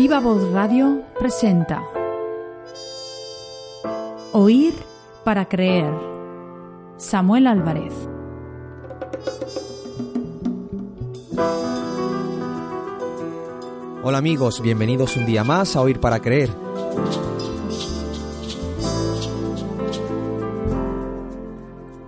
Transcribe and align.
Viva 0.00 0.20
Voz 0.20 0.48
Radio 0.52 1.02
presenta 1.18 1.82
Oír 4.30 4.72
para 5.24 5.48
creer. 5.48 5.92
Samuel 6.96 7.48
Álvarez. 7.48 7.92
Hola 14.04 14.18
amigos, 14.18 14.60
bienvenidos 14.62 15.16
un 15.16 15.26
día 15.26 15.42
más 15.42 15.74
a 15.74 15.80
Oír 15.80 15.98
para 15.98 16.20
Creer. 16.20 16.50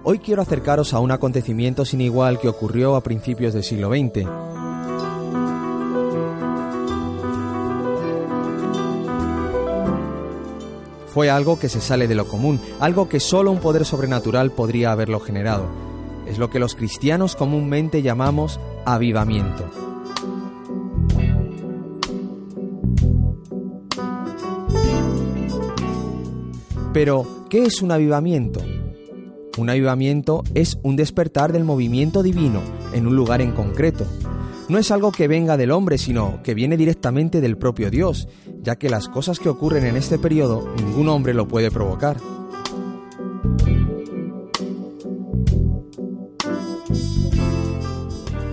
Hoy 0.05 0.21
quiero 0.21 0.43
acercaros 0.43 0.95
a 0.95 1.01
un 1.01 1.11
acontecimiento 1.11 1.85
sin 1.85 2.03
igual 2.03 2.39
que 2.39 2.47
ocurrió 2.47 2.95
a 2.95 3.03
principios 3.03 3.53
del 3.53 3.65
siglo 3.65 3.89
XX. 3.89 4.50
Fue 11.13 11.29
algo 11.29 11.59
que 11.59 11.69
se 11.69 11.81
sale 11.81 12.07
de 12.07 12.15
lo 12.15 12.29
común, 12.29 12.61
algo 12.79 13.09
que 13.09 13.19
solo 13.19 13.51
un 13.51 13.59
poder 13.59 13.85
sobrenatural 13.85 14.53
podría 14.53 14.93
haberlo 14.93 15.19
generado. 15.19 15.67
Es 16.29 16.39
lo 16.39 16.51
que 16.51 16.61
los 16.61 16.77
cristianos 16.77 17.35
comúnmente 17.35 18.03
llamamos 18.03 18.61
avivamiento. 18.85 19.69
Pero, 26.93 27.27
¿qué 27.49 27.65
es 27.65 27.83
un 27.83 27.91
avivamiento? 27.91 28.61
Un 29.59 29.71
avivamiento 29.71 30.45
es 30.55 30.79
un 30.83 30.95
despertar 30.95 31.53
del 31.53 31.65
movimiento 31.65 32.23
divino 32.23 32.63
en 32.93 33.07
un 33.07 33.17
lugar 33.17 33.41
en 33.41 33.53
concreto. 33.53 34.07
No 34.71 34.79
es 34.79 34.93
algo 34.93 35.11
que 35.11 35.27
venga 35.27 35.57
del 35.57 35.73
hombre, 35.73 35.99
sino 35.99 36.45
que 36.45 36.55
viene 36.55 36.77
directamente 36.77 37.41
del 37.41 37.59
propio 37.59 37.91
Dios, 37.91 38.29
ya 38.63 38.77
que 38.77 38.89
las 38.89 39.09
cosas 39.09 39.41
que 39.41 39.49
ocurren 39.49 39.85
en 39.85 39.97
este 39.97 40.17
periodo 40.17 40.73
ningún 40.77 41.09
hombre 41.09 41.35
lo 41.35 41.49
puede 41.49 41.73
provocar. 41.73 42.19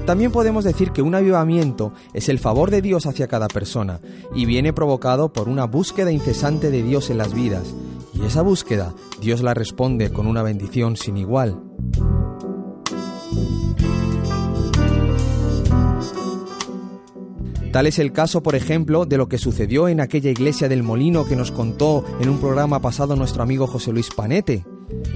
También 0.07 0.31
podemos 0.31 0.63
decir 0.63 0.89
que 0.89 1.03
un 1.03 1.13
avivamiento 1.13 1.93
es 2.15 2.29
el 2.29 2.39
favor 2.39 2.71
de 2.71 2.81
Dios 2.81 3.05
hacia 3.05 3.27
cada 3.27 3.47
persona 3.47 3.99
y 4.33 4.47
viene 4.47 4.73
provocado 4.73 5.31
por 5.31 5.47
una 5.47 5.65
búsqueda 5.65 6.11
incesante 6.11 6.71
de 6.71 6.81
Dios 6.81 7.11
en 7.11 7.19
las 7.19 7.35
vidas, 7.35 7.75
y 8.15 8.25
esa 8.25 8.41
búsqueda 8.41 8.95
Dios 9.21 9.43
la 9.43 9.53
responde 9.53 10.11
con 10.11 10.25
una 10.25 10.41
bendición 10.41 10.97
sin 10.97 11.17
igual. 11.17 11.61
Tal 17.71 17.85
es 17.85 17.99
el 17.99 18.13
caso, 18.13 18.41
por 18.41 18.55
ejemplo, 18.55 19.05
de 19.05 19.17
lo 19.17 19.27
que 19.27 19.37
sucedió 19.37 19.87
en 19.87 19.99
aquella 19.99 20.31
iglesia 20.31 20.69
del 20.69 20.83
molino 20.83 21.25
que 21.25 21.35
nos 21.35 21.51
contó 21.51 22.03
en 22.19 22.29
un 22.29 22.39
programa 22.39 22.81
pasado 22.81 23.15
nuestro 23.15 23.43
amigo 23.43 23.67
José 23.67 23.91
Luis 23.91 24.09
Panete, 24.09 24.65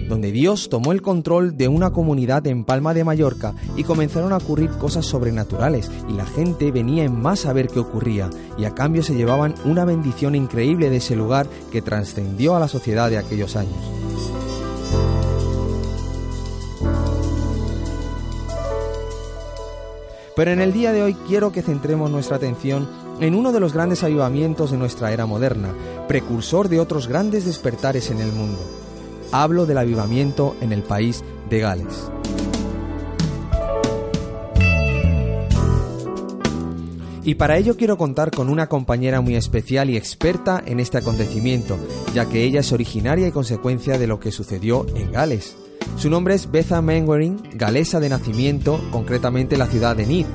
donde 0.10 0.32
Dios 0.32 0.70
tomó 0.70 0.92
el 0.92 1.02
control 1.02 1.56
de 1.56 1.70
una 1.70 1.92
comunidad 1.92 2.46
en 2.48 2.66
Palma 2.66 2.94
de 2.94 3.06
Mallorca 3.06 3.54
y 3.78 3.84
comenzaron 3.84 4.34
a 4.34 4.38
ocurrir 4.38 4.70
cosas 4.72 5.06
sobrenaturales 5.06 5.90
y 6.10 6.14
la 6.14 6.26
gente 6.26 6.72
venía 6.72 7.06
en 7.06 7.20
más 7.20 7.46
a 7.46 7.54
ver 7.54 7.68
qué 7.68 7.80
ocurría 7.80 8.30
y 8.58 8.66
a 8.66 8.76
cambio 8.76 9.02
se 9.02 9.16
llevaban 9.16 9.56
una 9.64 9.86
bendición 9.86 10.36
increíble 10.36 10.90
de 10.90 10.98
ese 10.98 11.16
lugar 11.16 11.48
que 11.72 11.82
trascendió 11.82 12.56
a 12.56 12.60
la 12.60 12.68
sociedad 12.68 13.10
de 13.10 13.18
aquellos 13.18 13.56
años. 13.56 14.01
Pero 20.42 20.54
en 20.54 20.60
el 20.60 20.74
día 20.74 20.92
de 20.92 21.04
hoy 21.04 21.14
quiero 21.28 21.52
que 21.52 21.62
centremos 21.62 22.10
nuestra 22.10 22.38
atención 22.38 22.90
en 23.20 23.36
uno 23.36 23.52
de 23.52 23.60
los 23.60 23.74
grandes 23.74 24.04
avivamientos 24.04 24.72
de 24.72 24.78
nuestra 24.78 25.14
era 25.14 25.28
moderna, 25.28 25.72
precursor 26.08 26.68
de 26.68 26.80
otros 26.80 27.08
grandes 27.08 27.46
despertares 27.46 28.10
en 28.10 28.22
el 28.22 28.32
mundo. 28.32 28.58
Hablo 29.32 29.68
del 29.68 29.78
avivamiento 29.78 30.56
en 30.60 30.72
el 30.72 30.82
país 30.82 31.24
de 31.48 31.60
Gales. 31.60 32.10
Y 37.24 37.36
para 37.36 37.60
ello 37.60 37.78
quiero 37.78 38.00
contar 38.00 38.32
con 38.32 38.50
una 38.50 38.66
compañera 38.66 39.22
muy 39.22 39.36
especial 39.36 39.92
y 39.92 39.96
experta 39.96 40.64
en 40.66 40.80
este 40.80 40.98
acontecimiento, 40.98 41.78
ya 42.16 42.28
que 42.28 42.44
ella 42.44 42.62
es 42.62 42.72
originaria 42.72 43.28
y 43.28 43.32
consecuencia 43.32 44.00
de 44.00 44.08
lo 44.08 44.20
que 44.20 44.32
sucedió 44.32 44.88
en 44.96 45.12
Gales. 45.12 45.56
Su 45.98 46.10
nombre 46.10 46.34
es 46.34 46.50
Betha 46.50 46.82
Mainwaring, 46.82 47.42
galesa 47.54 48.00
de 48.00 48.10
nacimiento, 48.10 48.80
concretamente 48.92 49.58
la 49.58 49.68
ciudad 49.68 49.96
de 49.96 50.06
Nice. 50.06 50.30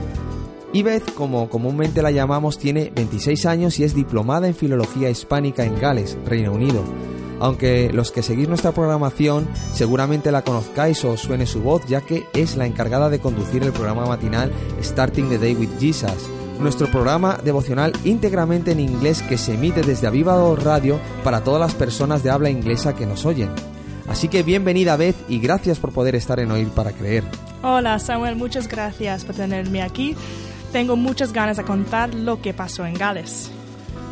Y 0.73 0.83
Beth, 0.83 1.15
como 1.15 1.49
comúnmente 1.49 2.03
la 2.03 2.11
llamamos, 2.11 2.59
tiene 2.59 2.93
26 2.95 3.47
años 3.47 3.79
y 3.79 3.85
es 3.85 3.95
diplomada 3.95 4.47
en 4.47 4.55
Filología 4.55 5.11
Hispánica 5.11 5.65
en 5.65 5.81
Gales, 5.81 6.19
Reino 6.27 6.53
Unido. 6.53 6.85
Aunque 7.41 7.91
los 7.93 8.13
que 8.13 8.23
seguís 8.23 8.49
nuestra 8.49 8.73
programación 8.73 9.49
seguramente 9.73 10.33
la 10.33 10.43
conozcáis 10.43 11.05
o 11.05 11.17
suene 11.17 11.47
su 11.47 11.61
voz, 11.63 11.85
ya 11.87 12.01
que 12.01 12.25
es 12.33 12.57
la 12.57 12.67
encargada 12.67 13.11
de 13.11 13.21
conducir 13.21 13.63
el 13.63 13.73
programa 13.73 14.07
matinal 14.07 14.53
Starting 14.83 15.29
the 15.29 15.39
Day 15.39 15.55
with 15.55 15.71
Jesus, 15.79 16.31
nuestro 16.61 16.91
programa 16.91 17.39
devocional 17.43 17.93
íntegramente 18.05 18.73
en 18.73 18.81
inglés 18.81 19.23
que 19.23 19.39
se 19.39 19.55
emite 19.55 19.83
desde 19.83 20.07
Avivador 20.07 20.65
Radio 20.65 20.99
para 21.25 21.43
todas 21.43 21.61
las 21.61 21.75
personas 21.75 22.23
de 22.23 22.31
habla 22.31 22.51
inglesa 22.51 22.95
que 22.95 23.07
nos 23.07 23.27
oyen. 23.27 23.51
Así 24.09 24.29
que 24.29 24.43
bienvenida 24.43 24.97
Beth 24.97 25.17
y 25.29 25.41
gracias 25.41 25.79
por 25.79 25.93
poder 25.93 26.15
estar 26.15 26.39
en 26.41 26.51
Oír 26.51 26.69
para 26.69 26.93
Creer. 26.93 27.25
Hola 27.63 27.99
Samuel, 27.99 28.37
muchas 28.37 28.69
gracias 28.69 29.25
por 29.25 29.35
tenerme 29.35 29.83
aquí. 29.83 30.15
Tengo 30.73 30.97
muchas 30.97 31.33
ganas 31.33 31.57
de 31.57 31.65
contar 31.65 32.15
lo 32.15 32.41
que 32.41 32.55
pasó 32.55 32.87
en 32.87 32.95
Gales. 32.95 33.51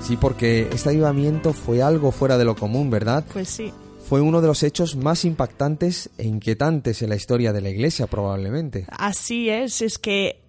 Sí, 0.03 0.17
porque 0.17 0.69
este 0.73 0.91
avivamiento 0.91 1.53
fue 1.53 1.83
algo 1.83 2.11
fuera 2.11 2.37
de 2.37 2.45
lo 2.45 2.57
común, 2.57 2.91
¿verdad? 2.91 3.25
Pues 3.33 3.49
sí. 3.49 3.73
Fue 4.09 4.21
uno 4.21 4.41
de 4.41 4.49
los 4.49 4.63
hechos 4.63 4.97
más 4.97 5.25
impactantes 5.25 6.11
e 6.19 6.25
inquietantes 6.25 7.01
en 7.01 7.09
la 7.09 7.17
historia 7.17 7.53
de 7.53 7.63
la 7.63 7.71
Iglesia, 7.71 8.07
probablemente. 8.07 8.87
Así 8.91 9.49
es, 9.49 9.81
es 9.81 9.99
que 9.99 10.43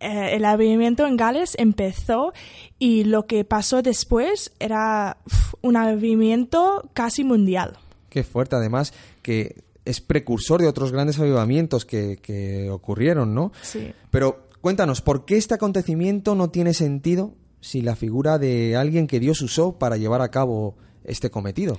eh, 0.00 0.30
el 0.32 0.44
avivamiento 0.44 1.06
en 1.06 1.16
Gales 1.16 1.54
empezó 1.58 2.32
y 2.78 3.04
lo 3.04 3.26
que 3.26 3.44
pasó 3.44 3.82
después 3.82 4.52
era 4.58 5.18
un 5.62 5.76
avivamiento 5.76 6.90
casi 6.94 7.22
mundial. 7.22 7.78
Qué 8.16 8.24
fuerte, 8.24 8.56
además, 8.56 8.94
que 9.20 9.62
es 9.84 10.00
precursor 10.00 10.62
de 10.62 10.68
otros 10.68 10.90
grandes 10.90 11.18
avivamientos 11.18 11.84
que, 11.84 12.16
que 12.16 12.70
ocurrieron, 12.70 13.34
¿no? 13.34 13.52
Sí. 13.60 13.92
Pero 14.10 14.48
cuéntanos, 14.62 15.02
¿por 15.02 15.26
qué 15.26 15.36
este 15.36 15.52
acontecimiento 15.52 16.34
no 16.34 16.48
tiene 16.48 16.72
sentido 16.72 17.34
si 17.60 17.82
la 17.82 17.94
figura 17.94 18.38
de 18.38 18.74
alguien 18.74 19.06
que 19.06 19.20
Dios 19.20 19.42
usó 19.42 19.72
para 19.78 19.98
llevar 19.98 20.22
a 20.22 20.30
cabo 20.30 20.76
este 21.04 21.30
cometido? 21.30 21.76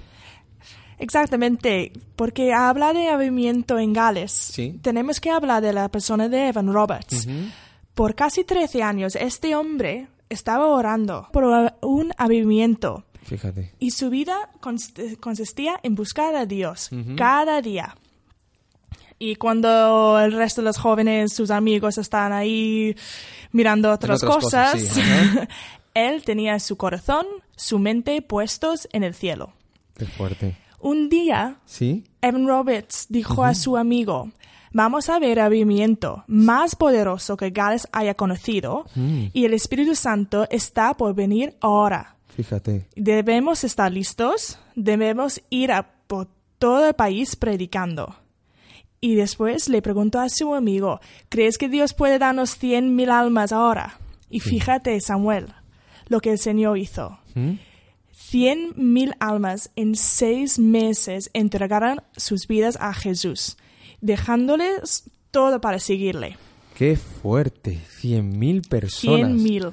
Exactamente, 0.99 1.91
porque 2.15 2.53
habla 2.53 2.93
de 2.93 3.07
avivamiento 3.09 3.79
en 3.79 3.93
Gales, 3.93 4.31
Sí. 4.31 4.79
tenemos 4.83 5.19
que 5.19 5.31
hablar 5.31 5.63
de 5.63 5.73
la 5.73 5.89
persona 5.89 6.29
de 6.29 6.49
Evan 6.49 6.71
Roberts. 6.71 7.27
Por 7.95 8.13
casi 8.13 8.43
13 8.43 8.83
años, 8.83 9.15
este 9.15 9.55
hombre 9.55 10.07
estaba 10.29 10.67
orando 10.67 11.27
por 11.33 11.45
un 11.81 12.11
avivamiento 12.15 13.05
Fíjate. 13.27 13.73
y 13.79 13.91
su 13.91 14.09
vida 14.09 14.49
consistía 15.19 15.79
en 15.83 15.95
buscar 15.95 16.35
a 16.35 16.45
Dios 16.45 16.89
cada 17.15 17.61
día. 17.61 17.95
Y 19.19 19.35
cuando 19.35 20.19
el 20.19 20.31
resto 20.31 20.61
de 20.61 20.65
los 20.65 20.77
jóvenes, 20.77 21.33
sus 21.33 21.49
amigos, 21.49 21.97
están 21.97 22.33
ahí 22.33 22.95
mirando 23.51 23.91
otras, 23.91 24.23
otras 24.23 24.43
cosas, 24.43 24.71
cosas, 24.73 24.89
sí, 24.89 25.01
él 25.93 26.23
tenía 26.23 26.59
su 26.59 26.77
corazón, 26.77 27.25
su 27.55 27.79
mente 27.79 28.21
puestos 28.21 28.87
en 28.93 29.03
el 29.03 29.15
cielo. 29.15 29.53
Qué 29.95 30.05
fuerte. 30.05 30.55
Un 30.79 31.09
día, 31.09 31.57
¿Sí? 31.65 32.03
Evan 32.21 32.47
Roberts 32.47 33.07
dijo 33.09 33.43
a 33.43 33.55
su 33.55 33.77
amigo, 33.77 34.29
vamos 34.71 35.09
a 35.09 35.17
ver 35.17 35.39
avivamiento 35.39 36.23
más 36.27 36.75
poderoso 36.75 37.35
que 37.35 37.49
Gales 37.49 37.87
haya 37.91 38.13
conocido 38.13 38.85
y 39.33 39.45
el 39.45 39.55
Espíritu 39.55 39.95
Santo 39.95 40.47
está 40.51 40.93
por 40.93 41.15
venir 41.15 41.55
ahora. 41.61 42.16
Fíjate. 42.37 42.85
Debemos 42.95 43.63
estar 43.63 43.91
listos, 43.91 44.59
debemos 44.75 45.41
ir 45.49 45.71
a 45.71 45.89
por 46.05 46.27
todo 46.59 46.87
el 46.87 46.93
país 46.93 47.35
predicando. 47.35 48.15
Y 49.01 49.15
después 49.15 49.69
le 49.69 49.81
preguntó 49.81 50.19
a 50.19 50.29
su 50.29 50.53
amigo, 50.53 50.99
¿crees 51.29 51.57
que 51.57 51.67
Dios 51.67 51.95
puede 51.95 52.19
darnos 52.19 52.51
cien 52.51 52.95
mil 52.95 53.09
almas 53.09 53.51
ahora? 53.51 53.97
Y 54.29 54.39
fíjate, 54.39 55.01
Samuel, 55.01 55.47
lo 56.09 56.19
que 56.19 56.29
el 56.29 56.37
Señor 56.37 56.77
hizo. 56.77 57.17
¿Mm? 57.33 57.53
Cien 58.11 58.71
mil 58.75 59.15
almas 59.19 59.71
en 59.75 59.95
seis 59.95 60.59
meses 60.59 61.31
entregaron 61.33 62.03
sus 62.15 62.45
vidas 62.45 62.77
a 62.79 62.93
Jesús, 62.93 63.57
dejándoles 63.99 65.05
todo 65.31 65.59
para 65.59 65.79
seguirle. 65.79 66.37
Qué 66.75 66.97
fuerte. 66.97 67.79
Cien 67.89 68.37
mil 68.37 68.61
personas. 68.61 69.17
Cien 69.17 69.43
mil. 69.43 69.71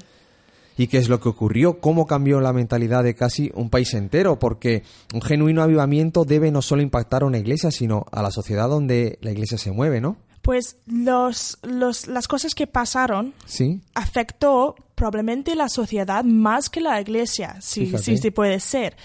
¿Y 0.77 0.89
qué 0.89 0.99
es 0.99 1.09
lo 1.09 1.21
que 1.21 1.29
ocurrió? 1.29 1.79
¿Cómo 1.81 2.07
cambió 2.07 2.41
la 2.41 2.53
mentalidad 2.53 3.05
de 3.05 3.15
casi 3.15 3.51
un 3.55 3.71
país 3.71 3.95
entero? 3.95 4.39
Porque 4.39 4.83
un 5.13 5.23
genuino 5.23 5.63
avivamiento 5.63 6.25
debe 6.25 6.51
no 6.51 6.63
solo 6.63 6.83
impactar 6.83 7.23
a 7.23 7.27
una 7.27 7.39
iglesia, 7.39 7.71
sino 7.71 8.07
a 8.11 8.23
la 8.23 8.31
sociedad 8.31 8.69
donde 8.69 9.19
la 9.23 9.31
iglesia 9.31 9.57
se 9.59 9.71
mueve, 9.71 10.01
¿no? 10.01 10.17
Pues 10.43 10.77
los, 10.87 11.59
los, 11.63 12.07
las 12.07 12.29
cosas 12.29 12.55
que 12.55 12.67
pasaron 12.67 13.33
Sí. 13.47 13.81
afectó 13.95 14.75
probablemente 14.95 15.55
la 15.55 15.69
sociedad 15.69 16.23
más 16.25 16.69
que 16.69 16.81
la 16.81 17.01
iglesia, 17.01 17.57
si, 17.61 17.97
si, 17.99 18.19
si 18.19 18.31
puede 18.31 18.61
ser. 18.61 18.97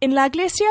En 0.00 0.14
la 0.14 0.26
iglesia 0.26 0.66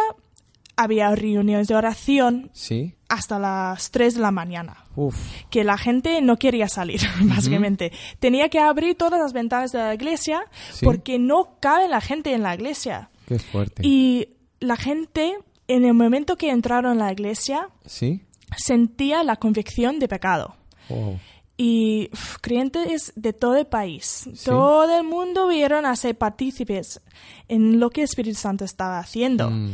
había 0.78 1.14
reuniones 1.16 1.68
de 1.68 1.76
oración 1.76 2.50
Sí. 2.54 2.94
hasta 3.10 3.40
las 3.40 3.92
3 3.92 4.16
de 4.16 4.22
la 4.22 4.32
mañana. 4.32 4.86
Uf. 4.96 5.16
que 5.52 5.64
la 5.64 5.78
gente 5.78 6.22
no 6.22 6.38
quería 6.38 6.68
salir, 6.70 7.02
básicamente. 7.22 7.92
Tenía 8.20 8.50
que 8.50 8.60
abrir 8.60 8.96
todas 8.96 9.20
las 9.20 9.34
ventanas 9.34 9.72
de 9.72 9.80
la 9.80 9.94
iglesia 9.94 10.46
Sí. 10.72 10.86
porque 10.86 11.20
no 11.20 11.58
cabe 11.60 11.88
la 11.88 12.00
gente 12.02 12.34
en 12.34 12.42
la 12.44 12.56
iglesia. 12.56 13.10
Qué 13.28 13.38
fuerte. 13.40 13.82
Y 13.86 14.30
la 14.60 14.76
gente, 14.78 15.38
en 15.68 15.84
el 15.86 15.94
momento 15.94 16.36
que 16.38 16.50
entraron 16.50 16.94
en 16.94 17.00
la 17.00 17.12
iglesia, 17.12 17.70
Sí. 17.86 18.22
sentía 18.56 19.24
la 19.24 19.36
convicción 19.36 20.00
de 20.00 20.08
pecado. 20.08 20.56
Wow. 20.90 21.20
Y 21.58 22.10
uf, 22.14 22.38
creyentes 22.42 23.12
de 23.16 23.34
todo 23.34 23.56
el 23.58 23.66
país, 23.68 24.30
todo 24.46 24.96
el 24.98 25.04
mundo 25.04 25.48
vieron 25.48 25.86
a 25.88 25.96
ser 25.96 26.16
partícipes 26.18 27.02
en 27.48 27.80
lo 27.80 27.90
que 27.90 28.02
el 28.02 28.06
Espíritu 28.06 28.38
Santo 28.38 28.64
estaba 28.64 29.00
haciendo. 29.00 29.50
Mm. 29.50 29.72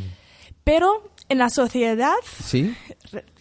Pero 0.63 1.09
en 1.29 1.37
la 1.39 1.49
sociedad 1.49 2.13
Sí. 2.43 2.73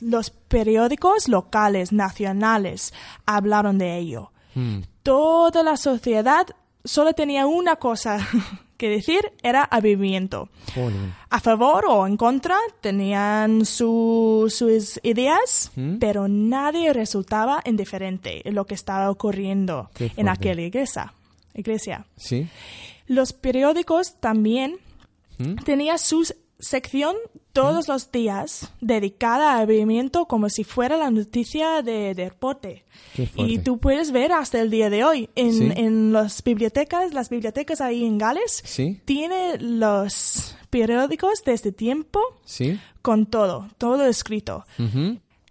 los 0.01 0.31
periódicos 0.31 1.29
locales, 1.29 1.93
nacionales, 1.93 2.93
hablaron 3.27 3.79
de 3.79 3.97
ello. 3.99 4.33
Mm. 4.55 4.81
Toda 5.03 5.63
la 5.63 5.77
sociedad 5.77 6.47
solo 6.85 7.13
tenía 7.13 7.47
una 7.47 7.77
cosa 7.77 8.19
que 8.77 8.89
decir, 8.89 9.33
era 9.43 9.63
avivamiento. 9.63 10.49
Jolín. 10.75 11.15
A 11.31 11.39
favor 11.41 11.85
o 11.89 12.07
en 12.09 12.17
contra 12.17 12.57
tenían 12.81 13.65
su- 13.65 14.47
sus 14.51 14.99
ideas, 15.05 15.71
¿Mm? 15.77 15.99
pero 15.99 16.27
nadie 16.29 16.93
resultaba 16.93 17.63
indiferente 17.65 18.47
en 18.49 18.55
lo 18.57 18.67
que 18.67 18.75
estaba 18.75 19.11
ocurriendo 19.11 19.91
en 19.99 20.29
aquella 20.29 20.63
iglesia. 20.63 21.15
iglesia. 21.55 22.07
Sí. 22.17 22.49
Los 23.07 23.33
periódicos 23.33 24.17
también 24.21 24.79
¿Mm? 25.39 25.55
tenía 25.65 25.97
su 25.99 26.27
sección 26.62 27.14
todos 27.53 27.88
los 27.88 28.11
días 28.11 28.73
dedicada 28.81 29.53
a 29.53 29.59
avivamiento 29.59 30.25
como 30.26 30.49
si 30.49 30.64
fuera 30.64 30.97
la 30.97 31.11
noticia 31.11 31.82
de, 31.82 32.14
de 32.14 32.25
deporte. 32.25 32.85
Y 33.37 33.59
tú 33.59 33.76
puedes 33.79 34.11
ver 34.12 34.32
hasta 34.32 34.61
el 34.61 34.70
día 34.70 34.88
de 34.88 35.05
hoy 35.05 35.29
en, 35.35 35.53
Sí. 35.53 35.73
en 35.76 36.12
las 36.14 36.43
bibliotecas, 36.43 37.12
las 37.12 37.29
bibliotecas 37.29 37.81
ahí 37.82 38.05
en 38.06 38.17
Gales, 38.17 38.62
Sí. 38.64 39.03
tiene 39.05 39.59
los 39.59 40.56
periódicos 40.70 41.43
de 41.44 41.53
este 41.53 41.73
tiempo 41.73 42.20
Sí. 42.47 42.81
con 43.03 43.26
todo, 43.26 43.69
todo 43.76 44.06
escrito. 44.06 44.65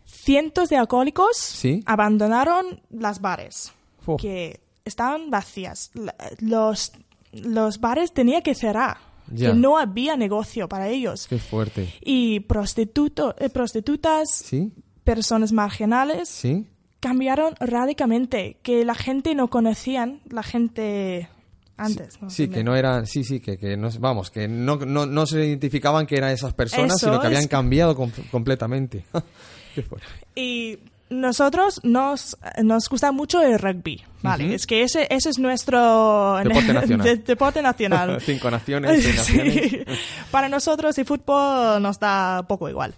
Cientos 0.06 0.70
de 0.70 0.78
alcohólicos 0.78 1.36
Sí. 1.38 1.84
abandonaron 1.86 2.82
las 2.90 3.22
bares 3.22 3.74
Oh. 4.06 4.18
que 4.18 4.62
estaban 4.86 5.30
vacías. 5.30 5.92
Los, 6.40 6.94
los 7.32 7.80
bares 7.80 8.12
tenían 8.14 8.42
que 8.42 8.56
cerrar, 8.56 8.98
Que 9.36 9.54
no 9.54 9.78
había 9.78 10.16
negocio 10.18 10.68
para 10.70 10.88
ellos. 10.90 11.28
Qué 11.28 11.38
fuerte. 11.40 11.94
Y 12.02 12.42
prostituto, 12.42 13.36
eh, 13.40 13.50
prostitutas, 13.50 14.30
Sí. 14.44 14.72
personas 15.04 15.52
marginales, 15.52 16.30
Sí. 16.30 16.68
cambiaron 17.00 17.56
radicalmente, 17.60 18.58
que 18.62 18.86
la 18.86 18.96
gente 18.96 19.34
no 19.36 19.50
conocían, 19.50 20.22
la 20.30 20.44
gente 20.44 21.30
antes. 21.78 22.22
¿no? 22.22 22.30
Sí, 22.30 22.48
que 22.48 22.64
no 22.64 22.76
eran, 22.76 23.08
sí, 23.08 23.24
sí, 23.24 23.40
que, 23.40 23.58
que 23.58 23.76
no, 23.76 23.90
vamos, 24.00 24.30
que 24.30 24.48
no, 24.48 24.76
no, 24.78 25.08
no 25.08 25.26
se 25.26 25.44
identificaban 25.46 26.06
que 26.06 26.16
eran 26.18 26.30
esas 26.32 26.54
personas, 26.54 26.98
Eso 26.98 27.08
sino 27.08 27.20
que 27.20 27.28
habían 27.28 27.44
es- 27.44 27.48
cambiado 27.50 27.96
com- 27.96 28.12
completamente. 28.30 29.04
Qué 29.76 29.82
fuerte. 29.82 30.06
Y 30.36 30.78
nosotros 31.12 31.80
nos, 31.84 32.38
nos 32.64 32.90
gusta 32.90 33.12
mucho 33.12 33.42
el 33.42 33.60
rugby, 33.60 34.02
¿vale? 34.24 34.56
Es 34.56 34.66
que 34.66 34.82
ese, 34.82 35.08
ese 35.10 35.30
es 35.30 35.38
nuestro 35.38 36.38
Deporte 36.44 36.74
nacional. 36.74 37.06
de- 37.06 37.16
deporte 37.18 37.62
nacional. 37.62 38.22
Cinco 38.26 38.50
naciones, 38.50 39.04
seis 39.04 39.22
Sí. 39.22 39.36
naciones. 39.44 40.00
Para 40.32 40.50
nosotros 40.50 40.98
el 40.98 41.06
fútbol 41.06 41.82
nos 41.82 42.00
da 42.00 42.44
poco 42.48 42.70
igual. 42.70 42.94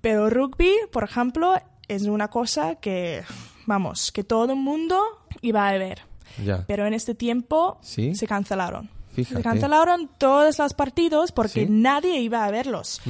Pero 0.00 0.28
rugby, 0.28 0.70
por 0.92 1.04
ejemplo, 1.04 1.54
es 1.88 2.02
una 2.02 2.28
cosa 2.28 2.74
que, 2.76 3.22
vamos, 3.66 4.12
que 4.12 4.24
todo 4.24 4.52
el 4.52 4.58
mundo 4.58 5.00
iba 5.40 5.68
a 5.68 5.72
ver. 5.78 6.02
Ya. 6.44 6.64
Pero 6.66 6.86
en 6.86 6.94
este 6.94 7.14
tiempo 7.14 7.78
Sí. 7.82 8.14
se 8.14 8.26
cancelaron. 8.26 8.90
Fíjate. 9.14 9.36
Se 9.36 9.42
cancelaron 9.42 10.08
todos 10.18 10.58
los 10.58 10.72
partidos 10.74 11.32
porque 11.32 11.66
Sí. 11.66 11.66
nadie 11.68 12.18
iba 12.20 12.44
a 12.46 12.50
verlos. 12.50 13.00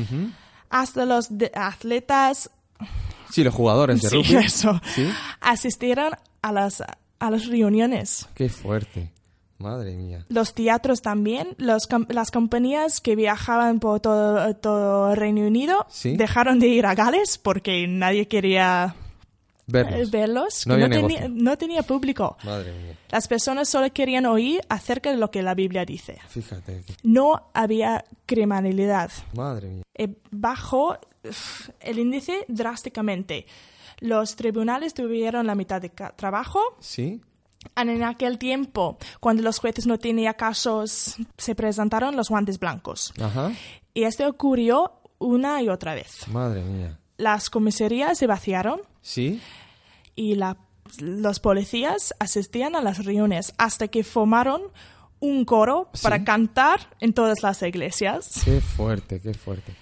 Hasta 0.70 1.04
los 1.06 1.38
de- 1.38 1.52
atletas 1.54 2.50
Sí, 3.32 3.42
los 3.44 3.54
jugadores 3.54 4.00
de 4.02 4.08
sí, 4.10 4.16
rugby. 4.16 4.36
eso, 4.44 4.80
Sí. 4.94 5.08
asistieron 5.40 6.12
a 6.42 6.52
las, 6.52 6.82
a 7.18 7.30
las 7.30 7.46
reuniones. 7.46 8.28
Qué 8.34 8.48
fuerte. 8.48 9.10
Madre 9.58 9.94
mía. 9.96 10.24
Los 10.28 10.54
teatros 10.54 11.02
también, 11.02 11.54
los 11.56 11.88
las 12.08 12.32
compañías 12.32 13.00
que 13.00 13.14
viajaban 13.14 13.78
por 13.78 14.00
todo, 14.00 14.54
todo 14.56 15.14
Reino 15.14 15.42
Unido 15.46 15.86
Sí. 15.88 16.16
dejaron 16.16 16.58
de 16.58 16.66
ir 16.66 16.84
a 16.84 16.96
Gales 16.96 17.38
porque 17.38 17.86
nadie 17.86 18.26
quería 18.26 18.96
Verlos. 19.66 20.10
verlos. 20.10 20.66
No 20.66 20.74
había 20.74 20.88
tenía, 20.90 21.28
no 21.28 21.56
tenía 21.56 21.82
público. 21.82 22.36
Madre 22.44 22.72
mía. 22.72 22.96
Las 23.10 23.28
personas 23.28 23.68
solo 23.68 23.92
querían 23.92 24.26
oír 24.26 24.60
acerca 24.68 25.10
de 25.10 25.16
lo 25.16 25.30
que 25.30 25.42
la 25.42 25.54
Biblia 25.54 25.84
dice. 25.84 26.18
Fíjate. 26.28 26.82
No 27.02 27.50
había 27.54 28.04
criminalidad. 28.26 29.10
Madre 29.34 29.68
mía. 29.68 29.82
Eh, 29.94 30.14
bajó 30.30 30.98
el 31.80 31.98
índice 31.98 32.44
drásticamente. 32.48 33.46
Los 34.00 34.34
tribunales 34.34 34.94
tuvieron 34.94 35.46
la 35.46 35.54
mitad 35.54 35.80
de 35.80 35.90
trabajo. 35.90 36.60
Sí. 36.80 37.20
En 37.76 38.02
aquel 38.02 38.38
tiempo, 38.38 38.98
cuando 39.20 39.42
los 39.42 39.60
jueces 39.60 39.86
no 39.86 39.98
tenían 39.98 40.34
casos, 40.34 41.16
se 41.38 41.54
presentaron 41.54 42.16
los 42.16 42.28
guantes 42.28 42.58
blancos. 42.58 43.12
Ajá. 43.20 43.52
Y 43.94 44.02
esto 44.02 44.28
ocurrió 44.28 44.94
una 45.18 45.62
y 45.62 45.68
otra 45.68 45.94
vez. 45.94 46.26
Madre 46.26 46.62
mía. 46.62 46.98
Las 47.18 47.50
comisarías 47.50 48.18
se 48.18 48.26
vaciaron 48.26 48.80
Sí. 49.02 49.40
y 50.14 50.34
la- 50.36 50.56
los 50.98 51.40
policías 51.40 52.14
asistían 52.18 52.76
a 52.76 52.80
las 52.82 53.04
reuniones 53.04 53.52
hasta 53.58 53.88
que 53.88 54.04
formaron 54.04 54.62
un 55.20 55.44
coro 55.44 55.88
Sí. 55.94 56.02
para 56.02 56.24
cantar 56.24 56.88
en 57.00 57.12
todas 57.12 57.42
las 57.42 57.62
iglesias. 57.62 58.42
Qué 58.44 58.60
fuerte, 58.60 59.20
qué 59.20 59.34
fuerte. 59.34 59.74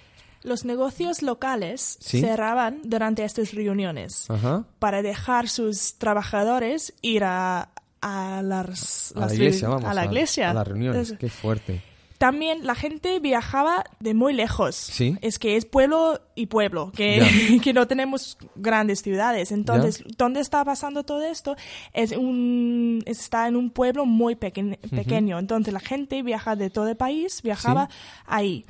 Los 0.43 0.65
negocios 0.65 1.21
locales 1.21 1.97
Sí. 2.01 2.21
cerraban 2.21 2.79
durante 2.83 3.23
estas 3.25 3.53
reuniones 3.53 4.29
Ajá. 4.29 4.63
para 4.79 5.01
dejar 5.01 5.49
sus 5.49 5.95
trabajadores 5.99 6.93
ir 7.01 7.23
a, 7.23 7.69
a 8.01 8.41
las, 8.43 9.13
A 9.15 9.27
la 9.27 9.33
iglesia, 9.33 9.69
vamos. 9.69 9.85
a 9.85 9.93
la 9.93 10.05
iglesia. 10.05 10.49
A 10.51 10.53
las 10.53 10.67
reuniones. 10.67 11.11
Es- 11.11 11.17
Qué 11.19 11.29
fuerte. 11.29 11.83
También 12.21 12.67
la 12.67 12.75
gente 12.75 13.19
viajaba 13.19 13.83
de 13.99 14.13
muy 14.13 14.33
lejos. 14.33 14.75
Sí. 14.75 15.17
Es 15.21 15.39
que 15.39 15.55
es 15.57 15.65
pueblo 15.65 16.21
y 16.35 16.45
pueblo, 16.45 16.91
que, 16.95 17.19
que 17.63 17.73
no 17.73 17.87
tenemos 17.87 18.37
grandes 18.55 19.01
ciudades. 19.01 19.51
Entonces, 19.51 20.03
¿dónde 20.19 20.39
está 20.39 20.63
pasando 20.63 21.01
todo 21.03 21.23
esto? 21.23 21.55
Es 21.93 22.11
un, 22.11 23.01
está 23.07 23.47
en 23.47 23.55
un 23.55 23.71
pueblo 23.71 24.05
muy 24.05 24.35
peque- 24.35 24.77
pequeño. 24.91 25.39
Entonces, 25.39 25.73
la 25.73 25.79
gente 25.79 26.21
viaja 26.21 26.55
de 26.55 26.69
todo 26.69 26.89
el 26.89 26.95
país, 26.95 27.41
viajaba 27.41 27.87
Sí. 27.89 27.95
ahí. 28.27 28.65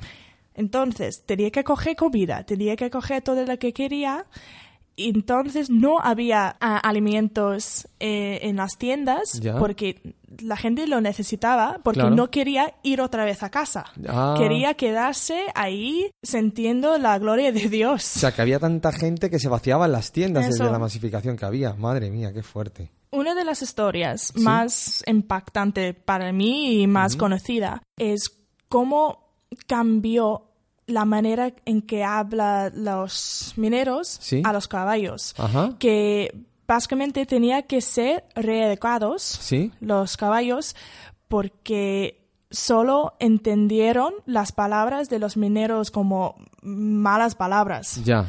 Entonces, 0.54 1.22
tenía 1.26 1.50
que 1.50 1.62
coger 1.64 1.94
comida, 1.96 2.44
tenía 2.44 2.76
que 2.76 2.90
coger 2.90 3.22
todo 3.22 3.44
lo 3.44 3.58
que 3.58 3.72
quería. 3.74 4.24
Entonces 4.96 5.70
no 5.70 6.00
había 6.00 6.56
ah, 6.60 6.76
alimentos 6.78 7.88
eh, 8.00 8.40
en 8.42 8.56
las 8.56 8.76
tiendas 8.78 9.40
Ya. 9.40 9.56
porque 9.58 10.14
la 10.42 10.56
gente 10.56 10.86
lo 10.86 11.00
necesitaba 11.00 11.78
porque 11.82 12.00
Claro. 12.00 12.14
no 12.14 12.30
quería 12.30 12.74
ir 12.82 13.00
otra 13.00 13.24
vez 13.24 13.42
a 13.42 13.50
casa. 13.50 13.86
Ah. 14.08 14.34
Quería 14.38 14.74
quedarse 14.74 15.46
ahí 15.54 16.10
sintiendo 16.22 16.96
la 16.98 17.18
gloria 17.18 17.52
de 17.52 17.68
Dios. 17.68 18.16
O 18.16 18.18
sea, 18.20 18.32
que 18.32 18.42
había 18.42 18.58
tanta 18.58 18.92
gente 18.92 19.30
que 19.30 19.38
se 19.38 19.48
vaciaba 19.48 19.86
en 19.86 19.92
las 19.92 20.12
tiendas 20.12 20.44
Eso. 20.46 20.62
desde 20.64 20.72
la 20.72 20.78
masificación 20.78 21.36
que 21.36 21.44
había. 21.46 21.74
Madre 21.74 22.10
mía, 22.10 22.32
qué 22.32 22.42
fuerte. 22.42 22.90
Una 23.10 23.34
de 23.34 23.44
las 23.44 23.60
historias 23.62 24.32
más 24.36 25.02
impactantes 25.06 25.94
para 25.94 26.32
mí 26.32 26.80
y 26.82 26.86
más 26.86 27.16
conocida 27.16 27.82
es 27.98 28.38
cómo 28.68 29.34
cambió 29.66 30.51
la 30.92 31.04
manera 31.04 31.52
en 31.64 31.82
que 31.82 32.04
habla 32.04 32.70
los 32.74 33.52
mineros 33.56 34.18
Sí. 34.20 34.42
a 34.44 34.52
los 34.52 34.68
caballos. 34.68 35.34
Ajá. 35.38 35.72
Que 35.78 36.34
básicamente 36.66 37.26
tenía 37.26 37.62
que 37.62 37.80
ser 37.80 38.24
reeducados 38.34 39.22
Sí. 39.22 39.72
los 39.80 40.16
caballos 40.16 40.76
porque 41.28 42.20
solo 42.50 43.14
entendieron 43.18 44.12
las 44.26 44.52
palabras 44.52 45.08
de 45.08 45.18
los 45.18 45.36
mineros 45.36 45.90
como 45.90 46.36
malas 46.62 47.34
palabras. 47.34 48.00
Ya. 48.04 48.26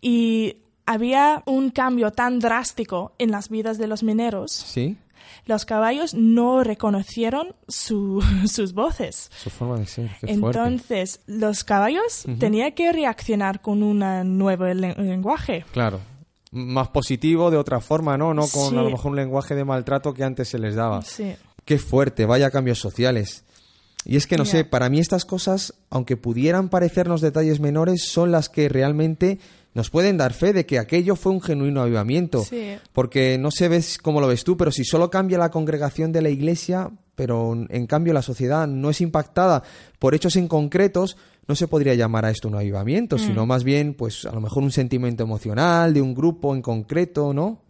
Y 0.00 0.56
había 0.84 1.42
un 1.46 1.70
cambio 1.70 2.10
tan 2.10 2.38
drástico 2.38 3.12
en 3.18 3.30
las 3.30 3.48
vidas 3.48 3.78
de 3.78 3.86
los 3.86 4.02
mineros. 4.02 4.52
Sí. 4.52 4.96
Los 5.46 5.64
caballos 5.64 6.14
no 6.14 6.62
reconocieron 6.64 7.54
su- 7.68 8.22
sus 8.46 8.72
voces. 8.74 9.30
Su 9.42 9.50
forma 9.50 9.78
de 9.78 9.86
ser. 9.86 10.10
Qué 10.20 10.36
fuerte. 10.38 10.58
Entonces, 10.58 11.20
los 11.26 11.64
caballos 11.64 12.24
tenían 12.38 12.72
que 12.72 12.92
reaccionar 12.92 13.60
con 13.60 13.82
un 13.82 13.98
nuevo 14.38 14.64
len- 14.66 14.94
lenguaje. 14.98 15.64
Claro. 15.72 16.00
Más 16.50 16.88
positivo 16.88 17.50
de 17.50 17.56
otra 17.56 17.80
forma, 17.80 18.18
¿no? 18.18 18.34
No 18.34 18.42
con 18.42 18.70
Sí. 18.70 18.76
a 18.76 18.82
lo 18.82 18.90
mejor 18.90 19.12
un 19.12 19.16
lenguaje 19.16 19.54
de 19.54 19.64
maltrato 19.64 20.12
que 20.12 20.22
antes 20.24 20.48
se 20.48 20.58
les 20.58 20.74
daba. 20.74 21.00
Sí. 21.02 21.34
Qué 21.64 21.78
fuerte, 21.78 22.26
vaya 22.26 22.50
cambios 22.50 22.78
sociales. 22.78 23.44
Y 24.04 24.16
es 24.16 24.26
que 24.26 24.36
no 24.36 24.44
sé, 24.44 24.64
para 24.64 24.88
mí 24.90 24.98
estas 24.98 25.24
cosas, 25.24 25.74
aunque 25.88 26.16
pudieran 26.16 26.68
parecernos 26.68 27.20
detalles 27.20 27.60
menores, 27.60 28.04
son 28.04 28.32
las 28.32 28.48
que 28.48 28.68
realmente 28.68 29.38
nos 29.74 29.90
pueden 29.90 30.16
dar 30.16 30.32
fe 30.32 30.52
de 30.52 30.66
que 30.66 30.78
aquello 30.78 31.16
fue 31.16 31.32
un 31.32 31.40
genuino 31.40 31.82
avivamiento. 31.82 32.42
Sí. 32.44 32.76
Porque 32.92 33.38
no 33.38 33.50
sé 33.50 33.68
ves 33.68 33.98
cómo 33.98 34.20
lo 34.20 34.26
ves 34.26 34.44
tú, 34.44 34.56
pero 34.56 34.70
si 34.70 34.84
solo 34.84 35.10
cambia 35.10 35.38
la 35.38 35.50
congregación 35.50 36.12
de 36.12 36.22
la 36.22 36.30
iglesia, 36.30 36.90
pero 37.14 37.54
en 37.68 37.86
cambio 37.86 38.12
la 38.12 38.22
sociedad 38.22 38.66
no 38.66 38.90
es 38.90 39.00
impactada 39.00 39.62
por 39.98 40.14
hechos 40.14 40.36
en 40.36 40.48
concretos, 40.48 41.16
no 41.48 41.54
se 41.56 41.68
podría 41.68 41.94
llamar 41.94 42.24
a 42.24 42.30
esto 42.30 42.48
un 42.48 42.54
avivamiento, 42.54 43.18
sino 43.18 43.46
más 43.46 43.64
bien, 43.64 43.94
pues 43.94 44.24
a 44.26 44.32
lo 44.32 44.40
mejor 44.40 44.62
un 44.62 44.70
sentimiento 44.70 45.24
emocional 45.24 45.92
de 45.92 46.00
un 46.00 46.14
grupo 46.14 46.54
en 46.54 46.62
concreto, 46.62 47.34
¿no? 47.34 47.62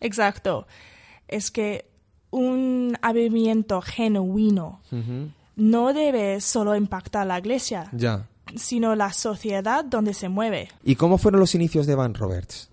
Exacto. 0.00 0.66
Es 1.28 1.50
que 1.50 1.90
un 2.30 2.96
avivamiento 3.02 3.80
genuino 3.80 4.80
no 5.56 5.92
debe 5.92 6.40
solo 6.40 6.74
impactar 6.74 7.26
la 7.26 7.38
iglesia, 7.38 7.88
Ya. 7.92 8.26
Sino 8.56 8.94
la 8.96 9.12
sociedad 9.12 9.84
donde 9.84 10.14
se 10.14 10.28
mueve. 10.28 10.68
¿Y 10.84 10.96
cómo 10.96 11.18
fueron 11.18 11.40
los 11.40 11.54
inicios 11.54 11.86
de 11.86 11.94
Van 11.94 12.14
Roberts? 12.14 12.68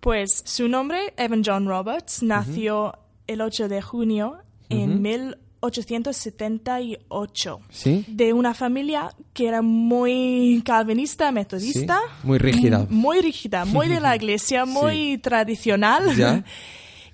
Pues 0.00 0.42
su 0.44 0.68
nombre, 0.68 1.12
Evan 1.16 1.42
John 1.44 1.66
Roberts, 1.66 2.22
nació 2.22 2.94
el 3.26 3.40
8 3.40 3.68
de 3.68 3.82
junio 3.82 4.38
en 4.68 5.02
1878 5.02 7.60
¿Sí? 7.70 8.04
de 8.08 8.32
una 8.32 8.54
familia 8.54 9.10
que 9.32 9.48
era 9.48 9.62
muy 9.62 10.62
calvinista, 10.64 11.32
metodista. 11.32 11.98
Sí, 12.20 12.26
muy 12.26 12.38
rígida. 12.38 12.86
Muy 12.90 13.20
rígida, 13.20 13.64
muy 13.64 13.88
de 13.88 14.00
la 14.00 14.14
iglesia, 14.16 14.64
muy 14.64 15.18
tradicional. 15.18 16.14
Ya. 16.16 16.44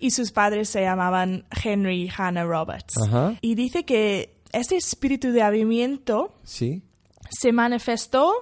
Y 0.02 0.12
sus 0.12 0.32
padres 0.32 0.70
se 0.70 0.80
llamaban 0.80 1.44
Henry 1.62 2.04
y 2.04 2.10
Hannah 2.16 2.44
Roberts. 2.44 2.94
Ajá. 2.96 3.34
Y 3.42 3.54
dice 3.54 3.84
que 3.84 4.34
este 4.50 4.78
espíritu 4.78 5.30
de 5.30 5.42
avivamiento 5.42 6.32
Sí. 6.42 6.80
Se 7.30 7.52
manifestó 7.52 8.32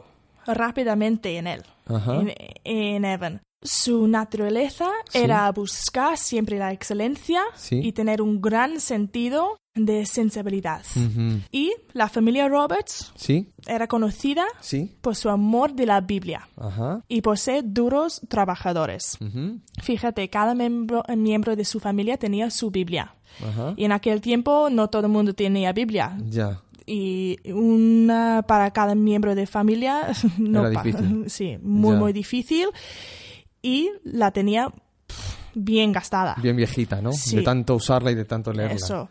rápidamente 0.47 1.37
en 1.37 1.47
él, 1.47 1.63
Ajá. 1.87 2.17
en, 2.21 2.33
en 2.65 3.05
Evan. 3.05 3.41
Su 3.61 4.07
naturaleza 4.07 4.89
Sí. 5.11 5.19
era 5.19 5.51
buscar 5.51 6.17
siempre 6.17 6.59
la 6.59 6.73
excelencia 6.73 7.43
Sí. 7.57 7.81
y 7.83 7.93
tener 7.93 8.23
un 8.23 8.41
gran 8.41 8.81
sentido 8.81 9.59
de 9.75 10.07
sensibilidad. 10.07 10.83
Y 11.53 11.73
la 11.93 12.09
familia 12.09 12.49
Roberts 12.49 13.13
Sí. 13.17 13.53
era 13.67 13.87
conocida 13.89 14.45
Sí. 14.61 14.97
por 15.01 15.15
su 15.17 15.29
amor 15.29 15.73
de 15.73 15.87
la 15.87 16.01
Biblia 16.01 16.49
Ajá. 16.57 17.05
y 17.09 17.21
por 17.21 17.37
ser 17.39 17.63
duros 17.65 18.21
trabajadores. 18.29 19.17
Ujú. 19.21 19.61
Fíjate, 19.83 20.29
cada 20.31 20.55
miembro, 20.55 21.03
miembro 21.17 21.55
de 21.57 21.65
su 21.65 21.79
familia 21.81 22.17
tenía 22.17 22.51
su 22.51 22.71
Biblia. 22.71 23.15
Ajá. 23.47 23.75
Y 23.77 23.85
en 23.85 23.93
aquel 23.93 24.21
tiempo 24.21 24.69
no 24.71 24.89
todo 24.89 25.03
el 25.07 25.13
mundo 25.13 25.33
tenía 25.35 25.73
Biblia. 25.73 26.17
Ya. 26.29 26.61
Y 26.91 27.39
una 27.53 28.43
para 28.49 28.71
cada 28.71 28.95
miembro 28.95 29.35
de 29.35 29.47
familia 29.47 30.09
no 30.39 30.67
Era 30.67 30.83
difícil. 30.83 31.25
Sí, 31.29 31.59
muy, 31.63 31.93
Ya. 31.95 31.99
muy 32.01 32.13
difícil. 32.13 32.69
Y 33.61 33.91
la 34.05 34.31
tenía 34.31 34.69
pff, 34.69 35.37
bien 35.55 35.93
gastada. 35.93 36.37
Bien 36.41 36.57
viejita, 36.57 37.03
¿no? 37.03 37.13
Sí. 37.13 37.37
De 37.37 37.43
tanto 37.43 37.75
usarla 37.75 38.11
y 38.11 38.15
de 38.15 38.25
tanto 38.25 38.53
leerla. 38.53 38.77
Eso. 38.77 39.09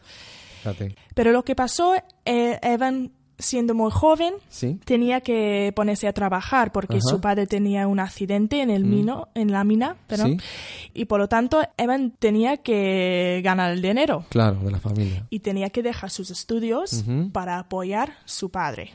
Pero 1.15 1.31
lo 1.31 1.43
que 1.43 1.55
pasó, 1.55 1.93
eh, 2.25 2.59
Evan, 2.61 3.11
siendo 3.39 3.73
muy 3.75 3.91
joven, 3.91 4.33
Sí. 4.49 4.79
tenía 4.83 5.21
que 5.21 5.71
ponerse 5.75 6.07
a 6.07 6.13
trabajar 6.13 6.71
porque 6.71 6.97
Ajá. 6.97 7.01
su 7.09 7.21
padre 7.21 7.45
tenía 7.47 7.87
un 7.87 7.99
accidente 7.99 8.61
en 8.61 8.69
el 8.69 8.83
mino, 8.83 9.27
en 9.35 9.51
la 9.51 9.63
mina, 9.63 9.95
perdón, 10.07 10.39
Sí. 10.39 10.89
y 10.93 11.05
por 11.05 11.19
lo 11.19 11.27
tanto 11.27 11.61
Evan 11.77 12.11
tenía 12.17 12.57
que 12.57 13.41
ganar 13.43 13.71
el 13.71 13.81
dinero 13.81 14.25
Claro, 14.29 14.59
de 14.61 14.71
la 14.71 14.79
familia. 14.79 15.25
y 15.29 15.39
tenía 15.39 15.69
que 15.69 15.83
dejar 15.83 16.09
sus 16.09 16.31
estudios 16.31 17.03
para 17.31 17.59
apoyar 17.59 18.13
su 18.25 18.49
padre. 18.49 18.91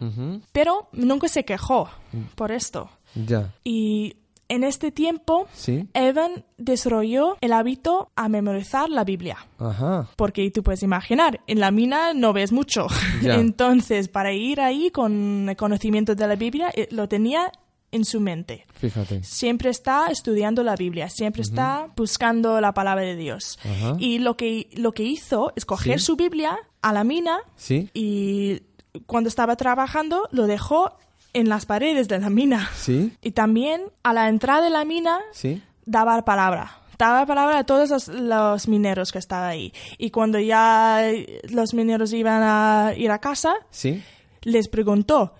Pero 0.52 0.88
nunca 0.92 1.28
se 1.28 1.44
quejó 1.44 1.88
por 2.34 2.50
esto. 2.52 2.90
Ya. 3.14 3.52
Y 3.62 4.16
en 4.52 4.64
este 4.64 4.92
tiempo, 4.92 5.46
Sí. 5.54 5.86
Evan 5.94 6.44
desarrolló 6.58 7.36
el 7.40 7.52
hábito 7.52 8.10
a 8.16 8.28
memorizar 8.28 8.88
la 8.88 9.04
Biblia. 9.04 9.36
Ajá. 9.58 10.08
Porque 10.16 10.50
tú 10.50 10.62
puedes 10.62 10.82
imaginar, 10.82 11.40
en 11.46 11.60
la 11.60 11.70
mina 11.70 12.14
no 12.14 12.32
ves 12.32 12.52
mucho. 12.52 12.86
Ya. 13.22 13.34
Entonces, 13.36 14.08
para 14.08 14.32
ir 14.32 14.60
ahí 14.60 14.90
con 14.90 15.48
el 15.48 15.56
conocimiento 15.56 16.14
de 16.14 16.26
la 16.26 16.36
Biblia, 16.36 16.70
eh, 16.74 16.88
lo 16.90 17.08
tenía 17.08 17.50
en 17.90 18.04
su 18.06 18.20
mente. 18.20 18.64
Fíjate. 18.74 19.22
Siempre 19.22 19.68
está 19.68 20.06
estudiando 20.08 20.62
la 20.62 20.76
Biblia, 20.76 21.10
siempre 21.10 21.42
está 21.42 21.88
buscando 21.94 22.58
la 22.60 22.72
palabra 22.72 23.02
de 23.04 23.16
Dios. 23.16 23.58
Y 23.98 24.18
lo 24.18 24.34
que, 24.36 24.68
lo 24.72 24.92
que 24.92 25.02
hizo 25.02 25.52
es 25.56 25.66
coger 25.66 25.98
Sí. 26.00 26.06
su 26.06 26.16
Biblia 26.16 26.56
a 26.80 26.92
la 26.94 27.04
mina 27.04 27.38
Sí. 27.56 27.90
y 27.92 28.62
cuando 29.06 29.28
estaba 29.28 29.56
trabajando 29.56 30.26
lo 30.32 30.46
dejó 30.46 30.96
en 31.34 31.48
las 31.48 31.66
paredes 31.66 32.08
de 32.08 32.18
la 32.18 32.30
mina. 32.30 32.70
Sí. 32.74 33.12
Y 33.22 33.30
también 33.32 33.82
a 34.02 34.12
la 34.12 34.28
entrada 34.28 34.62
de 34.62 34.70
la 34.70 34.84
mina 34.84 35.18
Sí. 35.32 35.62
daba 35.86 36.16
la 36.16 36.24
palabra. 36.24 36.78
Daba 36.98 37.20
la 37.20 37.26
palabra 37.26 37.58
a 37.58 37.64
todos 37.64 37.90
los, 37.90 38.08
los 38.08 38.68
mineros 38.68 39.10
que 39.12 39.18
estaban 39.18 39.48
ahí. 39.50 39.72
Y 39.98 40.10
cuando 40.10 40.38
ya 40.38 41.02
los 41.50 41.74
mineros 41.74 42.12
iban 42.12 42.42
a 42.44 42.92
ir 42.96 43.10
a 43.10 43.18
casa, 43.18 43.54
Sí. 43.70 44.02
les 44.42 44.68
preguntó. 44.68 45.34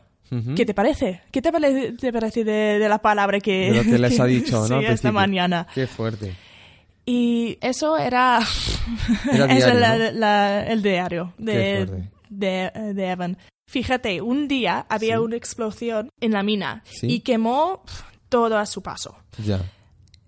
¿qué 0.56 0.64
te 0.64 0.72
parece? 0.72 1.20
¿Qué 1.30 1.42
te, 1.42 1.52
pare- 1.52 1.92
te 1.92 2.10
parece 2.10 2.42
de, 2.42 2.78
de 2.78 2.88
la 2.88 2.96
palabra 3.02 3.38
que, 3.38 3.70
De 3.70 3.76
lo 3.76 3.82
que 3.82 3.98
les 3.98 4.18
ha 4.20 4.24
dicho, 4.24 4.60
¿no? 4.66 4.80
sí, 4.80 4.86
al 4.86 4.94
esta 4.94 5.12
mañana? 5.12 5.66
Qué 5.74 5.86
fuerte. 5.86 6.34
Y 7.04 7.58
eso 7.60 7.98
era, 7.98 8.40
Era 9.30 9.44
eso 9.54 9.66
diario, 9.66 9.74
la- 9.80 9.98
¿no? 9.98 10.10
la- 10.18 10.66
el 10.68 10.82
diario 10.82 11.34
de, 11.36 12.06
de 12.30 13.10
Evan. 13.10 13.36
Fíjate, 13.72 14.20
un 14.20 14.48
día 14.48 14.84
había 14.90 15.16
Sí. 15.16 15.22
una 15.22 15.36
explosión 15.36 16.10
en 16.20 16.32
la 16.32 16.42
mina 16.42 16.82
Sí. 16.84 17.06
y 17.08 17.20
quemó 17.20 17.82
todo 18.28 18.58
a 18.58 18.66
su 18.66 18.82
paso, 18.82 19.16
Ya. 19.42 19.62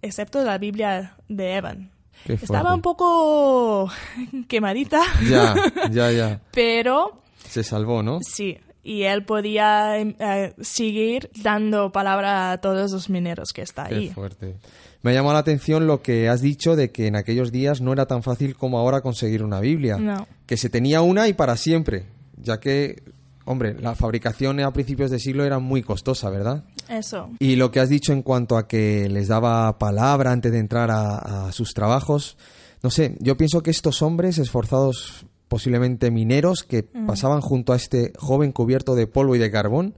excepto 0.00 0.42
la 0.42 0.56
Biblia 0.56 1.14
de 1.28 1.56
Evan. 1.56 1.90
Estaba 2.26 2.72
un 2.74 2.80
poco 2.80 3.90
quemadita, 4.48 5.02
Ya, 5.28 5.54
ya, 5.90 6.10
ya. 6.10 6.40
pero 6.52 7.20
Se 7.46 7.62
salvó, 7.62 8.02
¿no? 8.02 8.20
sí. 8.22 8.56
Y 8.82 9.02
él 9.02 9.24
podía 9.26 9.98
em, 9.98 10.14
eh, 10.18 10.54
seguir 10.62 11.30
dando 11.42 11.92
palabra 11.92 12.52
a 12.52 12.60
todos 12.62 12.92
los 12.92 13.08
mineros 13.10 13.52
que 13.52 13.60
está 13.62 13.88
Qué 13.88 13.94
ahí. 13.94 14.08
fuerte. 14.10 14.56
Me 15.02 15.10
ha 15.10 15.14
llamado 15.14 15.34
la 15.34 15.38
atención 15.40 15.86
lo 15.86 16.00
que 16.02 16.28
has 16.30 16.40
dicho 16.42 16.76
de 16.76 16.92
que 16.92 17.06
en 17.06 17.16
aquellos 17.16 17.52
días 17.52 17.80
no 17.82 17.92
era 17.92 18.06
tan 18.06 18.22
fácil 18.22 18.56
como 18.56 18.78
ahora 18.78 19.02
conseguir 19.02 19.42
una 19.42 19.60
Biblia. 19.60 19.96
No. 19.98 20.26
Que 20.46 20.56
se 20.58 20.68
tenía 20.70 21.00
una 21.02 21.28
y 21.28 21.32
para 21.34 21.56
siempre, 21.58 22.06
ya 22.36 22.60
que, 22.60 23.02
hombre, 23.44 23.76
la 23.80 23.94
fabricación 23.94 24.60
a 24.60 24.72
principios 24.72 25.10
de 25.10 25.18
siglo 25.18 25.44
era 25.44 25.58
muy 25.58 25.82
costosa, 25.82 26.30
¿verdad? 26.30 26.64
Eso. 26.88 27.30
Y 27.38 27.56
lo 27.56 27.70
que 27.70 27.80
has 27.80 27.88
dicho 27.88 28.12
en 28.12 28.22
cuanto 28.22 28.56
a 28.56 28.66
que 28.66 29.08
les 29.08 29.28
daba 29.28 29.78
palabra 29.78 30.32
antes 30.32 30.52
de 30.52 30.58
entrar 30.58 30.90
a, 30.90 31.46
a 31.46 31.52
sus 31.52 31.74
trabajos, 31.74 32.36
no 32.82 32.90
sé, 32.90 33.16
yo 33.20 33.36
pienso 33.36 33.62
que 33.62 33.70
estos 33.70 34.02
hombres 34.02 34.38
esforzados, 34.38 35.24
posiblemente 35.48 36.10
mineros, 36.10 36.64
que 36.64 36.82
pasaban 36.82 37.40
junto 37.40 37.72
a 37.72 37.76
este 37.76 38.12
joven 38.18 38.52
cubierto 38.52 38.94
de 38.94 39.06
polvo 39.06 39.34
y 39.34 39.38
de 39.38 39.50
carbón, 39.50 39.94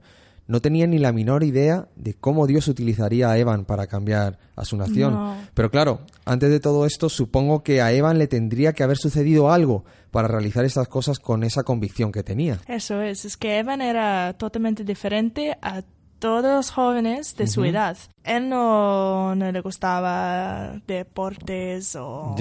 no 0.47 0.61
tenían 0.61 0.91
ni 0.91 0.97
la 0.97 1.11
menor 1.11 1.43
idea 1.43 1.87
de 1.95 2.13
cómo 2.13 2.47
Dios 2.47 2.67
utilizaría 2.67 3.29
a 3.29 3.37
Evan 3.37 3.65
para 3.65 3.87
cambiar 3.87 4.39
a 4.55 4.65
su 4.65 4.77
nación. 4.77 5.13
No. 5.13 5.37
Pero 5.53 5.69
claro, 5.69 6.01
antes 6.25 6.49
de 6.49 6.59
todo 6.59 6.85
esto, 6.85 7.09
supongo 7.09 7.63
que 7.63 7.81
a 7.81 7.91
Evan 7.91 8.17
le 8.17 8.27
tendría 8.27 8.73
que 8.73 8.83
haber 8.83 8.97
sucedido 8.97 9.51
algo 9.51 9.83
para 10.11 10.27
realizar 10.27 10.65
estas 10.65 10.87
cosas 10.87 11.19
con 11.19 11.43
esa 11.43 11.63
convicción 11.63 12.11
que 12.11 12.23
tenía. 12.23 12.59
Eso 12.67 13.01
es, 13.01 13.25
es 13.25 13.37
que 13.37 13.59
Evan 13.59 13.81
era 13.81 14.33
totalmente 14.37 14.83
diferente 14.83 15.57
a 15.61 15.83
todos 16.19 16.55
los 16.55 16.71
jóvenes 16.71 17.35
de 17.35 17.47
su 17.47 17.63
edad. 17.65 17.97
Él 18.23 18.49
no, 18.49 19.35
no 19.35 19.51
le 19.51 19.61
gustaba 19.61 20.81
deportes 20.87 21.95
o. 21.95 22.35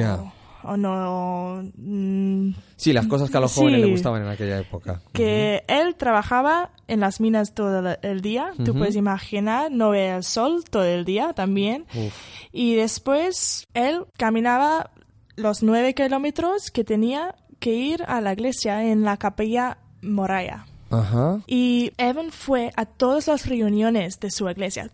o 0.67 0.77
no... 0.77 1.63
mm, 1.77 2.51
Sí, 2.77 2.93
las 2.93 3.07
cosas 3.07 3.31
que 3.31 3.37
a 3.37 3.41
los 3.41 3.55
jóvenes 3.55 3.79
Sí. 3.79 3.83
les 3.83 3.91
gustaban 3.91 4.23
en 4.23 4.29
aquella 4.29 4.59
época. 4.59 5.01
que 5.13 5.63
él 5.69 5.95
trabajaba 5.97 6.71
en 6.89 7.01
las 7.01 7.21
minas 7.21 7.55
todo 7.55 7.97
el- 8.03 8.21
día, 8.21 8.53
tú 8.57 8.71
Ujú. 8.71 8.79
puedes 8.81 8.97
imaginar, 8.97 9.71
no 9.71 9.91
ve 9.91 10.11
el 10.17 10.23
sol 10.25 10.65
todo 10.71 10.85
el 10.85 11.05
día 11.05 11.33
también. 11.33 11.87
Uf. 11.95 12.15
Y 12.53 12.75
después 12.75 13.67
él 13.75 14.05
caminaba 14.19 14.91
los 15.37 15.63
nueve 15.63 15.95
kilómetros 15.95 16.71
que 16.71 16.85
tenía 16.85 17.35
que 17.59 17.75
ir 17.75 18.03
a 18.07 18.21
la 18.21 18.33
iglesia 18.33 18.85
en 18.85 19.03
la 19.05 19.17
capilla 19.17 19.79
Moraya. 20.03 20.67
Ajá. 20.91 21.41
Y 21.47 21.91
Evan 21.99 22.31
fue 22.31 22.71
a 22.77 22.85
todas 22.87 23.27
las 23.27 23.47
reuniones 23.47 24.21
de 24.21 24.31
su 24.31 24.49
iglesia. 24.49 24.91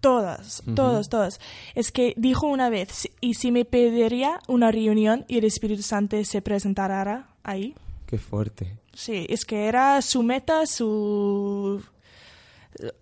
Todas, 0.00 0.62
todas, 0.74 1.08
todas. 1.10 1.40
Es 1.74 1.92
que 1.92 2.14
dijo 2.16 2.46
una 2.46 2.70
vez, 2.70 3.08
¿y 3.20 3.34
si 3.34 3.52
me 3.52 3.64
pediría 3.66 4.40
una 4.48 4.72
reunión 4.72 5.26
y 5.28 5.36
el 5.38 5.44
Espíritu 5.44 5.82
Santo 5.82 6.22
se 6.24 6.40
presentara 6.40 7.28
ahí? 7.42 7.74
Qué 8.06 8.16
fuerte. 8.18 8.78
Sí, 8.94 9.26
es 9.28 9.44
que 9.44 9.66
era 9.66 10.00
su 10.02 10.22
meta, 10.22 10.66
su... 10.66 11.82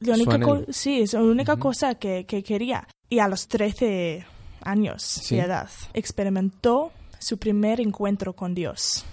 La 0.00 0.14
única 0.14 0.38
sí, 0.70 1.02
es 1.02 1.12
la 1.12 1.22
única 1.22 1.56
cosa 1.56 1.94
que, 1.94 2.24
que 2.26 2.42
quería. 2.42 2.88
Y 3.08 3.20
a 3.20 3.28
los 3.28 3.46
13 3.48 4.26
años 4.62 5.02
Sí. 5.02 5.36
de 5.36 5.42
edad 5.42 5.70
experimentó 5.94 6.90
su 7.20 7.38
primer 7.38 7.80
encuentro 7.80 8.32
con 8.34 8.54
Dios. 8.54 9.04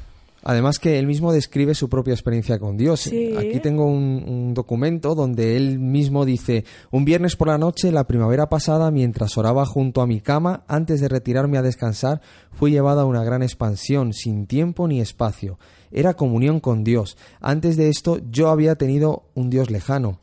Además 0.48 0.78
que 0.78 1.00
él 1.00 1.08
mismo 1.08 1.34
describe 1.34 1.74
su 1.74 1.90
propia 1.90 2.14
experiencia 2.14 2.60
con 2.60 2.78
Dios. 2.78 3.02
Sí. 3.02 3.36
Aquí 3.36 3.60
tengo 3.60 3.88
un, 3.88 4.24
un 4.28 4.54
documento 4.54 5.16
donde 5.16 5.58
él 5.58 5.80
mismo 5.80 6.24
dice, 6.24 6.66
un 6.92 7.04
viernes 7.04 7.36
por 7.36 7.48
la 7.48 7.58
noche, 7.58 7.92
la 7.92 8.06
primavera 8.06 8.48
pasada, 8.48 8.92
mientras 8.92 9.40
oraba 9.40 9.66
junto 9.66 10.02
a 10.02 10.08
mi 10.08 10.22
cama, 10.22 10.64
antes 10.68 11.02
de 11.02 11.08
retirarme 11.08 11.58
a 11.58 11.64
descansar, 11.64 12.22
fui 12.52 12.70
llevada 12.70 13.02
a 13.02 13.06
una 13.06 13.24
gran 13.24 13.42
expansión, 13.42 14.14
sin 14.14 14.46
tiempo 14.46 14.88
ni 14.88 15.02
espacio. 15.02 15.58
Era 15.92 16.14
comunión 16.14 16.60
con 16.60 16.84
Dios. 16.84 17.18
Antes 17.42 17.76
de 17.76 17.90
esto 17.90 18.20
yo 18.30 18.50
había 18.50 18.76
tenido 18.76 19.24
un 19.34 19.50
Dios 19.50 19.72
lejano. 19.72 20.20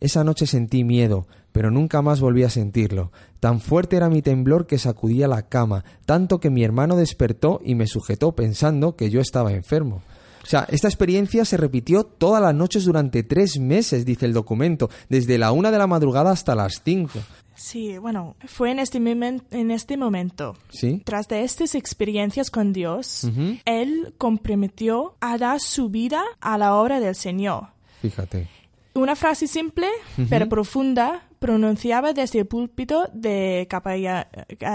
Esa 0.00 0.24
noche 0.24 0.46
sentí 0.46 0.82
miedo, 0.82 1.28
pero 1.52 1.70
nunca 1.70 2.02
más 2.02 2.20
volví 2.20 2.42
a 2.42 2.50
sentirlo. 2.50 3.12
Tan 3.40 3.60
fuerte 3.60 3.96
era 3.96 4.08
mi 4.08 4.22
temblor 4.22 4.66
que 4.66 4.78
sacudía 4.78 5.28
la 5.28 5.42
cama, 5.48 5.84
tanto 6.06 6.40
que 6.40 6.50
mi 6.50 6.64
hermano 6.64 6.96
despertó 6.96 7.60
y 7.64 7.74
me 7.74 7.86
sujetó 7.86 8.32
pensando 8.32 8.96
que 8.96 9.10
yo 9.10 9.20
estaba 9.20 9.52
enfermo. 9.52 10.02
O 10.42 10.46
sea, 10.46 10.66
esta 10.70 10.88
experiencia 10.88 11.44
se 11.44 11.56
repitió 11.56 12.04
todas 12.04 12.42
las 12.42 12.54
noches 12.54 12.84
durante 12.84 13.22
tres 13.22 13.58
meses, 13.58 14.04
dice 14.04 14.26
el 14.26 14.32
documento, 14.32 14.88
desde 15.08 15.38
la 15.38 15.52
una 15.52 15.70
de 15.70 15.78
la 15.78 15.86
madrugada 15.86 16.30
hasta 16.30 16.54
las 16.54 16.80
cinco. 16.82 17.18
Sí, 17.54 17.98
bueno, 17.98 18.36
fue 18.46 18.70
en 18.70 18.78
este, 18.78 18.98
en 18.98 19.70
este 19.70 19.96
momento. 19.98 20.56
¿Sí? 20.70 21.02
Tras 21.04 21.28
de 21.28 21.44
estas 21.44 21.74
experiencias 21.74 22.50
con 22.50 22.72
Dios, 22.72 23.28
él 23.66 24.14
comprometió 24.16 25.14
a 25.20 25.36
dar 25.36 25.60
su 25.60 25.90
vida 25.90 26.22
a 26.40 26.56
la 26.56 26.74
obra 26.74 27.00
del 27.00 27.14
Señor. 27.14 27.68
Fíjate. 28.00 28.48
Una 28.94 29.14
frase 29.14 29.46
simple 29.46 29.86
pero 30.30 30.48
profunda 30.48 31.22
pronunciaba 31.40 32.12
desde 32.12 32.38
el 32.40 32.46
púlpito 32.46 33.08
de 33.12 33.66
Capilla, 33.68 34.28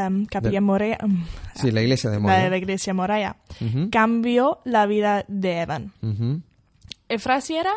um, 0.10 0.26
Capilla 0.26 0.52
De- 0.52 0.62
Morea, 0.62 0.98
um, 1.04 1.24
Sí, 1.56 1.72
la 1.72 1.82
iglesia 1.82 2.10
de 2.10 2.20
la 2.20 2.58
iglesia 2.58 2.94
Moraya. 2.94 3.38
Ujú. 3.62 3.90
Cambió 3.92 4.60
la 4.66 4.86
vida 4.88 5.24
de 5.30 5.62
Evan. 5.62 5.94
La 7.08 7.20
frase 7.20 7.58
era, 7.58 7.72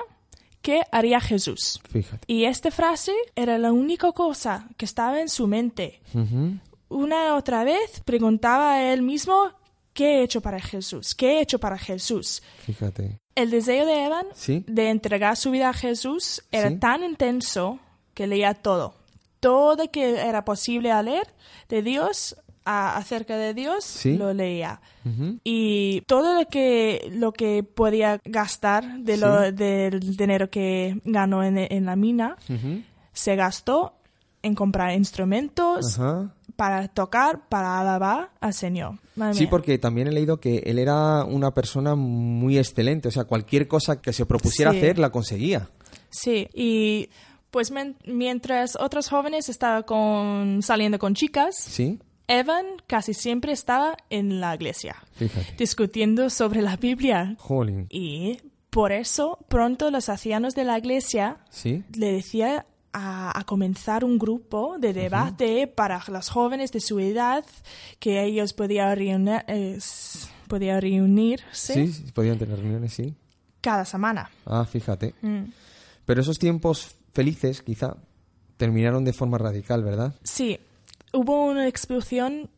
¿qué 0.62 0.80
haría 0.90 1.20
Jesús? 1.20 1.80
Fíjate. 1.88 2.24
Y 2.26 2.44
esta 2.44 2.70
frase 2.70 3.12
era 3.36 3.58
la 3.58 3.72
única 3.72 4.10
cosa 4.12 4.68
que 4.76 4.86
estaba 4.86 5.20
en 5.20 5.28
su 5.28 5.46
mente. 5.46 6.00
Una 6.88 7.34
otra 7.36 7.64
vez 7.64 8.00
preguntaba 8.04 8.72
a 8.74 8.92
él 8.92 9.02
mismo, 9.02 9.52
¿qué 9.92 10.20
he 10.20 10.22
hecho 10.22 10.40
para 10.40 10.58
Jesús? 10.60 11.14
¿Qué 11.14 11.32
he 11.38 11.40
hecho 11.42 11.58
para 11.60 11.76
Jesús? 11.76 12.42
Fíjate. 12.64 13.18
El 13.34 13.50
deseo 13.50 13.84
de 13.86 14.04
Evan 14.06 14.26
Sí. 14.34 14.64
de 14.66 14.88
entregar 14.88 15.36
su 15.36 15.50
vida 15.50 15.68
a 15.68 15.72
Jesús 15.74 16.42
era 16.50 16.70
Sí. 16.70 16.76
tan 16.76 17.04
intenso 17.04 17.78
que 18.18 18.26
leía 18.26 18.52
todo. 18.54 18.94
Todo 19.38 19.88
que 19.92 20.16
era 20.20 20.44
posible 20.44 20.90
a 20.90 21.00
leer 21.04 21.28
de 21.68 21.82
Dios, 21.82 22.34
a- 22.64 22.96
acerca 22.96 23.36
de 23.36 23.54
Dios, 23.54 23.84
Sí. 23.84 24.16
lo 24.16 24.34
leía. 24.34 24.80
Y 25.44 26.00
todo 26.02 26.34
lo 26.38 26.48
que, 26.48 27.08
lo 27.14 27.32
que 27.32 27.62
podía 27.62 28.20
gastar 28.24 28.98
de 28.98 29.16
lo, 29.16 29.44
Sí. 29.46 29.52
del 29.52 30.00
dinero 30.16 30.50
que 30.50 31.00
ganó 31.04 31.44
en, 31.44 31.58
en 31.58 31.86
la 31.86 31.94
mina, 31.94 32.36
se 33.12 33.36
gastó 33.36 33.94
en 34.42 34.54
comprar 34.56 34.92
instrumentos 34.96 35.98
para 36.56 36.88
tocar, 36.88 37.48
para 37.48 37.78
alabar 37.80 38.30
al 38.40 38.52
Señor. 38.52 38.98
Madre 39.14 39.34
Sí, 39.34 39.40
mía. 39.42 39.50
porque 39.50 39.78
también 39.78 40.08
he 40.08 40.12
leído 40.12 40.38
que 40.40 40.58
él 40.66 40.78
era 40.80 41.24
una 41.24 41.52
persona 41.52 41.94
muy 41.94 42.58
excelente, 42.58 43.06
o 43.08 43.10
sea, 43.12 43.24
cualquier 43.24 43.68
cosa 43.68 44.00
que 44.00 44.12
se 44.12 44.26
propusiera 44.26 44.72
Sí. 44.72 44.78
hacer 44.78 44.98
la 44.98 45.10
conseguía. 45.10 45.68
Sí, 46.10 46.48
y 46.54 47.10
pues 47.50 47.72
mientras 48.04 48.76
otros 48.76 49.08
jóvenes 49.08 49.48
estaban 49.48 49.82
con, 49.84 50.62
saliendo 50.62 50.98
con 50.98 51.14
chicas, 51.14 51.56
Sí, 51.56 51.98
Evan 52.26 52.66
casi 52.86 53.14
siempre 53.14 53.52
estaba 53.52 53.96
en 54.10 54.40
la 54.40 54.54
iglesia, 54.54 54.96
fíjate. 55.12 55.54
discutiendo 55.56 56.28
sobre 56.30 56.60
la 56.60 56.76
Biblia. 56.76 57.36
Jolín. 57.38 57.86
Y 57.90 58.38
por 58.70 58.92
eso 58.92 59.38
pronto 59.48 59.90
los 59.90 60.08
ancianos 60.10 60.54
de 60.54 60.64
la 60.64 60.76
iglesia 60.78 61.38
Sí, 61.48 61.84
le 61.94 62.12
decía 62.12 62.66
a, 62.92 63.38
a 63.38 63.44
comenzar 63.44 64.04
un 64.04 64.18
grupo 64.18 64.76
de 64.78 64.92
debate 64.92 65.66
para 65.68 66.02
los 66.08 66.28
jóvenes 66.28 66.70
de 66.72 66.80
su 66.80 67.00
edad 67.00 67.44
que 67.98 68.22
ellos 68.24 68.52
podían, 68.52 68.94
reunir, 68.96 69.42
eh, 69.46 69.78
podían 70.48 70.80
reunirse 70.82 71.86
sí, 71.86 72.04
podían 72.12 72.38
tener 72.38 72.58
reuniones, 72.58 72.92
sí. 72.92 73.14
cada 73.62 73.84
semana. 73.86 74.30
Ah, 74.44 74.66
fíjate. 74.66 75.14
Mm. 75.22 75.44
Pero 76.04 76.20
esos 76.20 76.38
tiempos 76.38 76.94
felices, 77.18 77.62
quizá, 77.62 77.96
terminaron 78.56 79.04
de 79.04 79.12
forma 79.12 79.38
radical, 79.38 79.82
¿verdad? 79.82 80.14
Sí, 80.22 80.60
hubo 81.12 81.46
una 81.46 81.66
explosión 81.66 82.48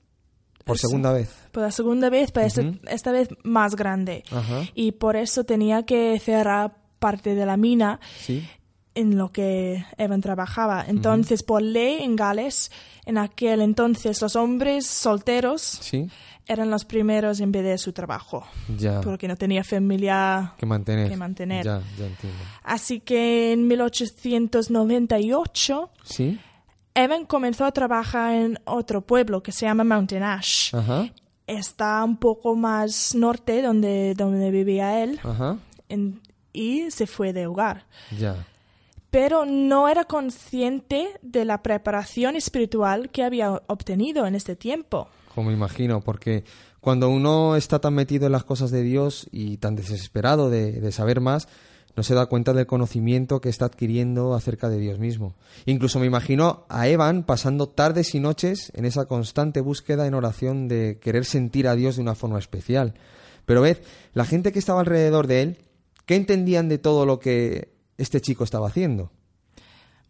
Por 0.64 0.77
segunda 0.77 1.12
vez. 1.12 1.31
por 1.53 1.62
la 1.62 1.70
segunda 1.70 2.11
vez, 2.11 2.31
pero 2.31 2.46
esta- 2.46 2.61
Ujú. 2.62 2.79
esta 2.88 3.11
vez 3.11 3.29
más 3.42 3.75
grande. 3.75 4.23
Ajá. 4.31 4.64
Y 4.75 4.92
por 4.92 5.16
eso 5.16 5.44
tenía 5.44 5.85
que 5.85 6.18
cerrar 6.20 6.75
parte 6.99 7.35
de 7.35 7.46
la 7.46 7.57
mina 7.57 8.01
Sí. 8.27 8.46
en 8.94 9.16
lo 9.16 9.33
que 9.33 9.83
Evan 9.96 10.20
trabajaba. 10.20 10.85
Entonces, 10.87 11.42
por 11.42 11.62
ley 11.62 12.03
en 12.03 12.16
Gales, 12.16 12.70
en 13.07 13.16
aquel 13.16 13.62
entonces 13.62 14.20
los 14.20 14.37
hombres 14.37 14.87
solteros 14.87 15.62
Sí. 15.62 16.09
Eran 16.46 16.70
los 16.70 16.85
primeros 16.85 17.40
en 17.40 17.53
perder 17.53 17.79
su 17.79 17.92
trabajo, 17.92 18.44
Ya. 18.76 19.00
porque 19.03 19.29
no 19.29 19.37
tenía 19.37 19.62
familia. 19.64 20.55
Que 20.59 20.66
mantener. 20.66 21.09
que 21.09 21.16
mantener. 21.16 21.64
Ya, 21.64 21.81
ya 21.98 22.07
entiendo. 22.07 22.38
Así 22.64 23.00
que 23.00 23.53
en 23.53 23.68
1898, 23.68 25.90
Sí. 26.05 26.38
Evan 26.94 27.24
comenzó 27.24 27.64
a 27.64 27.72
trabajar 27.72 28.35
en 28.35 28.59
otro 28.64 29.00
pueblo 29.03 29.42
que 29.42 29.53
se 29.53 29.66
llama 29.66 29.85
Mountain 29.85 30.22
Ash. 30.22 30.74
Ajá. 30.74 31.07
Está 31.46 32.03
un 32.05 32.16
poco 32.16 32.57
más 32.57 33.14
norte 33.14 33.62
donde, 33.62 34.14
donde 34.14 34.50
vivía 34.50 35.03
él 35.03 35.20
Ajá. 35.22 35.57
en- 35.88 36.20
y 36.53 36.90
se 36.90 37.07
fue 37.07 37.33
de 37.33 37.46
hogar. 37.46 37.87
Ya. 38.18 38.46
Pero 39.11 39.44
no 39.44 39.88
era 39.88 40.05
consciente 40.05 41.09
de 41.22 41.44
la 41.44 41.62
preparación 41.62 42.37
espiritual 42.37 43.11
que 43.11 43.24
había 43.24 43.50
obtenido 43.66 44.26
en 44.26 44.35
este 44.37 44.55
tiempo. 44.57 45.09
Como 45.35 45.51
imagino, 45.53 46.01
porque 46.01 46.45
cuando 46.81 47.09
uno 47.09 47.57
está 47.57 47.79
tan 47.79 47.95
metido 47.95 48.27
en 48.27 48.33
las 48.33 48.45
cosas 48.45 48.71
de 48.71 48.83
Dios 48.83 49.29
y 49.31 49.59
tan 49.59 49.77
desesperado 49.77 50.51
de, 50.51 50.73
de 50.81 50.93
saber 50.93 51.21
más, 51.21 51.47
no 51.97 52.03
se 52.03 52.14
da 52.14 52.27
cuenta 52.27 52.53
del 52.53 52.66
conocimiento 52.66 53.40
que 53.40 53.49
está 53.49 53.66
adquiriendo 53.66 54.35
acerca 54.35 54.69
de 54.69 54.79
Dios 54.79 54.99
mismo. 54.99 55.35
Incluso 55.66 55.99
me 55.99 56.07
imagino 56.07 56.64
a 56.69 56.88
Evan 56.88 57.25
pasando 57.25 57.69
tardes 57.69 58.14
y 58.14 58.21
noches 58.21 58.73
en 58.75 58.85
esa 58.85 59.07
constante 59.07 59.61
búsqueda 59.61 60.07
en 60.07 60.14
oración 60.14 60.69
de 60.69 60.99
querer 61.01 61.25
sentir 61.25 61.66
a 61.69 61.75
Dios 61.75 61.97
de 61.97 62.03
una 62.03 62.14
forma 62.14 62.38
especial. 62.38 62.95
Pero 63.45 63.61
ved, 63.61 63.79
la 64.14 64.25
gente 64.25 64.53
que 64.53 64.59
estaba 64.61 64.81
alrededor 64.81 65.27
de 65.27 65.43
él, 65.43 65.59
¿qué 66.07 66.14
entendían 66.16 66.69
de 66.69 66.79
todo 66.79 67.07
lo 67.07 67.19
que 67.19 67.73
este 67.99 68.21
chico 68.21 68.45
estaba 68.45 68.69
haciendo? 68.69 69.11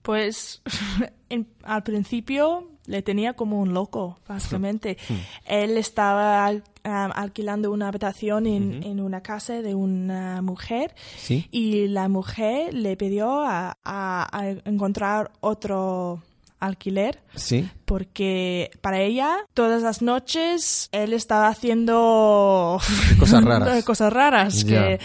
Pues 0.02 0.62
en- 1.28 1.48
al 1.62 1.83
principio 1.83 2.68
le 2.90 3.03
tenía 3.03 3.35
como 3.35 3.61
un 3.61 3.72
loco, 3.72 4.18
básicamente. 4.29 4.98
Él 5.46 5.76
estaba 5.79 6.46
ah, 6.85 7.05
alquilando 7.14 7.70
una 7.70 7.88
habitación 7.88 8.46
en, 8.46 8.83
en 8.83 9.00
una 9.00 9.20
casa 9.22 9.62
de 9.62 9.74
una 9.74 10.42
mujer 10.42 10.94
Sí. 11.16 11.46
y 11.53 11.87
la 11.88 12.09
mujer 12.09 12.74
le 12.74 12.96
pidió 12.96 13.42
a, 13.42 13.76
a- 13.85 14.29
a 14.38 14.48
encontrar 14.64 15.31
otro 15.40 16.22
alquiler 16.59 17.22
Sí. 17.37 17.68
porque 17.87 18.70
para 18.83 19.00
ella 19.00 19.37
todas 19.55 19.83
las 19.83 20.03
noches 20.03 20.88
él 20.92 21.12
estaba 21.14 21.48
haciendo 21.48 22.79
Cosas 23.18 23.44
raras. 23.44 23.85
cosas 23.90 24.12
raras 24.12 24.64
Ya. 24.64 24.68
que 24.98 25.00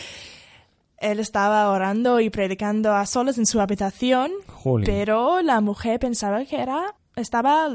él 0.97 1.19
estaba 1.19 1.69
orando 1.71 2.19
y 2.19 2.29
predicando 2.29 2.93
a 2.93 3.05
solas 3.05 3.37
en 3.37 3.45
su 3.45 3.61
habitación 3.61 4.31
Jolín. 4.47 4.85
pero 4.85 5.41
la 5.41 5.61
mujer 5.61 5.99
pensaba 5.99 6.43
que 6.45 6.57
era 6.61 6.95
estaba 7.15 7.67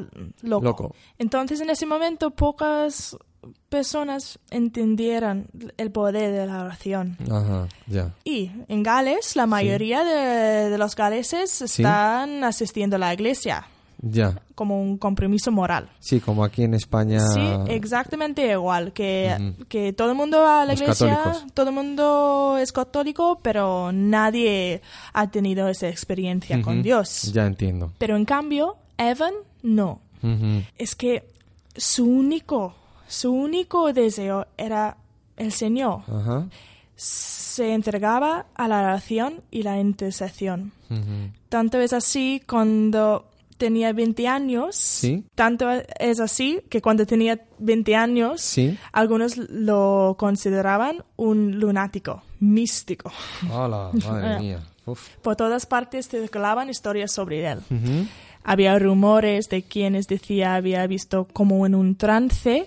loco. 0.42 0.64
Loco. 0.64 0.94
entonces 1.18 1.60
en 1.60 1.70
ese 1.70 1.86
momento 1.86 2.30
pocas 2.30 3.16
personas 3.70 4.38
entendieran 4.50 5.46
el 5.78 5.90
poder 5.90 6.32
de 6.32 6.46
la 6.46 6.62
oración. 6.64 7.16
Ajá, 7.30 7.68
ya. 7.86 8.14
Y 8.24 8.50
en 8.68 8.82
Gales, 8.82 9.36
la 9.36 9.46
mayoría 9.46 10.04
de, 10.04 10.68
de 10.70 10.78
los 10.78 10.94
galeses 10.94 11.62
están 11.62 12.44
asistiendo 12.44 12.96
a 12.96 12.98
la 12.98 13.14
iglesia 13.14 13.66
Ya. 14.02 14.40
como 14.54 14.80
un 14.82 14.98
compromiso 14.98 15.50
moral. 15.52 15.88
Sí, 16.00 16.20
como 16.20 16.44
aquí 16.44 16.64
en 16.64 16.74
España. 16.74 17.20
Sí, 17.28 17.40
exactamente 17.68 18.46
igual, 18.50 18.92
que, 18.92 19.54
que 19.68 19.92
todo 19.94 20.10
el 20.10 20.16
mundo 20.16 20.40
va 20.40 20.62
a 20.62 20.64
la 20.66 20.72
Los 20.72 20.82
iglesia, 20.82 21.08
católicos. 21.16 21.46
todo 21.54 21.68
el 21.70 21.74
mundo 21.74 22.56
es 22.60 22.72
católico, 22.72 23.38
pero 23.42 23.90
nadie 23.92 24.82
ha 25.14 25.30
tenido 25.30 25.68
esa 25.68 25.88
experiencia 25.88 26.60
con 26.60 26.74
Ujú, 26.74 26.82
Dios. 26.82 27.32
Ya 27.32 27.46
entiendo. 27.46 27.92
Pero 27.98 28.16
en 28.16 28.24
cambio, 28.26 28.76
Evan 29.00 29.34
no. 29.62 30.00
Es 30.76 30.94
que 30.94 31.24
su 31.76 32.04
único, 32.04 32.74
su 33.08 33.32
único 33.32 33.92
deseo 33.92 34.46
era 34.56 34.96
el 35.36 35.52
Señor. 35.52 36.02
Se 36.96 37.72
entregaba 37.72 38.46
a 38.54 38.68
la 38.68 38.80
oración 38.80 39.42
y 39.50 39.62
la 39.62 39.78
intercesión. 39.80 40.72
Tanto 41.48 41.80
es 41.80 41.92
así 41.92 42.42
cuando 42.46 43.26
tenía 43.56 43.92
20 43.92 44.26
años. 44.28 44.76
Sí. 44.76 45.24
Tanto 45.34 45.66
es 45.98 46.20
así 46.20 46.60
que 46.68 46.80
cuando 46.82 47.06
tenía 47.06 47.40
20 47.58 47.96
años, 47.96 48.40
Sí. 48.42 48.78
algunos 48.92 49.36
lo 49.38 50.16
consideraban 50.18 51.04
un 51.16 51.58
lunático, 51.58 52.22
místico. 52.40 53.10
Hola, 53.50 53.90
madre 54.06 54.38
mía. 54.40 54.60
Uf. 54.86 55.08
Por 55.22 55.36
todas 55.36 55.66
partes 55.66 56.08
circulaban 56.08 56.68
historias 56.70 57.12
sobre 57.12 57.46
él. 57.50 57.60
Había 58.42 58.78
rumores 58.78 59.48
de 59.48 59.62
quienes 59.62 60.06
decía 60.06 60.54
había 60.54 60.86
visto 60.86 61.26
como 61.32 61.66
en 61.66 61.74
un 61.74 61.96
trance. 61.96 62.66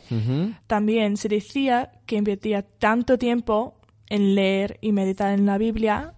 También 0.67 1.17
se 1.17 1.29
decía 1.29 1.91
que 2.05 2.17
invertía 2.17 2.61
tanto 2.61 3.17
tiempo 3.17 3.75
en 4.07 4.35
leer 4.35 4.77
y 4.81 4.91
meditar 4.91 5.33
en 5.33 5.45
la 5.45 5.57
Biblia 5.57 6.13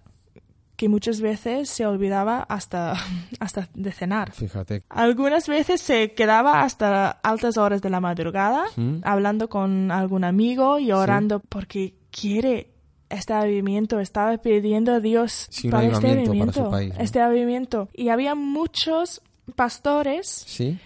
que 0.76 0.88
muchas 0.88 1.20
veces 1.20 1.70
se 1.70 1.86
olvidaba 1.86 2.42
hasta, 2.42 2.94
hasta 3.40 3.68
de 3.74 3.92
cenar. 3.92 4.32
Fíjate. 4.32 4.82
Algunas 4.88 5.48
veces 5.48 5.80
se 5.80 6.12
quedaba 6.12 6.62
hasta 6.62 7.10
altas 7.10 7.56
horas 7.56 7.80
de 7.80 7.90
la 7.90 8.00
madrugada 8.00 8.64
hablando 9.02 9.48
con 9.48 9.90
algún 9.90 10.24
amigo 10.24 10.78
y 10.78 10.92
orando 10.92 11.40
porque 11.40 11.94
quiere 12.10 12.72
este 13.08 13.32
avivamiento, 13.32 14.00
estaba 14.00 14.36
pidiendo 14.38 14.92
a 14.92 15.00
Dios 15.00 15.46
Sí, 15.50 15.68
para 15.68 15.86
este 15.86 16.10
avivamiento 16.10 16.76
este 16.98 17.20
avivamiento. 17.20 17.88
Y 17.94 18.08
había 18.08 18.34
muchos 18.34 19.22
pastores 19.54 20.26
Sí. 20.46 20.78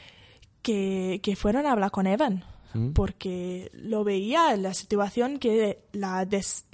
que, 0.62 1.20
que 1.23 1.37
fueron 1.37 1.66
a 1.66 1.73
hablar 1.73 1.90
con 1.90 2.07
Evan 2.07 2.44
Mm. 2.73 2.92
porque 2.92 3.68
lo 3.75 4.05
veía 4.05 4.57
la 4.57 4.75
situación 4.75 5.38
que 5.38 5.81
la 5.92 6.25
des- 6.25 6.66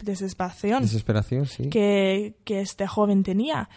desesperación 0.00 0.82
Desesperación, 0.82 1.46
sí. 1.46 1.68
que, 1.70 2.34
que 2.44 2.60
este 2.60 2.86
joven 2.88 3.22
tenía. 3.22 3.68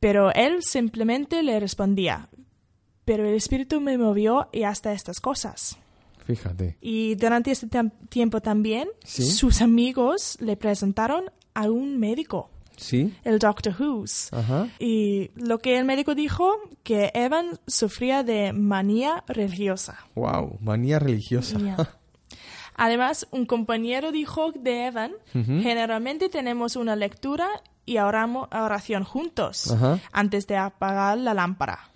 Pero 0.00 0.32
él 0.32 0.62
simplemente 0.62 1.42
le 1.42 1.58
respondía, 1.60 2.28
pero 3.04 3.26
el 3.28 3.34
Espíritu 3.34 3.80
me 3.80 3.98
movió 3.98 4.48
y 4.52 4.62
hasta 4.62 4.92
estas 4.92 5.20
cosas. 5.20 5.76
Fíjate. 6.24 6.76
Y 6.80 7.14
durante 7.16 7.50
este 7.50 7.68
tiempo 8.08 8.40
también, 8.40 8.88
Sí. 9.04 9.24
sus 9.30 9.60
amigos 9.62 10.36
le 10.40 10.56
presentaron 10.56 11.24
a 11.54 11.68
un 11.70 11.98
médico, 11.98 12.50
Sí. 12.76 13.14
el 13.24 13.38
Doctor 13.38 13.74
Who's. 13.78 14.32
Ajá. 14.32 14.68
Y 14.78 15.30
lo 15.34 15.58
que 15.58 15.78
el 15.78 15.84
médico 15.84 16.14
dijo, 16.14 16.52
que 16.82 17.10
Evan 17.14 17.58
sufría 17.66 18.22
de 18.22 18.52
manía 18.52 19.24
religiosa. 19.26 19.98
Wow, 20.14 20.58
manía 20.60 20.98
religiosa. 20.98 21.58
Además, 22.76 23.26
un 23.30 23.46
compañero 23.46 24.12
dijo 24.12 24.52
de 24.52 24.86
Evan, 24.86 25.12
generalmente 25.32 26.28
tenemos 26.28 26.76
una 26.76 26.94
lectura 26.94 27.48
y 27.86 27.96
oramos 27.98 28.48
oración 28.52 29.04
juntos 29.04 29.74
antes 30.12 30.46
de 30.46 30.56
apagar 30.58 31.16
la 31.16 31.32
lámpara. 31.32 31.90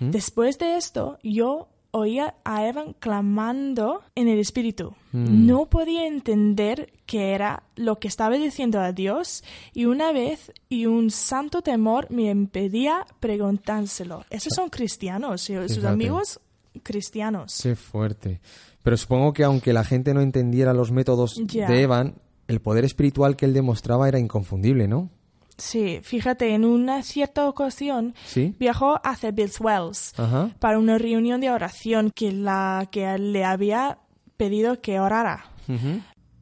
Después 0.00 0.58
de 0.58 0.76
esto, 0.76 1.18
yo 1.22 1.68
oía 1.90 2.34
a 2.44 2.66
Evan 2.66 2.94
clamando 2.98 4.02
en 4.14 4.28
el 4.28 4.38
espíritu. 4.38 4.94
No 5.12 5.66
podía 5.66 6.06
entender 6.06 6.92
qué 7.06 7.32
era 7.32 7.62
lo 7.76 7.98
que 7.98 8.08
estaba 8.08 8.36
diciendo 8.36 8.78
a 8.80 8.92
Dios 8.92 9.42
y 9.72 9.86
una 9.86 10.12
vez 10.12 10.52
y 10.68 10.86
un 10.86 11.10
santo 11.10 11.62
temor 11.62 12.10
me 12.10 12.30
impedía 12.30 13.06
preguntárselo. 13.20 14.24
Esos 14.30 14.52
son 14.54 14.68
cristianos, 14.68 15.48
y 15.50 15.54
sus 15.54 15.68
Fíjate. 15.76 15.88
amigos 15.88 16.40
cristianos. 16.82 17.58
Qué 17.62 17.74
fuerte. 17.74 18.40
Pero 18.82 18.96
supongo 18.96 19.32
que 19.32 19.44
aunque 19.44 19.72
la 19.72 19.84
gente 19.84 20.14
no 20.14 20.20
entendiera 20.20 20.72
los 20.74 20.92
métodos 20.92 21.40
Ya. 21.46 21.68
de 21.68 21.82
Evan, 21.82 22.14
el 22.46 22.60
poder 22.60 22.84
espiritual 22.84 23.36
que 23.36 23.46
él 23.46 23.52
demostraba 23.54 24.08
era 24.08 24.18
inconfundible, 24.18 24.88
¿no? 24.88 25.10
Sí, 25.58 25.98
fíjate, 26.02 26.54
en 26.54 26.64
una 26.64 27.02
cierta 27.02 27.48
ocasión 27.48 28.14
Sí. 28.24 28.54
viajó 28.58 29.00
hacia 29.04 29.32
Bill 29.32 29.50
Wells 29.58 30.14
Ajá. 30.16 30.50
para 30.60 30.78
una 30.78 30.98
reunión 30.98 31.40
de 31.40 31.50
oración 31.50 32.12
que, 32.14 32.30
la, 32.32 32.86
que 32.92 33.18
le 33.18 33.44
había 33.44 33.98
pedido 34.36 34.80
que 34.80 35.00
orara. 35.00 35.46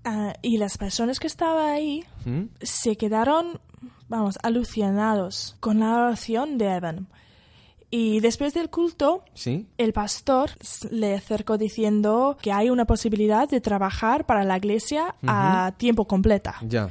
Ah, 0.04 0.34
y 0.42 0.58
las 0.58 0.76
personas 0.78 1.18
que 1.18 1.26
estaban 1.26 1.66
ahí 1.70 2.04
se 2.60 2.96
quedaron, 2.96 3.58
vamos, 4.08 4.38
alucinados 4.42 5.56
con 5.60 5.80
la 5.80 5.96
oración 5.96 6.58
de 6.58 6.66
Evan. 6.76 7.08
Y 7.90 8.20
después 8.20 8.52
del 8.52 8.68
culto, 8.68 9.24
Sí. 9.34 9.66
el 9.78 9.92
pastor 9.92 10.50
le 10.90 11.14
acercó 11.14 11.56
diciendo 11.56 12.36
que 12.42 12.52
hay 12.52 12.68
una 12.68 12.84
posibilidad 12.84 13.48
de 13.48 13.60
trabajar 13.60 14.26
para 14.26 14.44
la 14.44 14.56
iglesia 14.58 15.14
a 15.26 15.72
tiempo 15.78 16.06
completa. 16.06 16.56
Ya. 16.62 16.88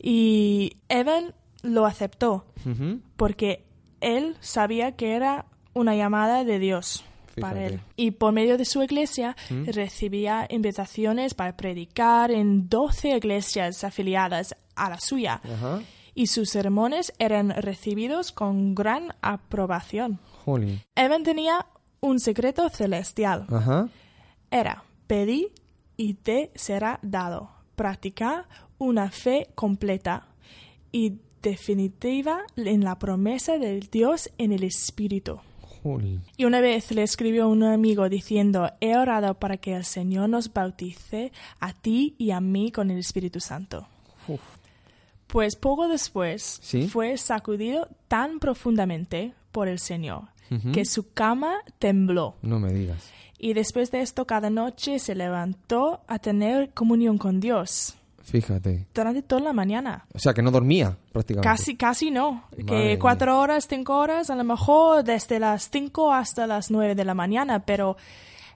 Y 0.00 0.76
Evan 0.88 1.34
lo 1.62 1.86
aceptó 1.86 2.46
porque 3.16 3.64
él 4.00 4.36
sabía 4.40 4.92
que 4.92 5.14
era 5.14 5.46
una 5.74 5.94
llamada 5.94 6.44
de 6.44 6.58
Dios 6.58 7.04
para 7.40 7.66
él. 7.66 7.80
Y 7.96 8.12
por 8.12 8.32
medio 8.32 8.58
de 8.58 8.64
su 8.64 8.82
iglesia 8.82 9.36
recibía 9.66 10.46
invitaciones 10.50 11.34
para 11.34 11.56
predicar 11.56 12.30
en 12.30 12.68
12 12.68 13.16
iglesias 13.16 13.84
afiliadas 13.84 14.56
a 14.74 14.90
la 14.90 15.00
suya. 15.00 15.40
Y 16.14 16.26
sus 16.28 16.50
sermones 16.50 17.12
eran 17.18 17.50
recibidos 17.50 18.32
con 18.32 18.74
gran 18.74 19.14
aprobación. 19.20 20.18
Evan 20.94 21.22
tenía 21.22 21.66
un 22.00 22.20
secreto 22.20 22.68
celestial. 22.70 23.46
Era, 24.50 24.84
pedí 25.06 25.48
y 25.96 26.14
te 26.14 26.50
será 26.54 26.98
dado. 27.02 27.50
Practica 27.76 28.48
una 28.78 29.10
fe 29.10 29.48
completa 29.54 30.26
y 30.92 31.14
definitiva 31.42 32.40
en 32.56 32.82
la 32.84 32.98
promesa 32.98 33.58
del 33.58 33.88
Dios 33.90 34.30
en 34.38 34.52
el 34.52 34.64
Espíritu. 34.64 35.40
Y 36.36 36.44
una 36.44 36.60
vez 36.60 36.90
le 36.90 37.02
escribió 37.02 37.48
un 37.48 37.62
amigo 37.62 38.08
diciendo, 38.08 38.70
he 38.80 38.96
orado 38.96 39.34
para 39.38 39.56
que 39.56 39.74
el 39.74 39.84
Señor 39.84 40.28
nos 40.28 40.52
bautice 40.52 41.32
a 41.60 41.72
ti 41.72 42.14
y 42.18 42.32
a 42.32 42.40
mí 42.40 42.70
con 42.72 42.90
el 42.90 42.98
Espíritu 42.98 43.40
Santo. 43.40 43.86
Uf. 44.26 44.40
Pues 45.28 45.56
poco 45.56 45.88
después 45.88 46.58
Sí. 46.62 46.88
fue 46.88 47.16
sacudido 47.16 47.88
tan 48.08 48.38
profundamente 48.38 49.32
por 49.52 49.68
el 49.68 49.78
Señor 49.78 50.22
que 50.72 50.84
su 50.86 51.12
cama 51.12 51.58
tembló. 51.78 52.36
No 52.42 52.58
me 52.58 52.72
digas. 52.72 53.10
Y 53.38 53.52
después 53.52 53.90
de 53.90 54.00
esto, 54.00 54.26
cada 54.26 54.50
noche 54.50 54.98
se 54.98 55.14
levantó 55.14 56.00
a 56.08 56.18
tener 56.18 56.70
comunión 56.74 57.18
con 57.18 57.38
Dios 57.40 57.94
Fíjate. 58.30 58.86
durante 58.94 59.22
toda 59.22 59.40
la 59.42 59.52
mañana. 59.52 60.06
O 60.14 60.18
sea, 60.18 60.34
que 60.34 60.42
no 60.42 60.50
dormía 60.50 60.96
prácticamente. 61.12 61.48
Casi, 61.48 61.76
casi 61.76 62.10
no. 62.10 62.44
Madre 62.50 62.64
que 62.66 62.74
mía. 62.74 62.98
cuatro 62.98 63.38
horas, 63.40 63.66
cinco 63.68 63.96
horas, 63.98 64.30
a 64.30 64.36
lo 64.36 64.44
mejor 64.44 65.04
desde 65.04 65.38
las 65.38 65.70
cinco 65.70 66.12
hasta 66.12 66.46
las 66.46 66.70
nueve 66.70 66.94
de 66.94 67.04
la 67.04 67.14
mañana, 67.14 67.64
pero 67.64 67.96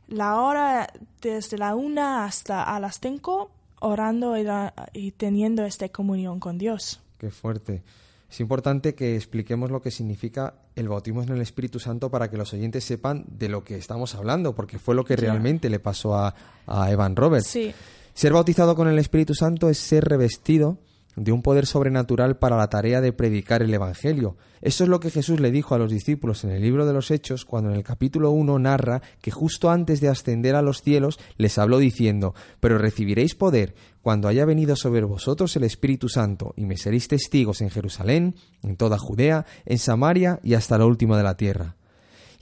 la 0.08 0.40
hora 0.40 0.92
desde 1.20 1.56
la 1.58 1.74
una 1.74 2.24
hasta 2.24 2.62
a 2.64 2.78
las 2.80 2.98
cinco, 3.00 3.50
orando 3.80 4.36
y, 4.36 4.42
la- 4.44 4.74
y 4.92 5.12
teniendo 5.12 5.64
esta 5.64 5.88
comunión 5.88 6.38
con 6.40 6.58
Dios. 6.58 7.00
Qué 7.18 7.30
fuerte. 7.30 7.82
Es 8.30 8.40
importante 8.40 8.94
que 8.94 9.14
expliquemos 9.16 9.70
lo 9.70 9.82
que 9.82 9.90
significa 9.90 10.54
el 10.74 10.88
bautismo 10.88 11.22
en 11.22 11.28
el 11.28 11.40
Espíritu 11.42 11.78
Santo 11.78 12.10
para 12.10 12.30
que 12.30 12.38
los 12.38 12.52
oyentes 12.54 12.82
sepan 12.82 13.24
de 13.28 13.48
lo 13.50 13.62
que 13.62 13.76
estamos 13.76 14.14
hablando, 14.14 14.54
porque 14.54 14.78
fue 14.78 14.94
lo 14.94 15.04
que 15.04 15.16
realmente 15.16 15.68
le 15.68 15.78
pasó 15.78 16.14
a, 16.16 16.34
a 16.66 16.90
Evan 16.90 17.14
Roberts. 17.14 17.46
Sí, 17.48 17.74
Ser 18.14 18.32
bautizado 18.34 18.76
con 18.76 18.88
el 18.88 18.98
Espíritu 18.98 19.34
Santo 19.34 19.70
es 19.70 19.78
ser 19.78 20.04
revestido 20.04 20.78
de 21.16 21.32
un 21.32 21.42
poder 21.42 21.66
sobrenatural 21.66 22.38
para 22.38 22.56
la 22.56 22.68
tarea 22.68 23.00
de 23.00 23.12
predicar 23.12 23.62
el 23.62 23.72
Evangelio. 23.72 24.36
Eso 24.60 24.84
es 24.84 24.90
lo 24.90 25.00
que 25.00 25.10
Jesús 25.10 25.40
le 25.40 25.50
dijo 25.50 25.74
a 25.74 25.78
los 25.78 25.90
discípulos 25.90 26.44
en 26.44 26.50
el 26.50 26.62
libro 26.62 26.86
de 26.86 26.92
los 26.92 27.10
Hechos, 27.10 27.44
cuando 27.44 27.70
en 27.70 27.76
el 27.76 27.82
capítulo 27.82 28.30
1 28.30 28.58
narra 28.58 29.02
que 29.20 29.30
justo 29.30 29.70
antes 29.70 30.00
de 30.00 30.08
ascender 30.08 30.54
a 30.54 30.62
los 30.62 30.82
cielos 30.82 31.18
les 31.36 31.58
habló 31.58 31.78
diciendo, 31.78 32.34
pero 32.60 32.78
recibiréis 32.78 33.34
poder 33.34 33.74
cuando 34.02 34.28
haya 34.28 34.44
venido 34.44 34.76
sobre 34.76 35.04
vosotros 35.04 35.54
el 35.56 35.64
Espíritu 35.64 36.08
Santo, 36.08 36.54
y 36.56 36.64
me 36.64 36.76
seréis 36.76 37.08
testigos 37.08 37.60
en 37.60 37.70
Jerusalén, 37.70 38.34
en 38.62 38.76
toda 38.76 38.98
Judea, 38.98 39.46
en 39.64 39.78
Samaria 39.78 40.38
y 40.42 40.54
hasta 40.54 40.78
lo 40.78 40.86
último 40.86 41.16
de 41.16 41.22
la 41.22 41.36
tierra. 41.36 41.76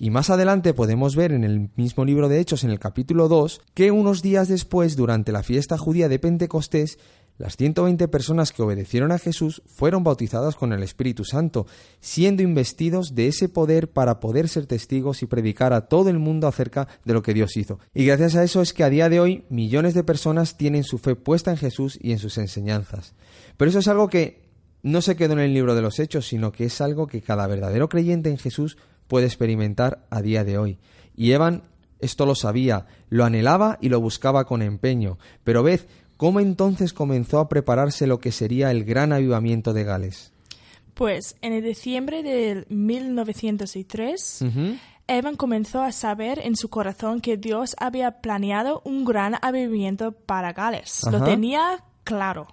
Y 0.03 0.09
más 0.09 0.31
adelante 0.31 0.73
podemos 0.73 1.15
ver 1.15 1.31
en 1.31 1.45
el 1.45 1.69
mismo 1.77 2.07
libro 2.07 2.31
de 2.31 2.41
Hechos, 2.41 2.65
en 2.65 2.71
el 2.71 2.79
capítulo 2.79 3.29
2, 3.29 3.61
que 3.75 3.91
unos 3.91 4.23
días 4.23 4.49
después, 4.49 4.97
durante 4.97 5.31
la 5.31 5.43
fiesta 5.43 5.77
judía 5.77 6.09
de 6.09 6.19
Pentecostés, 6.19 6.99
las 7.37 7.59
120 7.59 8.09
personas 8.09 8.51
que 8.51 8.63
obedecieron 8.63 9.13
a 9.13 9.19
Jesús 9.19 9.61
fueron 9.67 10.03
bautizadas 10.03 10.57
con 10.57 10.73
el 10.73 10.83
Espíritu 10.83 11.27
Santo, 11.27 11.67
siendo 12.01 12.43
investidos 12.43 13.15
de 13.15 13.29
ese 13.29 13.51
poder 13.51 13.91
para 13.91 14.21
poder 14.21 14.49
ser 14.49 14.65
testigos 14.65 15.23
y 15.23 15.27
predicar 15.27 15.75
a 15.75 15.87
todo 15.87 16.09
el 16.09 16.19
mundo 16.19 16.47
acerca 16.49 16.89
de 17.05 17.13
lo 17.13 17.23
que 17.23 17.35
Dios 17.35 17.55
hizo. 17.59 17.79
Y 17.93 18.07
gracias 18.07 18.37
a 18.37 18.43
eso 18.43 18.63
es 18.63 18.73
que 18.73 18.85
a 18.85 18.89
día 18.89 19.11
de 19.11 19.21
hoy 19.21 19.45
millones 19.51 19.93
de 19.93 20.03
personas 20.03 20.57
tienen 20.57 20.83
su 20.83 20.97
fe 20.97 21.15
puesta 21.15 21.51
en 21.51 21.59
Jesús 21.59 21.99
y 22.01 22.13
en 22.13 22.19
sus 22.19 22.39
enseñanzas. 22.39 23.13
Pero 23.59 23.69
eso 23.69 23.81
es 23.81 23.89
algo 23.89 24.09
que 24.09 24.49
no 24.83 25.03
se 25.03 25.15
quedó 25.15 25.35
en 25.35 25.41
el 25.41 25.53
libro 25.53 25.75
de 25.75 25.83
los 25.83 25.99
Hechos, 25.99 26.27
sino 26.27 26.53
que 26.53 26.65
es 26.65 26.81
algo 26.81 27.07
que 27.07 27.21
cada 27.21 27.47
verdadero 27.47 27.91
creyente 27.91 28.31
en 28.31 28.39
Jesús 28.39 28.79
puede 29.11 29.27
experimentar 29.27 30.07
a 30.09 30.23
día 30.23 30.43
de 30.43 30.57
hoy. 30.57 30.79
Y 31.15 31.33
Evan 31.33 31.65
esto 31.99 32.25
lo 32.25 32.35
sabía, 32.35 32.87
lo 33.11 33.27
anhelaba 33.27 33.77
y 33.83 33.91
lo 33.91 34.01
buscaba 34.01 34.47
con 34.47 34.63
empeño. 34.63 35.19
Pero 35.45 35.63
ved, 35.63 35.81
¿Cómo 36.21 36.39
entonces 36.41 36.93
comenzó 36.93 37.39
a 37.39 37.49
prepararse 37.49 38.07
lo 38.07 38.21
que 38.21 38.31
sería 38.31 38.71
el 38.71 38.85
gran 38.85 39.15
avivamiento 39.15 39.73
de 39.73 39.85
Gales? 39.85 40.35
Pues 40.93 41.35
en 41.41 41.55
el 41.55 41.65
diciembre 41.65 42.23
de 42.23 42.67
1903, 42.69 44.45
Evan 45.07 45.37
comenzó 45.37 45.81
a 45.81 45.93
saber 45.93 46.39
en 46.45 46.57
su 46.57 46.69
corazón 46.69 47.23
que 47.23 47.39
Dios 47.39 47.75
había 47.79 48.21
planeado 48.21 48.83
un 48.85 49.07
gran 49.07 49.37
avivamiento 49.41 50.13
para 50.13 50.53
Gales. 50.53 51.05
Lo 51.11 51.25
tenía 51.25 51.83
claro. 52.05 52.49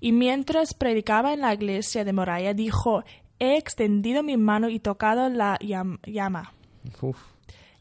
Y 0.00 0.12
mientras 0.12 0.72
predicaba 0.72 1.34
en 1.34 1.40
la 1.40 1.52
iglesia 1.52 2.04
de 2.04 2.12
Moraya, 2.12 2.54
dijo, 2.54 3.02
he 3.38 3.56
extendido 3.56 4.22
mi 4.22 4.36
mano 4.36 4.68
y 4.68 4.78
tocado 4.78 5.28
la 5.28 5.58
llama. 6.06 6.52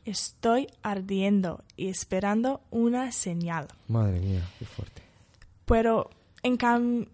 Estoy 0.05 0.67
ardiendo 0.81 1.63
y 1.77 1.89
esperando 1.89 2.61
una 2.71 3.11
señal. 3.11 3.67
Madre 3.87 4.19
mía, 4.19 4.41
qué 4.59 4.65
fuerte. 4.65 5.01
Pero 5.65 6.09
en, 6.43 6.57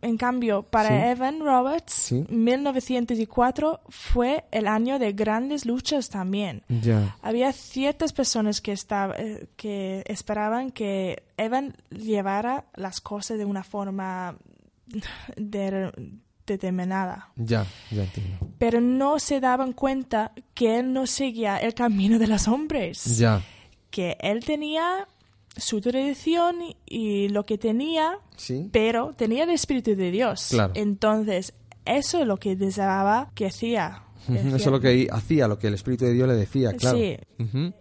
en 0.02 0.18
cambio, 0.18 0.64
para 0.64 1.12
Evan 1.12 1.40
Roberts, 1.42 2.12
1904 2.30 3.80
fue 3.88 4.46
el 4.52 4.68
año 4.68 4.98
de 4.98 5.14
grandes 5.14 5.68
luchas 5.68 6.10
también. 6.10 6.64
Había 7.22 7.52
ciertas 7.54 8.12
personas 8.12 8.60
que, 8.60 8.74
eh, 8.74 9.48
que 9.56 10.04
esperaban 10.08 10.72
que 10.72 11.24
Evan 11.38 11.76
llevara 11.92 12.66
las 12.74 13.02
cosas 13.02 13.38
de 13.38 13.46
una 13.46 13.64
forma 13.64 14.36
determinada. 16.54 17.30
Ya, 17.36 17.66
ya 17.92 18.04
entiendo. 18.04 18.48
Pero 18.58 18.82
no 18.82 19.20
se 19.20 19.40
daban 19.40 19.74
cuenta 19.74 20.34
que 20.54 20.80
él 20.80 20.94
no 20.94 21.08
seguía 21.08 21.58
el 21.58 21.74
camino 21.74 22.20
de 22.20 22.28
los 22.28 22.48
hombres. 22.48 23.18
Ya. 23.18 23.42
Que 23.90 24.18
él 24.20 24.44
tenía 24.44 25.08
su 25.58 25.82
tradición 25.82 26.58
y 26.86 27.30
lo 27.30 27.46
que 27.46 27.58
tenía, 27.58 28.20
pero 28.72 29.14
tenía 29.14 29.44
el 29.44 29.50
Espíritu 29.50 29.96
de 29.96 30.12
Dios. 30.12 30.56
Entonces, 30.74 31.54
eso 31.86 32.22
es 32.22 32.28
lo 32.28 32.38
que 32.38 32.56
deseaba 32.56 33.32
que 33.34 33.48
hacía. 33.48 34.04
Eso 34.28 34.56
es 34.58 34.66
lo 34.68 34.80
que 34.80 35.08
hacía, 35.12 35.48
lo 35.48 35.58
que 35.58 35.68
el 35.68 35.74
Espíritu 35.74 36.06
de 36.06 36.14
Dios 36.14 36.28
le 36.28 36.36
decía, 36.36 36.74
claro. 36.74 36.98
Sí. 36.98 37.18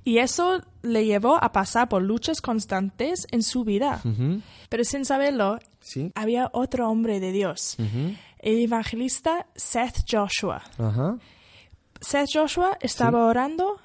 Y 0.04 0.18
eso 0.18 0.62
le 0.82 1.04
llevó 1.04 1.42
a 1.42 1.52
pasar 1.52 1.88
por 1.88 2.02
luchas 2.02 2.40
constantes 2.40 3.26
en 3.30 3.42
su 3.42 3.64
vida. 3.64 4.00
Pero 4.68 4.84
sin 4.84 5.04
saberlo, 5.04 5.58
había 6.14 6.48
otro 6.52 6.88
hombre 6.88 7.20
de 7.20 7.32
Dios, 7.32 7.76
el 8.38 8.60
evangelista 8.60 9.46
Seth 9.54 10.04
Joshua. 10.10 10.62
Seth 12.00 12.28
Joshua 12.32 12.78
estaba 12.80 13.26
orando 13.26 13.80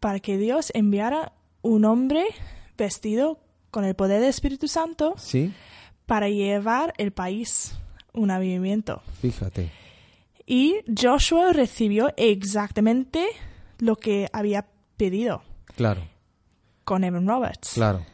para 0.00 0.20
que 0.20 0.36
Dios 0.36 0.70
enviara 0.74 1.32
un 1.62 1.84
hombre 1.84 2.24
vestido 2.76 3.38
con 3.70 3.84
el 3.84 3.94
poder 3.94 4.20
del 4.20 4.30
Espíritu 4.30 4.68
Santo 4.68 5.14
¿Sí? 5.16 5.52
para 6.06 6.28
llevar 6.28 6.92
el 6.98 7.12
país 7.12 7.74
un 8.12 8.30
avivamiento. 8.30 9.02
Fíjate. 9.20 9.70
Y 10.46 10.76
Joshua 11.00 11.52
recibió 11.52 12.12
exactamente 12.16 13.26
lo 13.78 13.96
que 13.96 14.28
había 14.32 14.66
pedido. 14.96 15.42
Claro. 15.76 16.02
Con 16.84 17.04
Evan 17.04 17.26
Roberts. 17.26 17.72
Claro. 17.74 18.04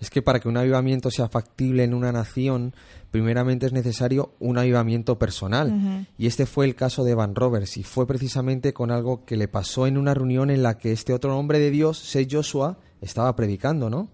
Es 0.00 0.10
que 0.10 0.22
para 0.22 0.40
que 0.40 0.48
un 0.48 0.56
avivamiento 0.56 1.10
sea 1.10 1.28
factible 1.28 1.84
en 1.84 1.92
una 1.92 2.12
nación, 2.12 2.74
primeramente 3.10 3.66
es 3.66 3.72
necesario 3.72 4.34
un 4.38 4.58
avivamiento 4.58 5.18
personal. 5.18 6.06
Y 6.18 6.26
este 6.26 6.46
fue 6.46 6.66
el 6.66 6.74
caso 6.74 7.04
de 7.04 7.12
Evan 7.12 7.34
Roberts, 7.34 7.76
y 7.76 7.82
fue 7.82 8.06
precisamente 8.06 8.72
con 8.72 8.90
algo 8.90 9.24
que 9.24 9.36
le 9.36 9.48
pasó 9.48 9.86
en 9.86 9.96
una 9.96 10.14
reunión 10.14 10.50
en 10.50 10.62
la 10.62 10.78
que 10.78 10.92
este 10.92 11.12
otro 11.12 11.36
hombre 11.36 11.58
de 11.58 11.70
Dios, 11.70 11.98
Seth 11.98 12.32
Joshua, 12.32 12.78
estaba 13.00 13.34
predicando, 13.36 13.90
¿no? 13.90 14.08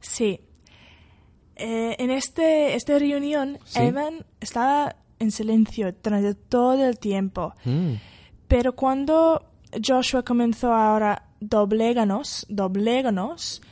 Sí. 0.00 0.40
Eh, 1.56 1.96
en 1.98 2.10
este, 2.10 2.74
esta 2.74 2.98
reunión, 2.98 3.58
Evan 3.74 4.26
estaba 4.40 4.96
en 5.18 5.30
silencio 5.30 5.94
durante 6.02 6.34
todo 6.34 6.86
el 6.86 6.98
tiempo. 6.98 7.54
Mm. 7.64 7.94
Pero 8.48 8.76
cuando 8.76 9.42
Joshua 9.84 10.22
comenzó 10.22 10.72
ahora, 10.72 11.30
dobléganos, 11.40 12.46
dobléganos, 12.48 13.62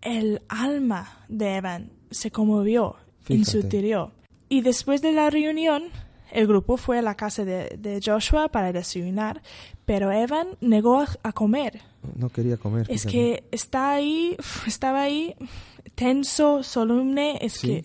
el 0.00 0.42
alma 0.48 1.24
de 1.28 1.56
Evan 1.56 1.92
se 2.10 2.30
conmovió 2.30 2.96
en 3.30 3.44
su 3.44 3.58
interior. 3.58 4.10
Y 4.48 4.62
después 4.62 5.00
de 5.02 5.12
la 5.12 5.30
reunión, 5.30 5.84
el 6.32 6.46
grupo 6.46 6.76
fue 6.76 6.98
a 6.98 7.02
la 7.02 7.16
casa 7.16 7.44
de, 7.44 8.00
Joshua 8.04 8.48
para 8.48 8.72
desayunar, 8.72 9.42
pero 9.84 10.12
Evan 10.12 10.48
negó 10.60 11.04
a, 11.22 11.32
comer. 11.32 11.80
No 12.16 12.28
quería 12.28 12.56
comer. 12.56 12.86
Es 12.88 13.06
que 13.06 13.44
está 13.50 13.92
ahí, 13.92 14.36
estaba 14.66 15.02
ahí 15.02 15.34
tenso, 15.94 16.62
solemne, 16.62 17.38
es 17.40 17.58
que 17.58 17.84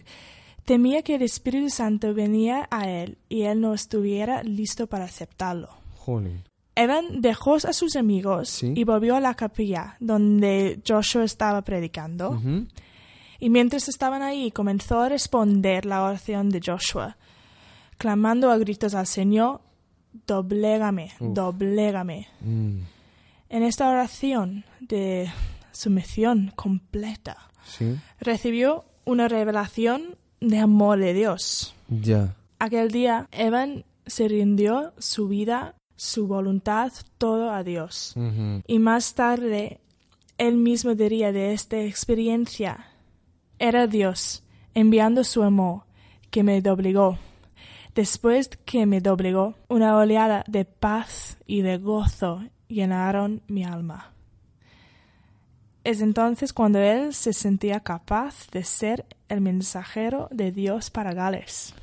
temía 0.63 1.01
que 1.01 1.15
el 1.15 1.21
Espíritu 1.21 1.69
Santo 1.69 2.13
venía 2.13 2.67
a 2.71 2.89
él 2.89 3.17
y 3.29 3.43
él 3.43 3.62
no 3.62 3.73
estuviera 3.73 4.43
listo 4.43 4.88
para 4.88 5.05
aceptarlo. 5.05 5.69
Evan 6.75 7.21
dejó 7.21 7.55
a 7.55 7.73
sus 7.73 7.95
amigos 7.95 8.62
y 8.63 8.84
volvió 8.84 9.15
a 9.15 9.19
la 9.19 9.34
capilla 9.34 9.95
donde 9.99 10.81
Joshua 10.86 11.23
estaba 11.23 11.62
predicando. 11.63 12.41
Y 13.45 13.51
mientras 13.51 13.88
estaban 13.89 14.23
ahí, 14.23 14.49
comenzó 14.49 15.01
a 15.01 15.10
responder 15.10 15.86
la 15.86 16.01
oración 16.01 16.49
de 16.49 16.60
Joshua 16.65 17.15
clamando 17.99 18.49
a 18.49 18.58
gritos 18.58 18.95
al 18.95 19.05
Señor, 19.05 19.62
doblégame, 20.25 21.12
doblégame. 21.19 22.27
Mm. 22.41 22.79
En 23.49 23.62
esta 23.62 23.88
oración 23.88 24.65
de 24.79 25.29
sumisión 25.71 26.53
completa, 26.55 27.38
recibió 28.19 28.86
una 29.05 29.27
revelación 29.27 30.17
de 30.41 30.58
amor 30.58 30.97
de 30.97 31.13
Dios. 31.13 31.75
Ya. 31.88 32.36
Aquel 32.58 32.89
día, 32.89 33.27
Evan 33.31 33.86
se 34.08 34.27
rindió 34.27 34.91
su 34.97 35.27
vida, 35.27 35.75
su 35.95 36.25
voluntad, 36.25 36.91
todo 37.19 37.51
a 37.51 37.62
Dios. 37.62 38.15
Y 38.65 38.79
más 38.79 39.13
tarde, 39.13 39.81
él 40.39 40.58
mismo 40.58 40.95
diría 40.95 41.31
de 41.31 41.53
esta 41.53 41.79
experiencia, 41.79 42.88
era 43.60 43.88
Dios 43.88 44.44
enviando 44.74 45.24
su 45.24 45.44
amor 45.44 45.84
que 46.30 46.44
me 46.44 46.62
doblegó 46.62 47.18
Después 47.96 48.50
que 48.65 48.86
me 48.86 49.00
doblegó, 49.00 49.56
una 49.70 49.96
oleada 49.96 50.44
de 50.50 50.65
paz 50.65 51.38
y 51.46 51.62
de 51.62 51.78
gozo 51.78 52.44
llenaron 52.68 53.41
mi 53.48 53.63
alma. 53.63 54.12
Es 55.86 56.02
entonces 56.02 56.52
cuando 56.52 56.80
él 56.80 57.13
se 57.13 57.32
sentía 57.32 57.80
capaz 57.80 58.52
de 58.52 58.65
ser 58.65 59.06
el 59.30 59.39
mensajero 59.39 60.28
de 60.30 60.52
Dios 60.52 60.89
para 60.89 61.13
Gales. 61.13 61.74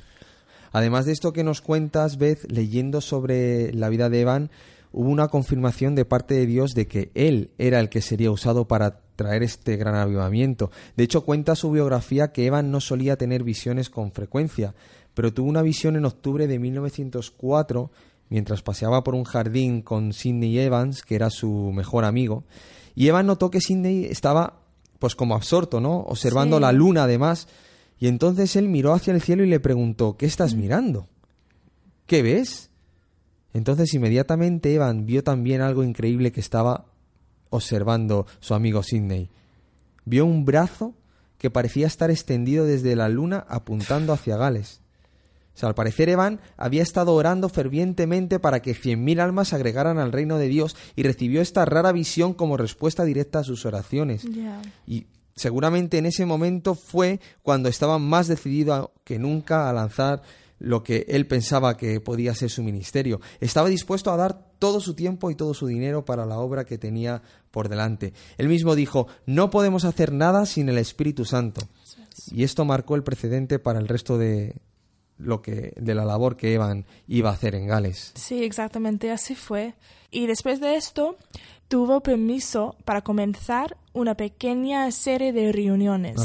Además 0.71 1.07
de 1.07 1.13
esto 1.13 1.33
que 1.33 1.43
nos 1.43 1.61
cuentas, 1.61 2.19
Beth, 2.19 2.43
leyendo 2.51 3.01
sobre 3.01 3.73
la 3.73 3.89
vida 3.89 4.09
de 4.11 4.21
Evan, 4.21 4.51
hubo 4.93 5.09
una 5.09 5.27
confirmación 5.27 5.95
de 5.95 6.05
parte 6.05 6.35
de 6.35 6.45
Dios 6.45 6.71
de 6.73 6.87
que 6.87 7.11
él 7.15 7.51
era 7.57 7.79
el 7.79 7.89
que 7.89 8.01
sería 8.01 8.31
usado 8.31 8.67
para 8.67 9.01
traer 9.15 9.43
este 9.43 9.75
gran 9.75 9.95
avivamiento. 9.95 10.71
De 10.95 11.03
hecho, 11.03 11.25
cuenta 11.25 11.55
su 11.55 11.71
biografía 11.71 12.31
que 12.31 12.45
Evan 12.45 12.71
no 12.71 12.79
solía 12.79 13.17
tener 13.17 13.43
visiones 13.43 13.89
con 13.89 14.11
frecuencia, 14.11 14.73
pero 15.13 15.33
tuvo 15.33 15.49
una 15.49 15.61
visión 15.61 15.95
en 15.95 16.05
octubre 16.05 16.47
de 16.47 16.59
1904 16.59 17.91
mientras 18.29 18.61
paseaba 18.61 19.03
por 19.03 19.15
un 19.15 19.25
jardín 19.25 19.81
con 19.81 20.13
Sidney 20.13 20.57
Evans, 20.57 21.03
que 21.03 21.15
era 21.15 21.29
su 21.29 21.71
mejor 21.73 22.05
amigo, 22.05 22.45
y 22.95 23.07
Evans 23.07 23.27
notó 23.27 23.51
que 23.51 23.61
Sidney 23.61 24.05
estaba 24.05 24.61
pues 24.99 25.15
como 25.15 25.35
absorto, 25.35 25.81
¿no? 25.81 25.97
Observando 25.99 26.59
la 26.59 26.71
luna 26.71 27.03
además, 27.03 27.47
y 27.99 28.07
entonces 28.07 28.55
él 28.55 28.69
miró 28.69 28.93
hacia 28.93 29.13
el 29.13 29.21
cielo 29.21 29.43
y 29.43 29.49
le 29.49 29.59
preguntó, 29.59 30.17
¿qué 30.17 30.25
estás 30.25 30.55
mm. 30.55 30.59
mirando? 30.59 31.07
¿Qué 32.05 32.21
ves? 32.21 32.69
Entonces 33.53 33.93
inmediatamente 33.93 34.73
Evan 34.73 35.05
vio 35.05 35.23
también 35.23 35.61
algo 35.61 35.83
increíble 35.83 36.31
que 36.31 36.39
estaba 36.39 36.85
observando 37.49 38.25
su 38.39 38.53
amigo 38.55 38.81
Sidney. 38.83 39.29
Vio 40.05 40.25
un 40.25 40.43
brazo 40.43 40.95
que 41.37 41.51
parecía 41.51 41.87
estar 41.87 42.09
extendido 42.09 42.65
desde 42.65 42.95
la 42.95 43.09
luna 43.09 43.45
apuntando 43.47 44.13
hacia 44.13 44.37
Gales. 44.37 44.81
O 45.55 45.57
sea, 45.57 45.69
al 45.69 45.75
parecer 45.75 46.09
Evan 46.09 46.39
había 46.57 46.81
estado 46.81 47.13
orando 47.13 47.47
fervientemente 47.47 48.39
para 48.39 48.61
que 48.61 48.75
100.000 48.75 49.19
almas 49.19 49.49
se 49.49 49.55
agregaran 49.55 49.99
al 49.99 50.11
reino 50.11 50.39
de 50.39 50.47
Dios 50.47 50.75
y 50.95 51.03
recibió 51.03 51.41
esta 51.41 51.63
rara 51.65 51.91
visión 51.91 52.33
como 52.33 52.57
respuesta 52.57 53.03
directa 53.05 53.39
a 53.39 53.43
sus 53.43 53.65
oraciones. 53.65 54.25
Y 54.87 55.05
seguramente 55.35 55.99
en 55.99 56.07
ese 56.07 56.25
momento 56.25 56.73
fue 56.73 57.19
cuando 57.43 57.69
estaba 57.69 57.99
más 57.99 58.27
decidido 58.27 58.93
que 59.03 59.19
nunca 59.19 59.69
a 59.69 59.73
lanzar 59.73 60.23
lo 60.59 60.83
que 60.83 61.05
él 61.09 61.27
pensaba 61.27 61.77
que 61.77 61.99
podía 61.99 62.33
ser 62.35 62.49
su 62.49 62.63
ministerio. 62.63 63.19
Estaba 63.39 63.69
dispuesto 63.69 64.11
a 64.11 64.17
dar 64.17 64.51
todo 64.59 64.79
su 64.79 64.93
tiempo 64.93 65.29
y 65.29 65.35
todo 65.35 65.53
su 65.53 65.67
dinero 65.67 66.05
para 66.05 66.25
la 66.25 66.39
obra 66.39 66.65
que 66.65 66.77
tenía 66.77 67.21
por 67.51 67.69
delante. 67.69 68.13
Él 68.37 68.47
mismo 68.47 68.75
dijo, 68.75 69.07
no 69.25 69.49
podemos 69.49 69.85
hacer 69.85 70.13
nada 70.13 70.45
sin 70.45 70.69
el 70.69 70.77
Espíritu 70.77 71.25
Santo. 71.25 71.61
Y 72.31 72.43
esto 72.43 72.65
marcó 72.65 72.95
el 72.95 73.03
precedente 73.03 73.59
para 73.59 73.79
el 73.79 73.87
resto 73.87 74.17
de 74.17 74.55
lo 75.17 75.41
que 75.41 75.73
de 75.77 75.95
la 75.95 76.05
labor 76.05 76.35
que 76.35 76.53
Evan 76.53 76.85
iba 77.07 77.29
a 77.29 77.33
hacer 77.33 77.55
en 77.55 77.67
Gales. 77.67 78.11
Sí, 78.15 78.43
exactamente 78.43 79.11
así 79.11 79.35
fue. 79.35 79.75
Y 80.11 80.27
después 80.27 80.59
de 80.59 80.75
esto, 80.75 81.17
tuvo 81.67 82.01
permiso 82.01 82.75
para 82.85 83.01
comenzar 83.01 83.77
una 83.93 84.15
pequeña 84.15 84.89
serie 84.91 85.33
de 85.33 85.51
reuniones. 85.51 86.15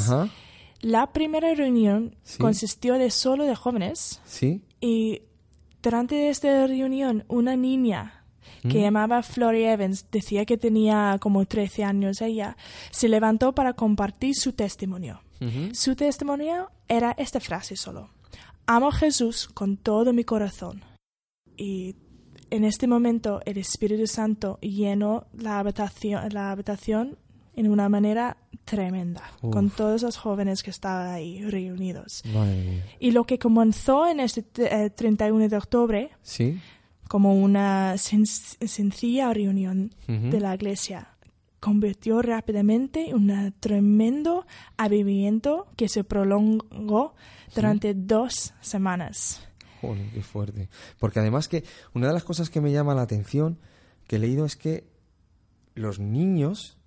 La 0.81 1.13
primera 1.13 1.55
reunión 1.55 2.17
consistió 2.39 2.95
de 2.95 3.11
solo 3.11 3.45
de 3.45 3.57
jóvenes. 3.57 4.21
Sí. 4.25 4.63
Y 4.81 5.23
durante 5.83 6.29
esta 6.29 6.67
reunión, 6.67 7.25
una 7.29 7.57
niña 7.57 8.25
que 8.63 8.79
mm. 8.79 8.83
llamaba 8.83 9.23
Flory 9.23 9.65
Evans, 9.65 10.07
decía 10.11 10.45
que 10.45 10.57
tenía 10.57 11.19
como 11.21 11.45
13 11.47 11.85
años 11.85 12.21
ella, 12.21 12.57
se 12.91 13.09
levantó 13.09 13.55
para 13.55 13.75
compartir 13.75 14.35
su 14.35 14.53
testimonio. 14.53 15.21
Su 15.73 15.95
testimonio 15.95 16.73
era 16.89 17.13
esta 17.13 17.39
frase 17.39 17.77
solo. 17.77 18.11
Amo 18.67 18.89
a 18.89 18.93
Jesús 18.93 19.49
con 19.55 19.77
todo 19.77 20.13
mi 20.13 20.25
corazón. 20.25 20.83
Y 21.57 21.95
en 22.51 22.65
este 22.65 22.89
momento 22.89 23.41
el 23.45 23.57
Espíritu 23.59 24.09
Santo 24.09 24.59
llenó 24.61 25.29
la 25.33 25.61
habitación, 25.61 26.33
la 26.33 26.51
habitación 26.51 27.19
en 27.59 27.69
una 27.69 27.89
manera 27.89 28.37
tremenda, 28.65 29.33
con 29.41 29.69
todos 29.71 30.03
los 30.03 30.17
jóvenes 30.17 30.63
que 30.63 30.71
estaban 30.71 31.09
ahí 31.09 31.43
reunidos. 31.43 32.23
Y 33.01 33.11
lo 33.11 33.25
que 33.25 33.41
comenzó 33.41 34.07
en 34.07 34.21
este 34.21 34.45
31 34.91 35.45
eh, 35.45 35.49
de 35.49 35.57
octubre, 35.57 36.11
¿Sí? 36.23 36.61
como 37.09 37.35
una 37.35 37.97
sencilla 37.99 39.35
reunión 39.35 39.93
de 40.07 40.39
la 40.39 40.55
iglesia, 40.55 41.17
convirtió 41.59 42.23
rápidamente 42.23 43.11
en 43.11 43.17
un 43.17 43.55
tremendo 43.59 44.47
avivamiento 44.77 45.67
que 45.77 45.89
se 45.89 46.05
prolongó 46.05 47.17
durante 47.57 47.93
dos 47.93 48.55
semanas. 48.61 49.43
Joder, 49.81 50.07
qué 50.15 50.23
fuerte. 50.23 50.69
Porque 51.01 51.19
además 51.19 51.49
que 51.49 51.65
una 51.93 52.07
de 52.07 52.13
las 52.13 52.23
cosas 52.23 52.51
que 52.51 52.61
me 52.61 52.71
llama 52.71 52.95
la 52.95 53.03
atención 53.03 53.59
que 54.07 54.17
he 54.17 54.19
leído 54.21 54.45
es 54.45 54.55
que 54.55 54.87
los 55.75 55.99
niños 55.99 56.78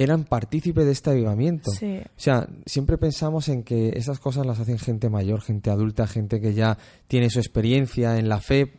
eran 0.00 0.24
partícipes 0.24 0.86
de 0.86 0.92
este 0.92 1.10
avivamiento. 1.10 1.70
O 1.70 2.08
sea, 2.16 2.48
siempre 2.64 2.96
pensamos 2.96 3.48
en 3.48 3.62
que 3.62 3.90
esas 3.96 4.18
cosas 4.18 4.46
las 4.46 4.58
hacen 4.58 4.78
gente 4.78 5.10
mayor, 5.10 5.42
gente 5.42 5.68
adulta, 5.68 6.06
gente 6.06 6.40
que 6.40 6.54
ya 6.54 6.78
tiene 7.06 7.28
su 7.28 7.38
experiencia 7.38 8.18
en 8.18 8.30
la 8.30 8.40
fe, 8.40 8.72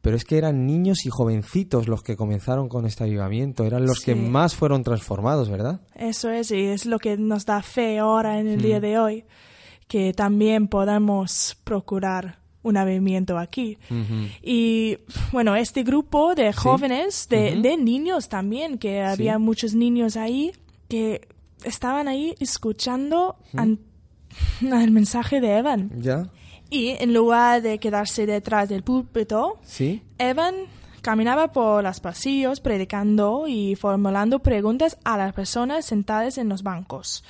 pero 0.00 0.14
es 0.16 0.24
que 0.24 0.38
eran 0.38 0.66
niños 0.66 1.04
y 1.04 1.10
jovencitos 1.10 1.88
los 1.88 2.04
que 2.04 2.14
comenzaron 2.14 2.68
con 2.68 2.86
este 2.86 3.02
avivamiento, 3.02 3.64
eran 3.64 3.86
los 3.86 3.98
que 3.98 4.14
más 4.14 4.54
fueron 4.54 4.84
transformados, 4.84 5.48
¿verdad? 5.48 5.80
Eso 5.96 6.30
es, 6.30 6.52
y 6.52 6.66
es 6.66 6.86
lo 6.86 7.00
que 7.00 7.16
nos 7.16 7.44
da 7.44 7.60
fe 7.60 7.98
ahora 7.98 8.38
en 8.38 8.46
el 8.46 8.62
día 8.62 8.78
de 8.78 9.00
hoy, 9.00 9.24
que 9.88 10.12
también 10.12 10.68
podamos 10.68 11.56
procurar 11.64 12.38
un 12.62 12.76
avivamiento 12.76 13.36
aquí. 13.36 13.78
Y 14.42 14.98
bueno, 15.32 15.56
este 15.56 15.82
grupo 15.82 16.36
de 16.36 16.52
jóvenes, 16.52 17.26
de, 17.28 17.56
de, 17.60 17.76
niños 17.76 18.28
también, 18.28 18.78
que 18.78 19.02
había 19.02 19.40
muchos 19.40 19.74
niños 19.74 20.16
ahí, 20.16 20.52
que 20.88 21.28
estaban 21.64 22.08
ahí 22.08 22.34
escuchando 22.40 23.36
el 24.60 24.90
mensaje 24.90 25.40
de 25.40 25.58
Evan. 25.58 25.90
Ya. 26.00 26.30
Y 26.70 26.90
en 27.00 27.14
lugar 27.14 27.62
de 27.62 27.78
quedarse 27.78 28.26
detrás 28.26 28.68
del 28.68 28.82
púlpito, 28.82 29.58
¿Sí? 29.62 30.02
Evan 30.18 30.54
caminaba 31.00 31.52
por 31.52 31.82
los 31.82 32.00
pasillos 32.00 32.60
predicando 32.60 33.46
y 33.48 33.76
formulando 33.76 34.40
preguntas 34.40 34.98
a 35.04 35.16
las 35.16 35.32
personas 35.32 35.86
sentadas 35.86 36.36
en 36.38 36.48
los 36.48 36.62
bancos. 36.62 37.24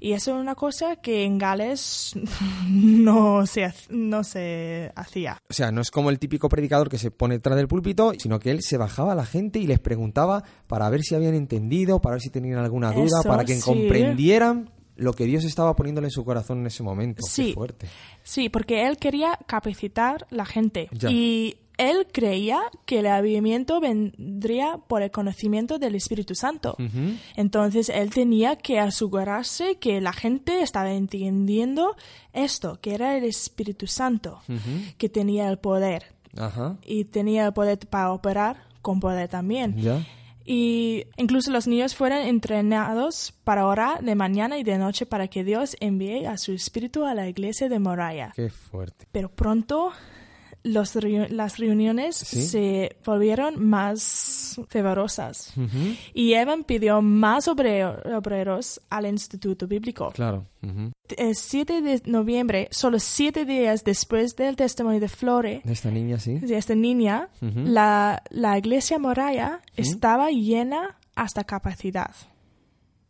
Y 0.00 0.12
eso 0.12 0.34
es 0.34 0.40
una 0.40 0.54
cosa 0.54 0.96
que 0.96 1.24
en 1.24 1.38
Gales 1.38 2.14
no 2.68 3.46
se, 3.46 3.72
no 3.90 4.24
se 4.24 4.90
hacía. 4.96 5.38
O 5.48 5.52
sea, 5.52 5.70
no 5.70 5.82
es 5.82 5.90
como 5.90 6.10
el 6.10 6.18
típico 6.18 6.48
predicador 6.48 6.88
que 6.88 6.98
se 6.98 7.10
pone 7.10 7.34
detrás 7.34 7.56
del 7.56 7.68
púlpito, 7.68 8.12
sino 8.18 8.40
que 8.40 8.50
él 8.50 8.62
se 8.62 8.78
bajaba 8.78 9.12
a 9.12 9.14
la 9.14 9.26
gente 9.26 9.58
y 9.58 9.66
les 9.66 9.78
preguntaba 9.78 10.42
para 10.66 10.88
ver 10.88 11.02
si 11.02 11.14
habían 11.14 11.34
entendido, 11.34 12.00
para 12.00 12.14
ver 12.14 12.22
si 12.22 12.30
tenían 12.30 12.58
alguna 12.58 12.92
duda, 12.92 13.22
para 13.22 13.44
que 13.44 13.60
comprendieran 13.60 14.70
lo 14.96 15.14
que 15.14 15.24
Dios 15.24 15.44
estaba 15.44 15.74
poniéndole 15.74 16.08
en 16.08 16.12
su 16.12 16.24
corazón 16.24 16.60
en 16.60 16.66
ese 16.66 16.82
momento. 16.82 17.22
Sí, 17.26 17.52
fuerte. 17.54 17.86
Sí, 18.22 18.48
porque 18.48 18.86
él 18.86 18.98
quería 18.98 19.38
capacitar 19.46 20.26
la 20.30 20.44
gente. 20.44 20.88
Y 21.08 21.56
él 21.80 22.06
creía 22.12 22.60
que 22.84 22.98
el 22.98 23.06
avivamiento 23.06 23.80
vendría 23.80 24.78
por 24.86 25.00
el 25.00 25.10
conocimiento 25.10 25.78
del 25.78 25.94
Espíritu 25.94 26.34
Santo. 26.34 26.76
Entonces 27.36 27.88
él 27.88 28.10
tenía 28.10 28.56
que 28.56 28.78
asegurarse 28.78 29.76
que 29.76 30.02
la 30.02 30.12
gente 30.12 30.60
estaba 30.60 30.92
entendiendo 30.92 31.96
esto, 32.34 32.78
que 32.82 32.94
era 32.94 33.16
el 33.16 33.24
Espíritu 33.24 33.86
Santo, 33.86 34.42
que 34.98 35.08
tenía 35.08 35.48
el 35.48 35.58
poder. 35.58 36.14
Y 36.84 37.04
tenía 37.06 37.46
el 37.46 37.52
poder 37.54 37.78
para 37.78 38.12
operar 38.12 38.64
con 38.82 39.00
poder 39.00 39.28
también. 39.28 39.74
Y 40.44 41.04
incluso 41.16 41.50
los 41.50 41.66
niños 41.66 41.94
fueron 41.94 42.18
entrenados 42.18 43.32
para 43.44 43.66
orar 43.66 44.02
de 44.02 44.14
mañana 44.14 44.58
y 44.58 44.64
de 44.64 44.76
noche 44.76 45.06
para 45.06 45.28
que 45.28 45.44
Dios 45.44 45.76
envíe 45.80 46.26
a 46.26 46.36
su 46.36 46.52
espíritu 46.52 47.04
a 47.04 47.14
la 47.14 47.28
iglesia 47.28 47.68
de 47.68 47.78
Moraya. 47.78 48.32
Qué 48.34 48.50
fuerte. 48.50 49.06
Pero 49.12 49.30
pronto 49.30 49.92
los 50.62 50.94
las 50.94 51.58
reuniones 51.58 52.16
se 52.16 52.96
volvieron 53.04 53.64
más 53.64 54.60
fervorosas. 54.68 55.52
Y 56.12 56.34
Evan 56.34 56.64
pidió 56.64 57.00
más 57.02 57.48
obreros 57.48 58.80
al 58.90 59.06
Instituto 59.06 59.66
Bíblico. 59.66 60.10
Claro. 60.14 60.46
El 61.16 61.34
7 61.34 61.80
de 61.80 62.02
noviembre, 62.06 62.68
solo 62.70 62.98
siete 62.98 63.44
días 63.44 63.82
después 63.84 64.36
del 64.36 64.56
testimonio 64.56 65.00
de 65.00 65.08
Flore, 65.08 65.62
de 65.64 65.72
esta 65.72 65.90
niña, 65.90 66.18
sí. 66.18 66.38
De 66.38 66.56
esta 66.56 66.74
niña, 66.74 67.28
la, 67.40 68.22
la, 68.30 68.58
iglesia 68.58 68.98
Moraya 68.98 69.60
estaba 69.76 70.30
llena 70.30 70.98
hasta 71.14 71.44
capacidad. 71.44 72.10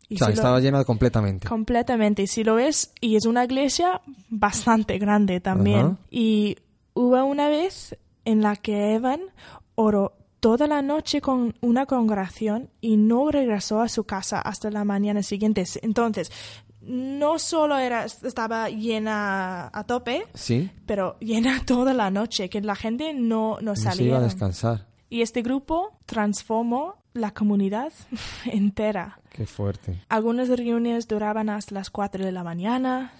o 0.09 0.17
sea, 0.17 0.29
estaba 0.29 0.59
llena 0.59 0.83
completamente. 0.85 1.47
Completamente. 1.47 2.23
Y 2.23 2.27
si 2.27 2.43
lo 2.43 2.55
ves, 2.55 2.93
y 3.01 3.17
es 3.17 3.25
una 3.25 3.43
iglesia 3.43 4.01
bastante 4.29 4.97
grande 4.97 5.41
también. 5.41 5.97
Y 6.09 6.57
Hubo 6.93 7.23
una 7.25 7.49
vez 7.49 7.97
en 8.25 8.41
la 8.41 8.55
que 8.55 8.93
Evan 8.95 9.21
oró 9.75 10.13
toda 10.39 10.67
la 10.67 10.81
noche 10.81 11.21
con 11.21 11.55
una 11.61 11.85
congregación 11.85 12.69
y 12.81 12.97
no 12.97 13.29
regresó 13.31 13.81
a 13.81 13.87
su 13.89 14.03
casa 14.05 14.41
hasta 14.41 14.71
la 14.71 14.83
mañana 14.83 15.23
siguiente. 15.23 15.63
Entonces, 15.83 16.31
no 16.81 17.37
solo 17.37 17.77
era, 17.77 18.05
estaba 18.05 18.69
llena 18.69 19.69
a 19.71 19.83
tope, 19.85 20.25
¿Sí? 20.33 20.71
pero 20.85 21.17
llena 21.19 21.61
toda 21.65 21.93
la 21.93 22.09
noche, 22.09 22.49
que 22.49 22.61
la 22.61 22.75
gente 22.75 23.13
no, 23.13 23.59
no, 23.61 23.75
salía. 23.75 24.07
iba 24.07 24.17
a 24.17 24.21
descansar. 24.21 24.87
Y 25.09 25.21
este 25.21 25.41
grupo 25.41 25.91
transformó 26.05 26.95
la 27.13 27.31
comunidad 27.33 27.93
entera. 28.45 29.19
Qué 29.29 29.45
fuerte. 29.45 30.01
Algunas 30.09 30.49
reuniones 30.49 31.07
duraban 31.07 31.49
hasta 31.49 31.75
las 31.75 31.89
4 31.89 32.25
de 32.25 32.31
la 32.31 32.43
mañana 32.43 33.13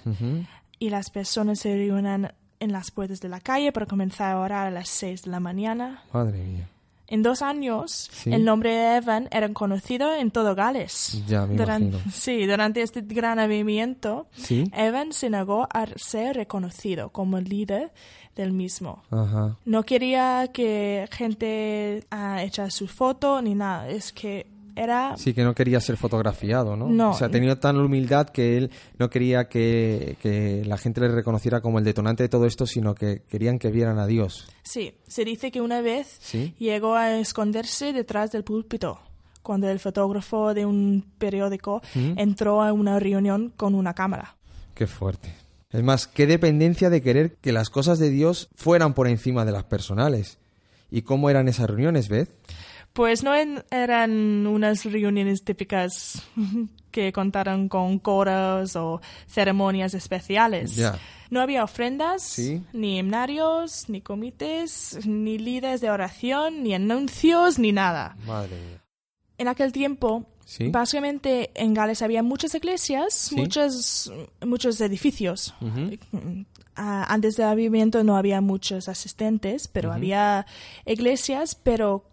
y 0.79 0.89
las 0.89 1.09
personas 1.11 1.59
se 1.59 1.75
reunían 1.75 2.33
en 2.61 2.71
las 2.71 2.91
puertas 2.91 3.19
de 3.19 3.27
la 3.27 3.41
calle 3.41 3.71
para 3.71 3.85
comenzar 3.85 4.31
a 4.33 4.39
orar 4.39 4.67
a 4.67 4.71
las 4.71 4.87
6 4.89 5.23
de 5.23 5.31
la 5.31 5.39
mañana. 5.41 6.03
Madre 6.13 6.37
mía. 6.37 6.67
En 7.07 7.23
dos 7.23 7.41
años, 7.41 8.09
el 8.23 8.45
nombre 8.45 8.73
de 8.73 8.95
Evan 8.95 9.27
era 9.31 9.49
conocido 9.49 10.15
en 10.15 10.31
todo 10.31 10.55
Gales. 10.55 11.21
Ya, 11.27 11.45
me 11.45 11.57
durante, 11.57 11.97
Sí, 12.13 12.45
durante 12.45 12.81
este 12.81 13.01
gran 13.01 13.37
avivamiento, 13.37 14.27
Evan 14.71 15.11
se 15.11 15.29
negó 15.29 15.67
a 15.73 15.87
ser 15.97 16.37
reconocido 16.37 17.09
como 17.09 17.37
líder 17.41 17.91
del 18.37 18.53
mismo. 18.53 19.03
Ajá. 19.11 19.57
No 19.65 19.83
quería 19.83 20.51
que 20.53 21.09
gente 21.11 22.05
uh, 22.13 22.39
echara 22.39 22.69
su 22.69 22.87
foto 22.87 23.41
ni 23.41 23.55
nada. 23.55 23.89
Es 23.89 24.13
que 24.13 24.47
Sí, 25.17 25.33
que 25.33 25.43
no 25.43 25.53
quería 25.53 25.79
ser 25.79 25.97
fotografiado, 25.97 26.75
¿no? 26.75 26.87
No. 26.87 27.11
O 27.11 27.13
sea, 27.13 27.29
tenía 27.29 27.59
tan 27.59 27.77
humildad 27.77 28.29
que 28.29 28.57
él 28.57 28.71
no 28.97 29.09
quería 29.09 29.47
que, 29.47 30.63
la 30.65 30.77
gente 30.77 31.01
le 31.01 31.09
reconociera 31.09 31.61
como 31.61 31.79
el 31.79 31.85
detonante 31.85 32.23
de 32.23 32.29
todo 32.29 32.45
esto, 32.45 32.65
sino 32.65 32.95
que 32.95 33.23
querían 33.29 33.59
que 33.59 33.69
vieran 33.69 33.99
a 33.99 34.07
Dios. 34.07 34.47
Sí, 34.63 34.95
se 35.07 35.25
dice 35.25 35.51
que 35.51 35.61
una 35.61 35.81
vez 35.81 36.19
llegó 36.57 36.95
a 36.95 37.17
esconderse 37.17 37.93
detrás 37.93 38.31
del 38.31 38.43
púlpito 38.43 38.99
cuando 39.41 39.69
el 39.69 39.79
fotógrafo 39.79 40.53
de 40.53 40.65
un 40.65 41.05
periódico 41.17 41.81
entró 41.95 42.61
a 42.61 42.73
una 42.73 42.99
reunión 42.99 43.51
con 43.55 43.75
una 43.75 43.93
cámara. 43.93 44.35
Qué 44.75 44.87
fuerte. 44.87 45.33
Es 45.71 45.83
más, 45.83 46.07
qué 46.07 46.27
dependencia 46.27 46.89
de 46.89 47.01
querer 47.01 47.35
que 47.35 47.53
las 47.53 47.69
cosas 47.69 47.97
de 47.97 48.09
Dios 48.09 48.49
fueran 48.55 48.93
por 48.93 49.07
encima 49.07 49.45
de 49.45 49.53
las 49.53 49.63
personales. 49.63 50.37
¿Y 50.89 51.03
cómo 51.03 51.29
eran 51.29 51.47
esas 51.47 51.69
reuniones, 51.69 52.09
Beth? 52.09 52.29
Pues 52.93 53.23
no 53.23 53.33
en- 53.35 53.63
eran 53.71 54.45
unas 54.47 54.83
reuniones 54.85 55.43
típicas 55.43 56.23
que 56.91 57.13
contaron 57.13 57.69
con 57.69 57.99
coros 57.99 58.75
o 58.75 59.01
ceremonias 59.27 59.93
especiales. 59.93 60.77
No 61.29 61.39
había 61.39 61.63
ofrendas, 61.63 62.23
Sí. 62.23 62.61
ni 62.73 62.97
himnarios, 62.97 63.87
ni 63.87 64.01
comités, 64.01 64.99
ni 65.05 65.37
líderes 65.37 65.79
de 65.79 65.89
oración, 65.89 66.63
ni 66.63 66.73
anuncios, 66.73 67.57
ni 67.59 67.71
nada. 67.71 68.17
Madre 68.27 68.57
mía. 68.57 68.83
En 69.37 69.47
aquel 69.47 69.71
tiempo, 69.71 70.25
Sí. 70.45 70.67
básicamente 70.67 71.51
en 71.55 71.73
Gales 71.73 72.01
había 72.01 72.21
muchas 72.23 72.53
iglesias, 72.55 73.13
Sí. 73.13 73.35
muchos, 73.37 74.11
muchos 74.45 74.81
edificios. 74.81 75.55
Antes 76.75 77.37
del 77.37 77.47
avivamiento 77.47 78.03
no 78.03 78.17
había 78.17 78.41
muchos 78.41 78.89
asistentes, 78.89 79.69
pero 79.69 79.93
había 79.93 80.45
iglesias, 80.85 81.55
pero 81.55 82.03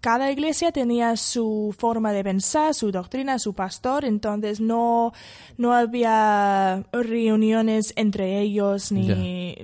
cada 0.00 0.30
iglesia 0.30 0.72
tenía 0.72 1.16
su 1.16 1.74
forma 1.78 2.12
de 2.12 2.22
pensar, 2.24 2.74
su 2.74 2.90
doctrina, 2.92 3.38
su 3.38 3.54
pastor, 3.54 4.04
entonces 4.04 4.60
no, 4.60 5.12
no 5.56 5.72
había 5.72 6.84
reuniones 6.92 7.92
entre 7.96 8.40
ellos 8.40 8.92
ni, 8.92 9.56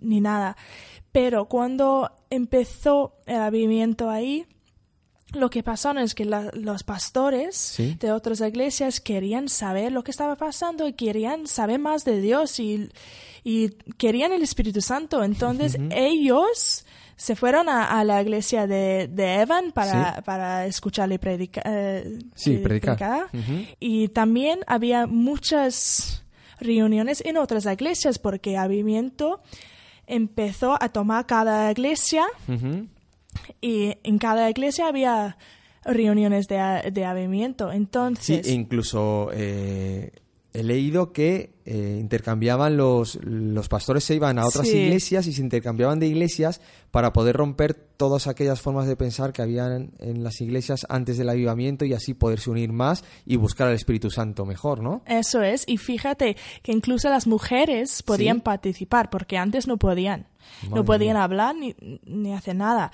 ni 0.00 0.20
nada. 0.20 0.56
Pero 1.12 1.46
cuando 1.46 2.10
empezó 2.30 3.14
el 3.26 3.36
avivamiento 3.40 4.10
ahí, 4.10 4.46
lo 5.32 5.50
que 5.50 5.62
pasó 5.62 5.90
es 5.98 6.14
que 6.14 6.24
la- 6.24 6.50
los 6.54 6.84
pastores 6.84 7.54
Sí. 7.56 7.96
de 8.00 8.12
otras 8.12 8.40
iglesias 8.40 9.00
querían 9.00 9.48
saber 9.48 9.92
lo 9.92 10.02
que 10.02 10.10
estaba 10.10 10.36
pasando 10.36 10.86
y 10.88 10.94
querían 10.94 11.46
saber 11.46 11.78
más 11.78 12.04
de 12.04 12.20
Dios 12.22 12.58
y, 12.60 12.88
y 13.44 13.70
querían 13.98 14.32
el 14.32 14.42
Espíritu 14.42 14.80
Santo. 14.80 15.22
Entonces 15.22 15.76
ellos 15.90 16.86
se 17.20 17.34
fueron 17.34 17.68
a, 17.68 17.98
a 17.98 18.04
la 18.04 18.22
iglesia 18.22 18.68
de, 18.68 19.08
de 19.10 19.40
Evan 19.40 19.72
para, 19.72 20.14
Sí. 20.14 20.20
para 20.24 20.66
escucharle 20.66 21.18
predica- 21.18 21.62
eh, 21.64 22.18
Sí, 22.36 22.58
pre- 22.58 22.78
predicar. 22.80 23.26
Y 23.80 24.06
también 24.08 24.60
había 24.68 25.06
muchas 25.08 26.24
reuniones 26.60 27.20
en 27.26 27.36
otras 27.36 27.66
iglesias 27.66 28.18
porque 28.20 28.56
Avivamiento 28.56 29.40
empezó 30.06 30.76
a 30.80 30.88
tomar 30.90 31.26
cada 31.26 31.70
iglesia 31.72 32.24
y 33.60 33.94
en 34.02 34.18
cada 34.18 34.48
iglesia 34.48 34.86
había 34.88 35.36
reuniones 35.84 36.46
de, 36.48 36.90
de 36.92 37.04
avivamiento. 37.04 37.70
Sí, 37.70 37.76
Entonces, 37.76 38.46
e 38.46 38.52
incluso 38.52 39.30
eh, 39.32 40.12
he 40.54 40.62
leído 40.62 41.12
que 41.12 41.52
eh, 41.66 41.98
intercambiaban 42.00 42.76
los, 42.78 43.16
los 43.22 43.68
pastores 43.68 44.02
se 44.04 44.14
iban 44.14 44.38
a 44.38 44.46
otras 44.46 44.66
Sí. 44.66 44.76
iglesias 44.78 45.26
y 45.26 45.32
se 45.34 45.42
intercambiaban 45.42 46.00
de 46.00 46.06
iglesias 46.06 46.60
para 46.90 47.12
poder 47.12 47.36
romper 47.36 47.74
todas 47.74 48.26
aquellas 48.26 48.60
formas 48.62 48.86
de 48.86 48.96
pensar 48.96 49.32
que 49.34 49.42
habían 49.42 49.90
en 49.98 50.24
las 50.24 50.40
iglesias 50.40 50.86
antes 50.88 51.18
del 51.18 51.28
avivamiento 51.28 51.84
y 51.84 51.92
así 51.92 52.14
poderse 52.14 52.48
unir 52.48 52.72
más 52.72 53.04
y 53.26 53.36
buscar 53.36 53.68
al 53.68 53.74
Espíritu 53.74 54.10
Santo 54.10 54.46
mejor, 54.46 54.82
¿no? 54.82 55.02
eso 55.06 55.42
es. 55.42 55.64
Y 55.66 55.76
fíjate 55.76 56.36
que 56.62 56.72
incluso 56.72 57.10
las 57.10 57.26
mujeres 57.26 58.02
podían 58.02 58.36
Sí. 58.38 58.42
participar 58.42 59.10
porque 59.10 59.36
antes 59.36 59.66
no 59.66 59.76
podían. 59.76 60.26
Madre 60.62 60.74
no 60.76 60.84
podían 60.86 61.16
mía. 61.16 61.24
hablar 61.24 61.54
ni, 61.56 61.76
ni 62.06 62.32
hacer 62.32 62.56
nada. 62.56 62.90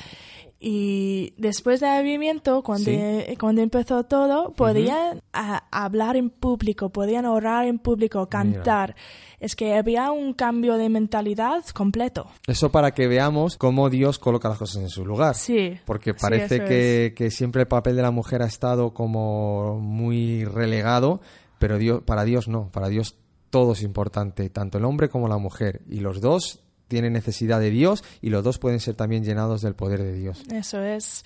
Y 0.67 1.35
después 1.37 1.81
del 1.81 1.91
avivamiento, 1.91 2.63
cuando, 2.63 2.91
Sí. 2.91 3.37
cuando 3.39 3.61
empezó 3.61 4.05
todo, 4.05 4.55
podían 4.55 5.21
a- 5.35 5.65
hablar 5.71 6.17
en 6.17 6.31
público, 6.31 6.89
podían 6.89 7.27
orar 7.27 7.67
en 7.67 7.79
público, 7.79 8.31
cantar. 8.31 8.97
Es 9.41 9.55
que 9.57 9.75
había 9.75 10.11
un 10.11 10.33
cambio 10.33 10.79
de 10.79 10.89
mentalidad 10.89 11.63
completo. 11.75 12.29
Eso 12.47 12.71
para 12.71 12.93
que 12.93 13.07
veamos 13.09 13.59
cómo 13.59 13.91
Dios 13.91 14.19
coloca 14.19 14.49
las 14.49 14.57
cosas 14.57 14.83
en 14.83 14.89
su 14.89 15.05
lugar. 15.05 15.35
Sí. 15.35 15.79
Porque 15.85 16.13
Sí, 16.15 16.19
parece 16.19 16.57
eso 16.57 16.65
que, 16.65 17.13
que 17.15 17.31
siempre 17.31 17.61
el 17.63 17.69
papel 17.69 17.95
de 17.97 18.03
la 18.03 18.11
mujer 18.11 18.41
ha 18.41 18.47
estado 18.47 18.95
como 18.95 19.79
muy 19.81 20.47
relegado, 20.47 21.21
pero 21.59 21.77
Dios, 21.77 22.01
para 22.07 22.25
Dios 22.25 22.49
no, 22.49 22.71
para 22.73 22.89
Dios 22.89 23.17
todo 23.51 23.73
es 23.73 23.83
importante, 23.83 24.49
tanto 24.49 24.79
el 24.79 24.87
hombre 24.87 25.11
como 25.11 25.29
la 25.29 25.37
mujer, 25.37 25.83
y 25.91 26.01
los 26.01 26.23
dos 26.23 26.61
tienen 26.89 27.13
necesidad 27.13 27.61
de 27.61 27.71
Dios 27.71 28.05
y 28.21 28.31
los 28.31 28.45
dos 28.45 28.59
pueden 28.59 28.81
ser 28.81 28.95
también 28.95 29.25
llenados 29.25 29.63
del 29.63 29.75
poder 29.75 30.03
de 30.03 30.15
Dios. 30.15 30.43
Eso 30.53 30.83
es. 30.83 31.25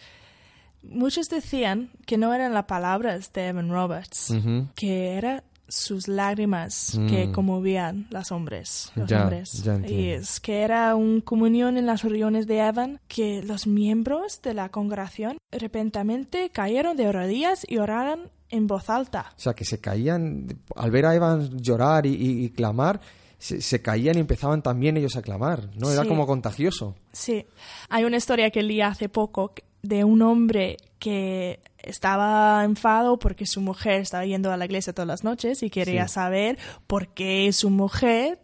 Muchos 0.82 1.28
decían 1.28 1.90
que 2.06 2.16
no 2.16 2.32
eran 2.32 2.54
las 2.54 2.64
palabras 2.66 3.32
de 3.32 3.48
Evan 3.48 3.68
Roberts, 3.70 4.32
que 4.76 5.14
eran 5.14 5.42
sus 5.70 6.08
lágrimas 6.08 6.98
que 7.10 7.30
conmovían 7.30 8.06
los 8.10 8.32
hombres. 8.32 8.90
Los 8.94 9.04
Mm. 9.04 9.08
Ya, 9.10 9.22
hombres. 9.22 9.62
ya 9.64 9.78
y 9.86 10.08
es 10.10 10.40
que 10.40 10.62
era 10.62 10.94
una 10.94 11.20
comunión 11.22 11.76
en 11.76 11.84
las 11.84 12.02
reuniones 12.02 12.46
de 12.46 12.60
Evan 12.60 13.00
que 13.06 13.42
los 13.42 13.66
miembros 13.66 14.40
de 14.40 14.54
la 14.54 14.70
congregación 14.70 15.36
repentinamente 15.50 16.50
cayeron 16.50 16.96
de 16.96 17.12
rodillas 17.12 17.66
y 17.68 17.78
oraron 17.78 18.30
en 18.48 18.66
voz 18.66 18.88
alta. 18.88 19.32
O 19.36 19.40
sea, 19.40 19.52
que 19.54 19.66
se 19.66 19.78
caían, 19.78 20.46
al 20.74 20.90
ver 20.90 21.04
a 21.04 21.14
Evans 21.14 21.50
llorar 21.60 22.06
y, 22.06 22.14
y- 22.14 22.44
y 22.46 22.50
clamar, 22.50 23.00
se, 23.38 23.60
se 23.60 23.80
caían 23.82 24.16
y 24.16 24.20
empezaban 24.20 24.62
también 24.62 24.96
ellos 24.96 25.16
a 25.16 25.22
clamar, 25.22 25.70
¿no? 25.76 25.90
Era 25.90 26.02
Sí. 26.02 26.08
como 26.08 26.26
contagioso. 26.26 26.96
Sí, 27.12 27.46
hay 27.88 28.04
una 28.04 28.16
historia 28.16 28.50
que 28.50 28.62
leí 28.62 28.80
hace 28.80 29.08
poco 29.08 29.52
de 29.82 30.02
un 30.04 30.22
hombre 30.22 30.76
que 30.98 31.60
estaba 31.78 32.64
enfado 32.64 33.18
porque 33.20 33.46
su 33.46 33.60
mujer 33.60 34.00
estaba 34.00 34.26
yendo 34.26 34.50
a 34.50 34.56
la 34.56 34.64
iglesia 34.64 34.92
todas 34.92 35.06
las 35.06 35.22
noches 35.24 35.62
y 35.62 35.70
quería 35.70 36.08
Sí. 36.08 36.14
saber 36.14 36.58
por 36.88 37.08
qué 37.14 37.52
su 37.52 37.70
mujer 37.70 38.40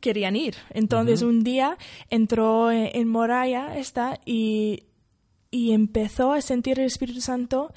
querían 0.00 0.36
ir. 0.36 0.54
Entonces 0.70 1.22
un 1.22 1.42
día 1.42 1.78
entró 2.10 2.70
en, 2.70 2.90
en 2.92 3.08
Moraya 3.08 3.78
esta 3.78 4.20
y, 4.26 4.84
y 5.50 5.72
empezó 5.72 6.32
a 6.32 6.40
sentir 6.42 6.78
el 6.78 6.86
Espíritu 6.86 7.22
Santo 7.22 7.72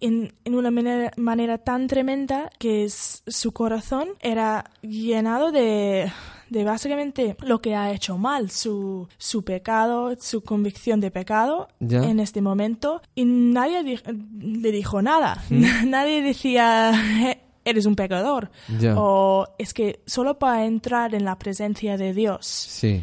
en, 0.00 0.32
en 0.44 0.54
una 0.54 0.70
manera, 0.70 1.12
manera 1.16 1.58
tan 1.58 1.86
tremenda 1.86 2.50
que 2.58 2.84
es- 2.84 3.22
su 3.26 3.52
corazón 3.52 4.08
era 4.20 4.70
llenado 4.82 5.52
de, 5.52 6.10
de 6.50 6.64
básicamente 6.64 7.36
lo 7.40 7.60
que 7.60 7.74
ha 7.74 7.92
hecho 7.92 8.18
mal, 8.18 8.50
su, 8.50 9.08
su 9.18 9.42
pecado, 9.44 10.14
su 10.20 10.42
convicción 10.42 11.00
de 11.00 11.10
pecado 11.10 11.68
Ya. 11.80 12.02
en 12.04 12.20
este 12.20 12.40
momento. 12.42 13.00
Y 13.14 13.24
nadie 13.24 13.82
di- 13.84 14.00
le 14.40 14.70
dijo 14.70 15.00
nada. 15.02 15.42
nadie 15.86 16.22
decía, 16.22 16.92
"Eh, 17.30 17.40
eres 17.64 17.86
un 17.86 17.96
pecador. 17.96 18.50
O 18.96 19.46
es 19.58 19.74
que 19.74 20.00
solo 20.06 20.38
para 20.38 20.66
entrar 20.66 21.14
en 21.14 21.24
la 21.24 21.36
presencia 21.38 21.96
de 21.96 22.12
Dios. 22.14 22.46
Sí, 22.46 23.02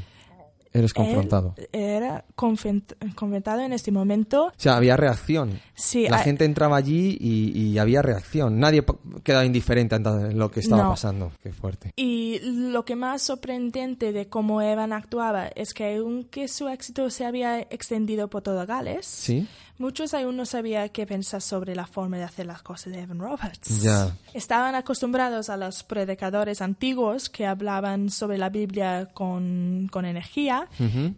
eres 0.74 0.94
confrontado. 0.94 1.54
Él 1.58 1.68
era 1.72 2.26
confrontado 2.36 3.62
en 3.62 3.74
este 3.74 3.92
momento. 3.92 4.48
O 4.48 4.52
sea, 4.58 4.76
había 4.78 4.98
reacción. 4.98 5.60
Sí, 5.76 6.08
la 6.08 6.20
gente 6.20 6.46
entraba 6.46 6.78
allí 6.78 7.18
y, 7.20 7.52
y 7.58 7.78
había 7.78 8.02
reacción. 8.02 8.60
Nadie 8.60 8.84
quedaba 9.24 9.46
indiferente 9.46 9.96
ante 9.96 10.34
lo 10.34 10.50
que 10.52 10.60
estaba 10.60 10.84
No. 10.84 10.90
pasando. 10.90 11.32
Qué 11.42 11.52
fuerte. 11.54 11.92
Y 11.96 12.40
lo 12.44 12.86
que 12.86 12.96
más 12.96 13.22
sorprendente 13.22 14.12
de 14.12 14.28
cómo 14.28 14.62
Evan 14.62 14.94
actuaba 14.94 15.48
es 15.48 15.74
que 15.74 15.96
aunque 15.98 16.48
su 16.48 16.68
éxito 16.68 17.10
se 17.10 17.26
había 17.26 17.60
extendido 17.62 18.28
por 18.30 18.42
todo 18.42 18.66
Gales, 18.66 19.06
Sí, 19.06 19.48
muchos 19.78 20.14
aún 20.14 20.38
no 20.38 20.46
sabían 20.46 20.90
qué 20.90 21.06
pensar 21.06 21.42
sobre 21.42 21.76
la 21.76 21.88
forma 21.88 22.18
de 22.18 22.24
hacer 22.24 22.46
las 22.46 22.62
cosas 22.62 22.94
de 22.94 23.02
Evan 23.02 23.20
Roberts. 23.20 23.82
Ya. 23.82 24.16
Estaban 24.34 24.76
acostumbrados 24.76 25.50
a 25.50 25.58
los 25.58 25.84
predicadores 25.84 26.62
antiguos 26.62 27.30
que 27.30 27.46
hablaban 27.46 28.10
sobre 28.10 28.38
la 28.38 28.50
Biblia 28.50 29.10
con, 29.14 29.90
con 29.92 30.06
energía, 30.06 30.68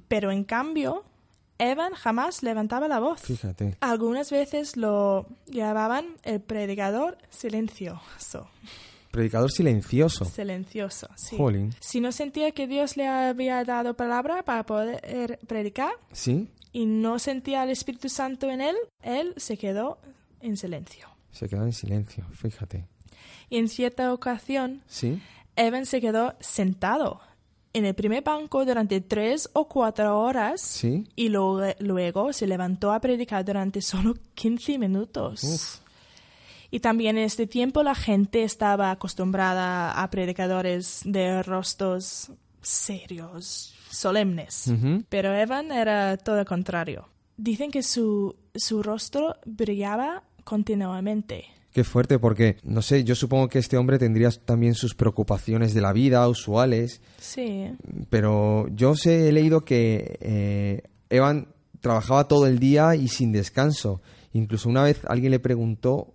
pero 0.08 0.32
en 0.32 0.43
cambio, 0.43 1.03
Evan 1.58 1.93
jamás 1.93 2.43
levantaba 2.43 2.88
la 2.88 2.99
voz. 2.99 3.22
fíjate. 3.22 3.78
Algunas 3.80 4.30
veces 4.32 4.76
lo 4.78 5.26
llamaban 5.47 6.06
el 6.24 6.41
predicador 6.41 7.18
silencioso. 7.30 8.49
Predicador 9.12 9.49
silencioso. 9.49 10.26
Silencioso, 10.26 11.08
sí. 11.16 11.38
Jolín. 11.38 11.74
Si 11.80 12.01
no 12.01 12.12
sentía 12.12 12.51
que 12.51 12.68
Dios 12.68 12.97
le 12.97 13.08
había 13.08 13.64
dado 13.64 13.93
palabra 13.93 14.43
para 14.43 14.66
poder 14.66 15.39
predicar 15.47 15.93
Sí, 16.12 16.49
y 16.76 16.86
no 16.86 17.19
sentía 17.19 17.63
el 17.63 17.69
Espíritu 17.69 18.09
Santo 18.09 18.49
en 18.49 18.59
él, 18.59 18.76
él 19.01 19.34
se 19.38 19.57
quedó 19.57 19.97
en 20.41 20.57
silencio. 20.57 21.07
se 21.32 21.47
quedó 21.47 21.63
en 21.63 21.71
silencio, 21.73 22.26
fíjate. 22.34 22.86
Y 23.49 23.57
en 23.59 23.67
cierta 23.69 24.11
ocasión, 24.13 24.82
Sí, 24.88 25.21
Evan 25.55 25.86
se 25.86 26.01
quedó 26.01 26.34
sentado 26.41 27.21
en 27.73 27.86
el 27.86 27.93
primer 27.93 28.23
banco 28.23 28.65
durante 28.65 28.99
tres 29.01 29.49
o 29.53 29.67
cuatro 29.67 30.19
horas 30.19 30.59
sí. 30.61 31.07
y 31.15 31.30
lo- 31.30 31.61
luego 31.80 32.34
se 32.34 32.45
levantó 32.47 32.91
a 32.91 32.99
predicar 32.99 33.43
durante 33.45 33.82
solo 33.82 34.13
15 34.34 34.78
minutos. 34.78 35.43
Uf. 35.43 35.80
Y 36.71 36.80
también 36.82 37.17
en 37.17 37.23
este 37.23 37.47
tiempo 37.47 37.84
la 37.84 37.95
gente 37.95 38.43
estaba 38.43 38.91
acostumbrada 38.91 39.91
a 40.01 40.09
predicadores 40.09 41.01
de 41.05 41.41
rostros 41.43 42.32
serios, 42.61 43.73
solemnes. 43.98 44.72
Pero 45.10 45.34
Evan 45.34 45.72
era 45.72 46.18
todo 46.18 46.38
lo 46.38 46.46
contrario. 46.46 47.08
Dicen 47.38 47.72
que 47.72 47.84
su, 47.84 48.36
su 48.54 48.82
rostro 48.82 49.36
brillaba 49.46 50.24
continuamente. 50.43 51.46
Qué 51.76 51.84
fuerte, 51.84 52.20
porque, 52.20 52.56
no 52.64 52.82
sé, 52.82 53.04
yo 53.04 53.16
supongo 53.16 53.50
que 53.50 53.60
este 53.60 53.76
hombre 53.76 54.00
tendría 54.00 54.32
también 54.32 54.76
sus 54.76 54.96
preocupaciones 54.96 55.74
de 55.74 55.82
la 55.82 55.91
vida 55.91 56.26
usuales. 56.30 57.02
Sí. 57.20 57.70
Pero 58.10 58.70
yo 58.70 58.96
sé, 58.96 59.28
he 59.28 59.34
leído 59.34 59.66
que 59.66 60.18
eh, 60.22 60.84
Evan 61.10 61.50
trabajaba 61.82 62.30
todo 62.30 62.48
el 62.48 62.60
día 62.60 62.96
y 62.96 63.10
sin 63.10 63.34
descanso. 63.34 64.02
Incluso 64.32 64.70
una 64.70 64.84
vez 64.84 65.02
alguien 65.10 65.32
le 65.32 65.39
preguntó 65.39 66.14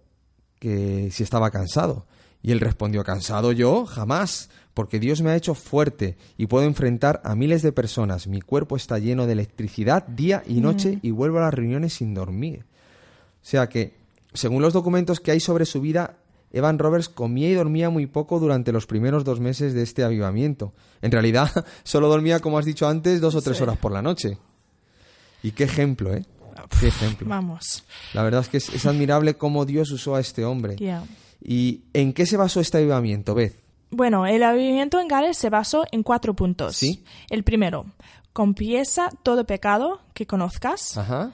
que 0.58 1.10
si 1.10 1.22
estaba 1.22 1.50
cansado. 1.50 2.06
Y 2.42 2.52
él 2.52 2.60
respondió, 2.60 3.04
¿cansado 3.04 3.52
yo? 3.52 3.84
Jamás, 3.84 4.48
porque 4.74 5.00
Dios 5.00 5.22
me 5.22 5.30
ha 5.30 5.36
hecho 5.36 5.54
fuerte 5.54 6.16
y 6.38 6.46
puedo 6.46 6.64
enfrentar 6.66 7.20
a 7.24 7.34
miles 7.34 7.62
de 7.62 7.72
personas. 7.72 8.26
Mi 8.26 8.40
cuerpo 8.40 8.76
está 8.76 8.98
lleno 8.98 9.26
de 9.26 9.32
electricidad 9.32 10.06
día 10.06 10.42
y 10.46 10.60
noche 10.60 10.98
y 11.02 11.10
vuelvo 11.10 11.38
a 11.38 11.42
las 11.42 11.54
reuniones 11.54 11.94
sin 11.94 12.14
dormir. 12.14 12.64
O 13.42 13.46
sea 13.46 13.68
que 13.68 13.94
según 14.32 14.62
los 14.62 14.72
documentos 14.72 15.20
que 15.20 15.32
hay 15.32 15.40
sobre 15.40 15.64
su 15.64 15.80
vida, 15.80 16.16
Evan 16.52 16.78
Roberts 16.78 17.08
comía 17.08 17.48
y 17.48 17.54
dormía 17.54 17.90
muy 17.90 18.06
poco 18.06 18.38
durante 18.38 18.72
los 18.72 18.86
primeros 18.86 19.24
dos 19.24 19.40
meses 19.40 19.74
de 19.74 19.82
este 19.82 20.04
avivamiento. 20.04 20.72
En 21.02 21.10
realidad, 21.10 21.50
solo 21.82 22.08
dormía, 22.08 22.40
como 22.40 22.58
has 22.58 22.64
dicho 22.64 22.88
antes, 22.88 23.20
dos 23.20 23.34
o 23.34 23.42
tres 23.42 23.60
horas 23.60 23.76
por 23.78 23.92
la 23.92 24.02
noche. 24.02 24.38
Y 25.42 25.52
qué 25.52 25.64
ejemplo, 25.64 26.14
¿eh? 26.14 26.24
Qué 26.78 26.88
ejemplo. 26.88 27.26
Vamos. 27.28 27.84
La 28.12 28.22
verdad 28.22 28.42
es 28.42 28.48
que 28.48 28.56
es, 28.58 28.86
admirable 28.86 29.34
cómo 29.34 29.64
Dios 29.64 29.90
usó 29.90 30.14
a 30.14 30.20
este 30.20 30.44
hombre. 30.44 30.76
¿Y 31.42 31.82
en 31.94 32.12
qué 32.12 32.26
se 32.26 32.36
basó 32.36 32.60
este 32.60 32.78
avivamiento, 32.78 33.34
Beth? 33.34 33.54
Bueno, 33.90 34.26
el 34.26 34.42
avivamiento 34.42 35.00
en 35.00 35.08
Gales 35.08 35.36
se 35.36 35.50
basó 35.50 35.84
en 35.90 36.02
cuatro 36.02 36.34
puntos. 36.34 36.76
¿Sí? 36.76 37.04
El 37.28 37.42
primero, 37.42 37.86
confiesa 38.32 39.10
todo 39.22 39.44
pecado 39.44 40.00
que 40.14 40.26
conozcas. 40.26 40.96
Ajá. 40.96 41.32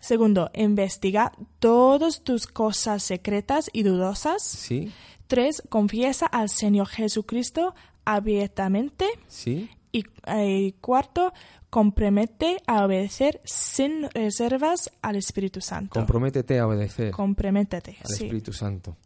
Segundo, 0.00 0.50
investiga 0.54 1.32
todas 1.58 2.22
tus 2.22 2.46
cosas 2.46 3.02
secretas 3.02 3.70
y 3.72 3.82
dudosas. 3.82 4.42
Sí. 4.42 4.92
Tres, 5.26 5.62
confiesa 5.68 6.26
al 6.26 6.48
Señor 6.48 6.88
Jesucristo 6.88 7.74
abiertamente. 8.04 9.06
Sí. 9.28 9.70
Y 9.92 10.04
eh, 10.26 10.74
cuarto, 10.80 11.32
compromete 11.68 12.62
a 12.66 12.84
obedecer 12.84 13.40
sin 13.44 14.08
reservas 14.10 14.90
al 15.02 15.16
Espíritu 15.16 15.60
Santo. 15.60 15.92
Comprométete 15.94 16.58
a 16.58 16.66
obedecer. 16.66 17.12
Comprométete. 17.12 17.98
Al 18.02 18.10
Espíritu 18.10 18.52
Santo. 18.52 18.96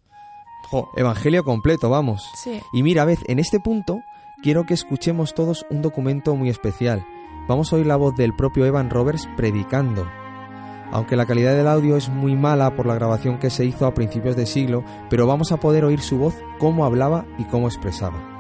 Evangelio 0.97 1.45
completo, 1.45 1.91
vamos. 1.91 2.31
Sí. 2.35 2.61
Y 2.73 2.83
mira, 2.83 3.05
vez, 3.05 3.21
en 3.27 3.39
este 3.39 3.61
punto 3.61 4.03
quiero 4.43 4.65
que 4.65 4.75
escuchemos 4.75 5.35
todos 5.35 5.67
un 5.71 5.83
documento 5.83 6.35
muy 6.37 6.49
especial. 6.49 7.05
Vamos 7.49 7.73
a 7.73 7.77
oír 7.77 7.87
la 7.87 7.97
voz 7.97 8.15
del 8.15 8.35
propio 8.35 8.65
Evan 8.67 8.91
Roberts 8.91 9.29
predicando 9.37 10.07
aunque 10.95 11.17
la 11.17 11.27
calidad 11.27 11.57
del 11.57 11.67
audio 11.67 11.97
es 11.97 12.09
muy 12.09 12.37
mala 12.37 12.77
por 12.77 12.87
la 12.87 12.95
grabación 12.95 13.41
que 13.41 13.51
se 13.51 13.65
hizo 13.65 13.85
a 13.85 13.95
principios 13.95 14.37
de 14.37 14.47
siglo, 14.47 14.85
pero 15.11 15.27
vamos 15.27 15.51
a 15.51 15.57
poder 15.57 15.85
oír 15.85 16.01
su 16.01 16.19
voz, 16.19 16.37
cómo 16.59 16.85
hablaba 16.85 17.27
y 17.37 17.45
cómo 17.45 17.67
expresaba. 17.67 18.34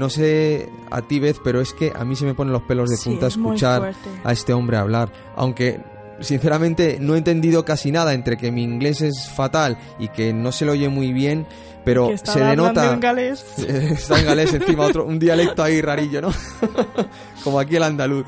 No 0.00 0.08
sé 0.08 0.70
a 0.90 1.02
ti, 1.02 1.20
Beth, 1.20 1.40
pero 1.44 1.60
es 1.60 1.74
que 1.74 1.92
a 1.94 2.06
mí 2.06 2.16
se 2.16 2.24
me 2.24 2.32
ponen 2.32 2.54
los 2.54 2.62
pelos 2.62 2.88
de 2.88 2.96
punta 2.96 3.26
escuchar 3.26 3.92
a 4.24 4.32
este 4.32 4.54
hombre 4.54 4.78
hablar. 4.78 5.12
Aunque, 5.36 5.78
sinceramente, 6.20 6.96
no 6.98 7.16
he 7.16 7.18
entendido 7.18 7.66
casi 7.66 7.92
nada 7.92 8.14
entre 8.14 8.38
que 8.38 8.50
mi 8.50 8.62
inglés 8.62 9.02
es 9.02 9.28
fatal 9.28 9.76
y 9.98 10.08
que 10.08 10.32
no 10.32 10.52
se 10.52 10.64
lo 10.64 10.72
oye 10.72 10.88
muy 10.88 11.12
bien, 11.12 11.46
pero 11.84 12.16
se 12.16 12.40
denota. 12.40 12.94
En 12.94 13.00
galés. 13.00 13.44
Está 13.58 14.20
en 14.20 14.24
galés 14.24 14.54
encima, 14.54 14.86
otro, 14.86 15.04
un 15.04 15.18
dialecto 15.18 15.62
ahí 15.62 15.82
rarillo, 15.82 16.22
¿no? 16.22 16.30
Como 17.44 17.60
aquí 17.60 17.76
el 17.76 17.82
andaluz. 17.82 18.24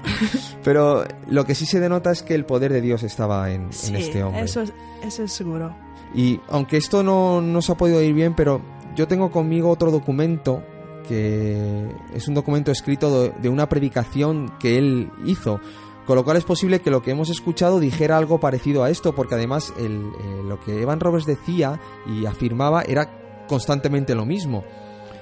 Pero 0.63 1.07
lo 1.29 1.47
que 1.47 1.55
sí 1.55 1.65
se 1.65 1.81
denota 1.81 2.11
es 2.11 2.23
que 2.23 2.35
el 2.35 2.45
poder 2.45 2.71
de 2.71 2.83
Dios 2.83 3.03
estaba 3.03 3.51
en, 3.51 3.71
este 3.71 4.23
hombre. 4.23 4.43
Eso, 4.43 4.63
eso 5.03 5.23
es 5.23 5.33
seguro. 5.33 5.75
Y 6.15 6.39
aunque 6.51 6.77
esto 6.77 7.03
no, 7.03 7.41
no 7.41 7.63
se 7.63 7.73
ha 7.73 7.77
podido 7.77 8.03
ir 8.03 8.13
bien, 8.13 8.35
pero 8.35 8.61
yo 8.95 9.09
tengo 9.09 9.31
conmigo 9.31 9.71
otro 9.71 9.91
documento 9.91 10.63
que 11.03 11.91
es 12.15 12.29
un 12.29 12.35
documento 12.35 12.71
escrito 12.71 13.29
de 13.29 13.49
una 13.49 13.69
predicación 13.69 14.53
que 14.59 14.79
él 14.79 15.11
hizo. 15.25 15.61
Con 16.07 16.17
lo 16.17 16.25
cual 16.25 16.37
es 16.37 16.45
posible 16.45 16.81
que 16.81 16.91
lo 16.91 17.01
que 17.03 17.13
hemos 17.13 17.31
escuchado 17.31 17.79
dijera 17.79 18.17
algo 18.17 18.41
parecido 18.41 18.83
a 18.83 18.91
esto, 18.91 19.15
porque 19.15 19.37
además 19.37 19.73
eh, 19.79 19.89
lo 20.45 20.59
que 20.61 20.83
Evan 20.83 20.99
Roberts 20.99 21.27
decía 21.27 21.81
y 22.07 22.27
afirmaba 22.27 22.83
era 22.83 23.09
constantemente 23.47 24.15
lo 24.15 24.27
mismo. 24.27 24.65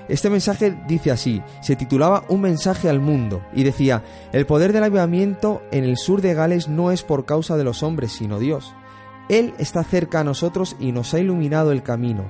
Este 0.08 0.30
mensaje 0.30 0.76
dice 0.88 1.10
así, 1.10 1.42
se 1.62 1.76
titulaba 1.76 2.24
Un 2.28 2.40
mensaje 2.40 2.88
al 2.88 2.98
mundo 2.98 3.42
y 3.52 3.62
decía, 3.62 4.02
el 4.32 4.46
poder 4.46 4.72
del 4.72 4.84
avivamiento 4.84 5.62
en 5.70 5.84
el 5.84 5.98
sur 5.98 6.20
de 6.22 6.34
Gales 6.34 6.68
no 6.68 6.90
es 6.90 7.02
por 7.02 7.26
causa 7.26 7.56
de 7.56 7.64
los 7.64 7.82
hombres, 7.82 8.12
sino 8.12 8.38
Dios. 8.38 8.74
Él 9.28 9.54
está 9.58 9.84
cerca 9.84 10.20
a 10.20 10.24
nosotros 10.24 10.76
y 10.80 10.90
nos 10.90 11.14
ha 11.14 11.20
iluminado 11.20 11.70
el 11.70 11.84
camino. 11.84 12.24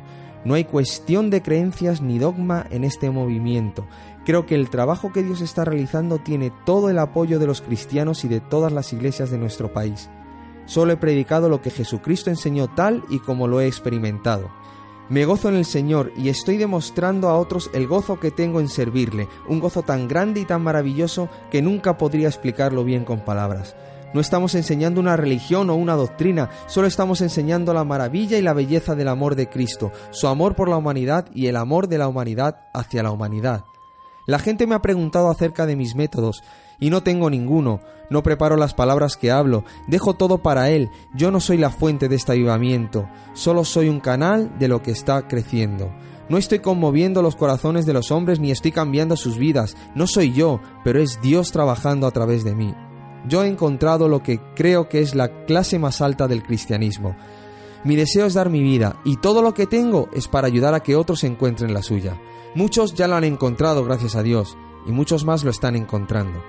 No 0.44 0.54
hay 0.54 0.64
cuestión 0.64 1.28
de 1.28 1.42
creencias 1.42 2.00
ni 2.00 2.18
dogma 2.18 2.66
en 2.70 2.84
este 2.84 3.10
movimiento. 3.10 3.86
Creo 4.24 4.46
que 4.46 4.54
el 4.54 4.70
trabajo 4.70 5.12
que 5.12 5.22
Dios 5.22 5.40
está 5.40 5.64
realizando 5.64 6.18
tiene 6.18 6.50
todo 6.64 6.88
el 6.88 6.98
apoyo 6.98 7.38
de 7.38 7.46
los 7.46 7.60
cristianos 7.60 8.24
y 8.24 8.28
de 8.28 8.40
todas 8.40 8.72
las 8.72 8.92
iglesias 8.92 9.30
de 9.30 9.38
nuestro 9.38 9.72
país. 9.72 10.08
Solo 10.64 10.92
he 10.92 10.96
predicado 10.96 11.48
lo 11.48 11.60
que 11.60 11.70
Jesucristo 11.70 12.30
enseñó 12.30 12.68
tal 12.68 13.02
y 13.10 13.18
como 13.18 13.48
lo 13.48 13.60
he 13.60 13.66
experimentado. 13.66 14.50
Me 15.10 15.24
gozo 15.24 15.48
en 15.48 15.56
el 15.56 15.64
Señor 15.64 16.12
y 16.16 16.28
estoy 16.28 16.56
demostrando 16.56 17.28
a 17.28 17.36
otros 17.36 17.68
el 17.74 17.88
gozo 17.88 18.20
que 18.20 18.30
tengo 18.30 18.60
en 18.60 18.68
servirle, 18.68 19.28
un 19.48 19.58
gozo 19.58 19.82
tan 19.82 20.06
grande 20.06 20.40
y 20.40 20.44
tan 20.44 20.62
maravilloso 20.62 21.28
que 21.50 21.62
nunca 21.62 21.98
podría 21.98 22.28
explicarlo 22.28 22.84
bien 22.84 23.04
con 23.04 23.24
palabras. 23.24 23.74
No 24.12 24.20
estamos 24.20 24.54
enseñando 24.56 25.00
una 25.00 25.16
religión 25.16 25.70
o 25.70 25.76
una 25.76 25.94
doctrina, 25.94 26.50
solo 26.66 26.88
estamos 26.88 27.20
enseñando 27.20 27.72
la 27.72 27.84
maravilla 27.84 28.38
y 28.38 28.42
la 28.42 28.52
belleza 28.52 28.96
del 28.96 29.08
amor 29.08 29.36
de 29.36 29.48
Cristo, 29.48 29.92
su 30.10 30.26
amor 30.26 30.56
por 30.56 30.68
la 30.68 30.76
humanidad 30.76 31.26
y 31.32 31.46
el 31.46 31.56
amor 31.56 31.86
de 31.86 31.98
la 31.98 32.08
humanidad 32.08 32.56
hacia 32.74 33.04
la 33.04 33.12
humanidad. 33.12 33.64
La 34.26 34.38
gente 34.38 34.66
me 34.66 34.74
ha 34.74 34.82
preguntado 34.82 35.30
acerca 35.30 35.64
de 35.64 35.76
mis 35.76 35.94
métodos, 35.94 36.42
y 36.80 36.90
no 36.90 37.02
tengo 37.02 37.30
ninguno, 37.30 37.80
no 38.10 38.22
preparo 38.22 38.56
las 38.56 38.74
palabras 38.74 39.16
que 39.16 39.30
hablo, 39.30 39.64
dejo 39.86 40.14
todo 40.14 40.38
para 40.38 40.70
Él, 40.70 40.90
yo 41.14 41.30
no 41.30 41.38
soy 41.40 41.58
la 41.58 41.70
fuente 41.70 42.08
de 42.08 42.16
este 42.16 42.32
avivamiento, 42.32 43.08
solo 43.34 43.64
soy 43.64 43.88
un 43.88 44.00
canal 44.00 44.58
de 44.58 44.68
lo 44.68 44.82
que 44.82 44.90
está 44.90 45.28
creciendo. 45.28 45.92
No 46.28 46.38
estoy 46.38 46.60
conmoviendo 46.60 47.22
los 47.22 47.36
corazones 47.36 47.86
de 47.86 47.92
los 47.92 48.10
hombres 48.10 48.40
ni 48.40 48.50
estoy 48.50 48.72
cambiando 48.72 49.16
sus 49.16 49.36
vidas, 49.36 49.76
no 49.94 50.06
soy 50.06 50.32
yo, 50.32 50.60
pero 50.84 51.00
es 51.00 51.20
Dios 51.20 51.52
trabajando 51.52 52.06
a 52.06 52.12
través 52.12 52.44
de 52.44 52.54
mí. 52.54 52.74
Yo 53.28 53.44
he 53.44 53.48
encontrado 53.48 54.08
lo 54.08 54.22
que 54.22 54.40
creo 54.54 54.88
que 54.88 55.00
es 55.00 55.14
la 55.14 55.44
clase 55.44 55.78
más 55.78 56.00
alta 56.00 56.26
del 56.28 56.42
cristianismo. 56.42 57.16
Mi 57.84 57.96
deseo 57.96 58.26
es 58.26 58.34
dar 58.34 58.50
mi 58.50 58.62
vida 58.62 59.00
y 59.04 59.16
todo 59.16 59.42
lo 59.42 59.54
que 59.54 59.66
tengo 59.66 60.08
es 60.12 60.28
para 60.28 60.46
ayudar 60.46 60.74
a 60.74 60.80
que 60.80 60.96
otros 60.96 61.24
encuentren 61.24 61.74
la 61.74 61.82
suya. 61.82 62.20
Muchos 62.54 62.94
ya 62.94 63.08
lo 63.08 63.16
han 63.16 63.24
encontrado 63.24 63.84
gracias 63.84 64.16
a 64.16 64.22
Dios 64.22 64.56
y 64.86 64.92
muchos 64.92 65.24
más 65.24 65.44
lo 65.44 65.50
están 65.50 65.76
encontrando. 65.76 66.42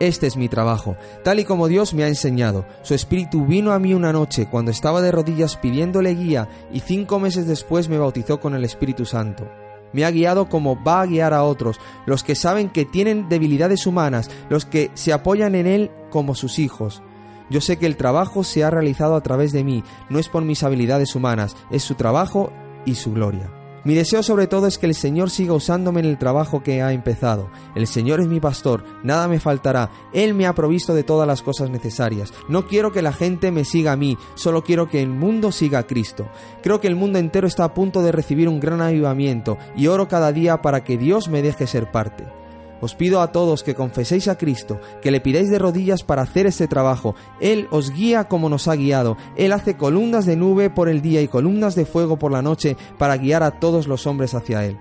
Este 0.00 0.26
es 0.26 0.36
mi 0.36 0.48
trabajo, 0.48 0.96
tal 1.22 1.38
y 1.38 1.44
como 1.44 1.68
Dios 1.68 1.94
me 1.94 2.02
ha 2.02 2.08
enseñado. 2.08 2.66
Su 2.82 2.94
espíritu 2.94 3.46
vino 3.46 3.72
a 3.72 3.78
mí 3.78 3.94
una 3.94 4.12
noche 4.12 4.48
cuando 4.50 4.70
estaba 4.72 5.00
de 5.00 5.12
rodillas 5.12 5.56
pidiéndole 5.56 6.14
guía 6.14 6.48
y 6.72 6.80
cinco 6.80 7.20
meses 7.20 7.46
después 7.46 7.88
me 7.88 7.98
bautizó 7.98 8.40
con 8.40 8.54
el 8.54 8.64
Espíritu 8.64 9.06
Santo 9.06 9.48
me 9.94 10.04
ha 10.04 10.10
guiado 10.10 10.50
como 10.50 10.82
va 10.82 11.00
a 11.00 11.06
guiar 11.06 11.32
a 11.32 11.44
otros, 11.44 11.80
los 12.04 12.22
que 12.22 12.34
saben 12.34 12.68
que 12.68 12.84
tienen 12.84 13.28
debilidades 13.28 13.86
humanas, 13.86 14.30
los 14.50 14.66
que 14.66 14.90
se 14.92 15.12
apoyan 15.12 15.54
en 15.54 15.66
Él 15.66 15.90
como 16.10 16.34
sus 16.34 16.58
hijos. 16.58 17.02
Yo 17.48 17.60
sé 17.60 17.78
que 17.78 17.86
el 17.86 17.96
trabajo 17.96 18.44
se 18.44 18.64
ha 18.64 18.70
realizado 18.70 19.16
a 19.16 19.22
través 19.22 19.52
de 19.52 19.64
mí, 19.64 19.82
no 20.10 20.18
es 20.18 20.28
por 20.28 20.44
mis 20.44 20.62
habilidades 20.62 21.14
humanas, 21.14 21.56
es 21.70 21.82
su 21.82 21.94
trabajo 21.94 22.52
y 22.84 22.96
su 22.96 23.12
gloria. 23.12 23.63
Mi 23.84 23.94
deseo 23.94 24.22
sobre 24.22 24.46
todo 24.46 24.66
es 24.66 24.78
que 24.78 24.86
el 24.86 24.94
Señor 24.94 25.28
siga 25.28 25.52
usándome 25.52 26.00
en 26.00 26.06
el 26.06 26.16
trabajo 26.16 26.62
que 26.62 26.80
ha 26.80 26.92
empezado. 26.92 27.50
El 27.74 27.86
Señor 27.86 28.20
es 28.20 28.28
mi 28.28 28.40
pastor, 28.40 28.82
nada 29.02 29.28
me 29.28 29.40
faltará. 29.40 29.90
Él 30.14 30.32
me 30.32 30.46
ha 30.46 30.54
provisto 30.54 30.94
de 30.94 31.02
todas 31.02 31.28
las 31.28 31.42
cosas 31.42 31.68
necesarias. 31.68 32.32
No 32.48 32.66
quiero 32.66 32.92
que 32.92 33.02
la 33.02 33.12
gente 33.12 33.50
me 33.50 33.64
siga 33.64 33.92
a 33.92 33.96
mí, 33.96 34.16
solo 34.36 34.64
quiero 34.64 34.88
que 34.88 35.02
el 35.02 35.10
mundo 35.10 35.52
siga 35.52 35.80
a 35.80 35.86
Cristo. 35.86 36.26
Creo 36.62 36.80
que 36.80 36.88
el 36.88 36.96
mundo 36.96 37.18
entero 37.18 37.46
está 37.46 37.64
a 37.64 37.74
punto 37.74 38.02
de 38.02 38.12
recibir 38.12 38.48
un 38.48 38.58
gran 38.58 38.80
avivamiento 38.80 39.58
y 39.76 39.86
oro 39.88 40.08
cada 40.08 40.32
día 40.32 40.62
para 40.62 40.82
que 40.82 40.96
Dios 40.96 41.28
me 41.28 41.42
deje 41.42 41.66
ser 41.66 41.90
parte. 41.90 42.43
Os 42.84 42.94
pido 42.94 43.22
a 43.22 43.32
todos 43.32 43.62
que 43.62 43.74
confeséis 43.74 44.28
a 44.28 44.36
Cristo, 44.36 44.78
que 45.00 45.10
le 45.10 45.22
pidáis 45.22 45.48
de 45.48 45.58
rodillas 45.58 46.02
para 46.02 46.20
hacer 46.20 46.44
este 46.44 46.68
trabajo. 46.68 47.14
Él 47.40 47.66
os 47.70 47.90
guía 47.90 48.24
como 48.24 48.50
nos 48.50 48.68
ha 48.68 48.76
guiado. 48.76 49.16
Él 49.38 49.52
hace 49.52 49.78
columnas 49.78 50.26
de 50.26 50.36
nube 50.36 50.68
por 50.68 50.90
el 50.90 51.00
día 51.00 51.22
y 51.22 51.28
columnas 51.28 51.76
de 51.76 51.86
fuego 51.86 52.18
por 52.18 52.30
la 52.30 52.42
noche 52.42 52.76
para 52.98 53.16
guiar 53.16 53.42
a 53.42 53.52
todos 53.52 53.86
los 53.86 54.06
hombres 54.06 54.34
hacia 54.34 54.66
Él. 54.66 54.76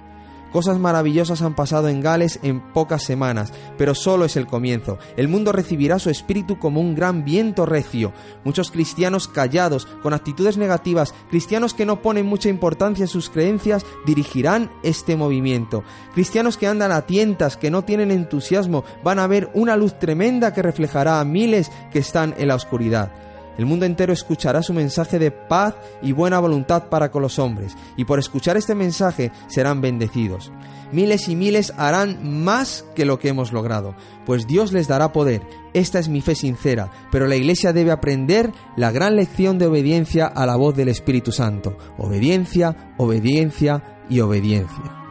Cosas 0.53 0.77
maravillosas 0.77 1.41
han 1.41 1.55
pasado 1.55 1.89
en 1.89 1.99
Gales 1.99 2.39
en 2.43 2.61
pocas 2.61 3.01
semanas, 3.01 3.51
pero 3.75 3.95
solo 3.95 4.23
es 4.25 4.37
el 4.37 4.45
comienzo. 4.45 4.99
El 5.17 5.27
mundo 5.27 5.51
recibirá 5.51 5.97
su 5.97 6.11
espíritu 6.11 6.59
como 6.59 6.79
un 6.79 6.93
gran 6.93 7.25
viento 7.25 7.65
recio. 7.65 8.13
Muchos 8.43 8.69
cristianos 8.69 9.27
callados, 9.27 9.87
con 10.03 10.13
actitudes 10.13 10.57
negativas, 10.57 11.15
cristianos 11.31 11.73
que 11.73 11.87
no 11.87 12.03
ponen 12.03 12.27
mucha 12.27 12.49
importancia 12.49 13.01
en 13.01 13.07
sus 13.07 13.31
creencias, 13.31 13.83
dirigirán 14.05 14.69
este 14.83 15.15
movimiento. 15.15 15.83
Cristianos 16.13 16.57
que 16.57 16.67
andan 16.67 16.91
a 16.91 17.07
tientas, 17.07 17.57
que 17.57 17.71
no 17.71 17.83
tienen 17.83 18.11
entusiasmo, 18.11 18.83
van 19.03 19.17
a 19.17 19.25
ver 19.25 19.49
una 19.55 19.75
luz 19.75 19.97
tremenda 19.97 20.53
que 20.53 20.61
reflejará 20.61 21.19
a 21.19 21.25
miles 21.25 21.71
que 21.91 21.97
están 21.97 22.35
en 22.37 22.49
la 22.49 22.55
oscuridad. 22.55 23.11
El 23.57 23.65
mundo 23.65 23.85
entero 23.85 24.13
escuchará 24.13 24.63
su 24.63 24.73
mensaje 24.73 25.19
de 25.19 25.31
paz 25.31 25.75
y 26.01 26.11
buena 26.11 26.39
voluntad 26.39 26.89
para 26.89 27.11
con 27.11 27.21
los 27.21 27.39
hombres, 27.39 27.75
y 27.97 28.05
por 28.05 28.19
escuchar 28.19 28.57
este 28.57 28.75
mensaje 28.75 29.31
serán 29.47 29.81
bendecidos. 29.81 30.51
Miles 30.91 31.27
y 31.27 31.35
miles 31.35 31.73
harán 31.77 32.43
más 32.43 32.85
que 32.95 33.05
lo 33.05 33.19
que 33.19 33.29
hemos 33.29 33.51
logrado, 33.51 33.95
pues 34.25 34.47
Dios 34.47 34.73
les 34.73 34.87
dará 34.87 35.11
poder. 35.11 35.41
Esta 35.73 35.99
es 35.99 36.07
mi 36.07 36.21
fe 36.21 36.35
sincera, 36.35 36.91
pero 37.11 37.27
la 37.27 37.35
Iglesia 37.35 37.73
debe 37.73 37.91
aprender 37.91 38.51
la 38.77 38.91
gran 38.91 39.15
lección 39.15 39.57
de 39.57 39.67
obediencia 39.67 40.27
a 40.27 40.45
la 40.45 40.55
voz 40.55 40.75
del 40.75 40.89
Espíritu 40.89 41.31
Santo. 41.31 41.77
Obediencia, 41.97 42.93
obediencia 42.97 44.05
y 44.09 44.19
obediencia. 44.19 45.02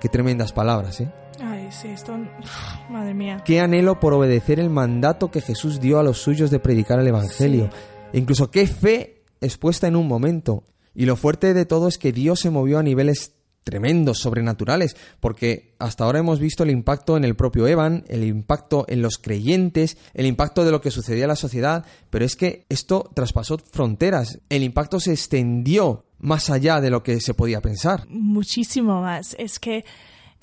Qué 0.00 0.08
tremendas 0.08 0.52
palabras, 0.52 1.00
¿eh? 1.00 1.10
Ay, 1.42 1.68
sí, 1.70 1.88
esto... 1.88 2.16
Madre 2.90 3.14
mía. 3.14 3.42
Qué 3.44 3.60
anhelo 3.60 4.00
por 4.00 4.14
obedecer 4.14 4.58
el 4.58 4.70
mandato 4.70 5.30
que 5.30 5.40
Jesús 5.40 5.80
dio 5.80 5.98
a 5.98 6.02
los 6.02 6.18
suyos 6.18 6.50
de 6.50 6.58
predicar 6.58 6.98
el 6.98 7.06
Evangelio. 7.06 7.70
E 8.12 8.18
incluso 8.18 8.50
qué 8.50 8.66
fe 8.66 9.22
expuesta 9.40 9.86
en 9.86 9.96
un 9.96 10.08
momento. 10.08 10.64
Y 10.94 11.06
lo 11.06 11.16
fuerte 11.16 11.54
de 11.54 11.66
todo 11.66 11.88
es 11.88 11.98
que 11.98 12.12
Dios 12.12 12.40
se 12.40 12.50
movió 12.50 12.78
a 12.78 12.82
niveles 12.82 13.34
tremendos, 13.62 14.18
sobrenaturales, 14.18 14.96
porque 15.20 15.74
hasta 15.78 16.04
ahora 16.04 16.18
hemos 16.18 16.40
visto 16.40 16.62
el 16.62 16.70
impacto 16.70 17.16
en 17.16 17.24
el 17.24 17.36
propio 17.36 17.66
Evan, 17.66 18.04
el 18.08 18.24
impacto 18.24 18.84
en 18.88 19.02
los 19.02 19.18
creyentes, 19.18 19.98
el 20.14 20.26
impacto 20.26 20.64
de 20.64 20.70
lo 20.70 20.80
que 20.80 20.90
sucedía 20.90 21.24
en 21.24 21.28
la 21.28 21.36
sociedad, 21.36 21.84
pero 22.08 22.24
es 22.24 22.36
que 22.36 22.64
esto 22.68 23.10
traspasó 23.14 23.58
fronteras, 23.58 24.40
el 24.48 24.62
impacto 24.62 24.98
se 24.98 25.12
extendió 25.12 26.06
más 26.20 26.50
allá 26.50 26.80
de 26.80 26.90
lo 26.90 27.02
que 27.02 27.20
se 27.20 27.34
podía 27.34 27.60
pensar. 27.60 28.06
Muchísimo 28.08 29.00
más. 29.00 29.34
Es 29.38 29.58
que 29.58 29.84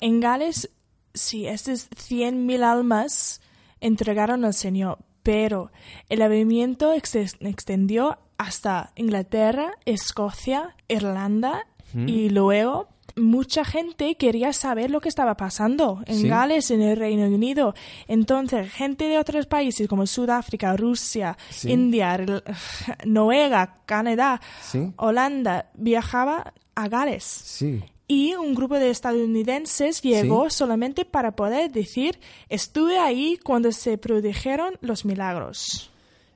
en 0.00 0.20
Gales, 0.20 0.70
sí, 1.14 1.46
estas 1.46 1.90
100.000 1.90 2.62
almas 2.62 3.40
entregaron 3.80 4.44
al 4.44 4.54
Señor, 4.54 4.98
pero 5.22 5.70
el 6.08 6.22
avivamiento 6.22 6.92
extendió 6.92 8.18
hasta 8.36 8.92
Inglaterra, 8.96 9.72
Escocia, 9.84 10.76
Irlanda 10.88 11.66
y 11.94 12.28
luego 12.28 12.88
mucha 13.18 13.64
gente 13.64 14.16
quería 14.16 14.52
saber 14.52 14.90
lo 14.90 15.00
que 15.00 15.08
estaba 15.08 15.36
pasando 15.36 16.02
en 16.06 16.28
Gales, 16.28 16.70
en 16.70 16.82
el 16.82 16.96
Reino 16.96 17.26
Unido. 17.26 17.74
Entonces, 18.06 18.70
gente 18.72 19.04
de 19.04 19.18
otros 19.18 19.46
países 19.46 19.88
como 19.88 20.06
Sudáfrica, 20.06 20.76
Rusia, 20.76 21.36
India, 21.64 22.18
Noruega, 23.04 23.78
Canadá, 23.86 24.40
Holanda, 24.96 25.70
viajaba 25.74 26.52
a 26.74 26.88
Gales. 26.88 27.64
Y 28.10 28.34
un 28.34 28.54
grupo 28.54 28.76
de 28.76 28.90
estadounidenses 28.90 30.00
llegó 30.00 30.48
solamente 30.48 31.04
para 31.04 31.32
poder 31.32 31.70
decir, 31.70 32.18
estuve 32.48 32.98
ahí 32.98 33.38
cuando 33.42 33.70
se 33.70 33.98
produjeron 33.98 34.76
los 34.80 35.04
milagros. 35.04 35.90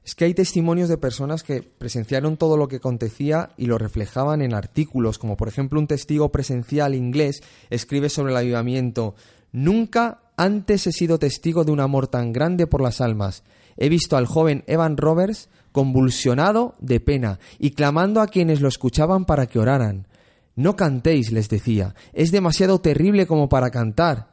Es 0.05 0.15
que 0.17 0.25
hay 0.25 0.35
testimonios 0.35 0.89
de 0.89 0.99
personas 0.99 1.45
que 1.45 1.63
presenciaron 1.63 2.37
todo 2.37 2.57
lo 2.57 2.67
que 2.67 2.77
acontecía 2.77 3.51
y 3.57 3.67
lo 3.67 3.79
reflejaban 3.79 4.43
en 4.43 4.53
artículos, 4.53 5.19
como 5.19 5.37
por 5.37 5.47
ejemplo 5.49 5.79
un 5.79 5.87
testigo 5.87 6.33
presencial 6.33 6.95
inglés 6.95 7.43
escribe 7.71 8.09
sobre 8.09 8.33
el 8.33 8.39
avivamiento 8.39 9.15
Nunca 9.53 10.23
antes 10.37 10.87
he 10.87 10.93
sido 10.93 11.19
testigo 11.19 11.65
de 11.65 11.73
un 11.73 11.81
amor 11.81 12.09
tan 12.09 12.33
grande 12.33 12.67
por 12.67 12.81
las 12.81 13.01
almas. 13.01 13.45
He 13.77 13.89
visto 13.89 14.17
al 14.17 14.27
joven 14.27 14.65
Evan 14.67 14.97
Roberts 14.97 15.49
convulsionado 15.73 16.75
de 16.81 17.01
pena 17.01 17.39
y 17.59 17.71
clamando 17.71 18.21
a 18.21 18.27
quienes 18.27 18.61
lo 18.61 18.69
escuchaban 18.69 19.25
para 19.25 19.47
que 19.47 19.59
oraran. 19.59 20.09
No 20.57 20.75
cantéis, 20.75 21.33
les 21.33 21.49
decía, 21.49 21.95
es 22.13 22.33
demasiado 22.33 22.81
terrible 22.81 23.27
como 23.27 23.49
para 23.49 23.71
cantar 23.71 24.32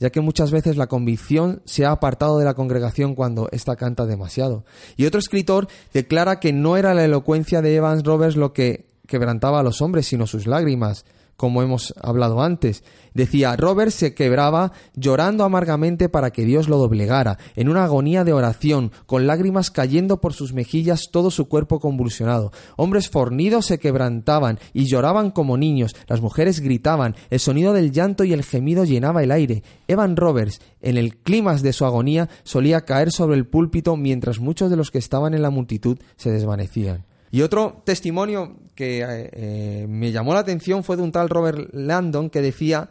ya 0.00 0.10
que 0.10 0.20
muchas 0.20 0.50
veces 0.50 0.76
la 0.76 0.88
convicción 0.88 1.62
se 1.66 1.84
ha 1.84 1.92
apartado 1.92 2.38
de 2.38 2.44
la 2.46 2.54
congregación 2.54 3.14
cuando 3.14 3.48
ésta 3.52 3.76
canta 3.76 4.06
demasiado. 4.06 4.64
Y 4.96 5.04
otro 5.04 5.20
escritor 5.20 5.68
declara 5.92 6.40
que 6.40 6.52
no 6.52 6.76
era 6.76 6.94
la 6.94 7.04
elocuencia 7.04 7.62
de 7.62 7.76
Evans 7.76 8.02
Roberts 8.02 8.36
lo 8.36 8.52
que 8.52 8.86
quebrantaba 9.06 9.60
a 9.60 9.62
los 9.62 9.82
hombres, 9.82 10.06
sino 10.06 10.26
sus 10.26 10.46
lágrimas 10.46 11.04
como 11.40 11.62
hemos 11.62 11.94
hablado 12.02 12.42
antes. 12.42 12.84
Decía, 13.14 13.56
Robert 13.56 13.92
se 13.92 14.12
quebraba 14.12 14.72
llorando 14.94 15.42
amargamente 15.44 16.10
para 16.10 16.32
que 16.32 16.44
Dios 16.44 16.68
lo 16.68 16.76
doblegara, 16.76 17.38
en 17.56 17.70
una 17.70 17.84
agonía 17.84 18.24
de 18.24 18.34
oración, 18.34 18.92
con 19.06 19.26
lágrimas 19.26 19.70
cayendo 19.70 20.20
por 20.20 20.34
sus 20.34 20.52
mejillas, 20.52 21.08
todo 21.10 21.30
su 21.30 21.48
cuerpo 21.48 21.80
convulsionado. 21.80 22.52
Hombres 22.76 23.08
fornidos 23.08 23.64
se 23.64 23.78
quebrantaban 23.78 24.58
y 24.74 24.84
lloraban 24.84 25.30
como 25.30 25.56
niños, 25.56 25.96
las 26.08 26.20
mujeres 26.20 26.60
gritaban, 26.60 27.16
el 27.30 27.40
sonido 27.40 27.72
del 27.72 27.90
llanto 27.90 28.24
y 28.24 28.34
el 28.34 28.44
gemido 28.44 28.84
llenaba 28.84 29.22
el 29.22 29.30
aire. 29.30 29.62
Evan 29.88 30.16
Roberts, 30.16 30.60
en 30.82 30.98
el 30.98 31.16
clímax 31.16 31.62
de 31.62 31.72
su 31.72 31.86
agonía, 31.86 32.28
solía 32.42 32.82
caer 32.82 33.12
sobre 33.12 33.38
el 33.38 33.46
púlpito 33.46 33.96
mientras 33.96 34.40
muchos 34.40 34.68
de 34.68 34.76
los 34.76 34.90
que 34.90 34.98
estaban 34.98 35.32
en 35.32 35.40
la 35.40 35.48
multitud 35.48 35.96
se 36.16 36.30
desvanecían. 36.30 37.06
Y 37.30 37.42
otro 37.42 37.82
testimonio 37.84 38.56
que 38.74 39.00
eh, 39.02 39.30
eh, 39.32 39.86
me 39.88 40.10
llamó 40.10 40.34
la 40.34 40.40
atención 40.40 40.82
fue 40.82 40.96
de 40.96 41.02
un 41.02 41.12
tal 41.12 41.28
Robert 41.28 41.70
Landon 41.72 42.30
que 42.30 42.42
decía 42.42 42.90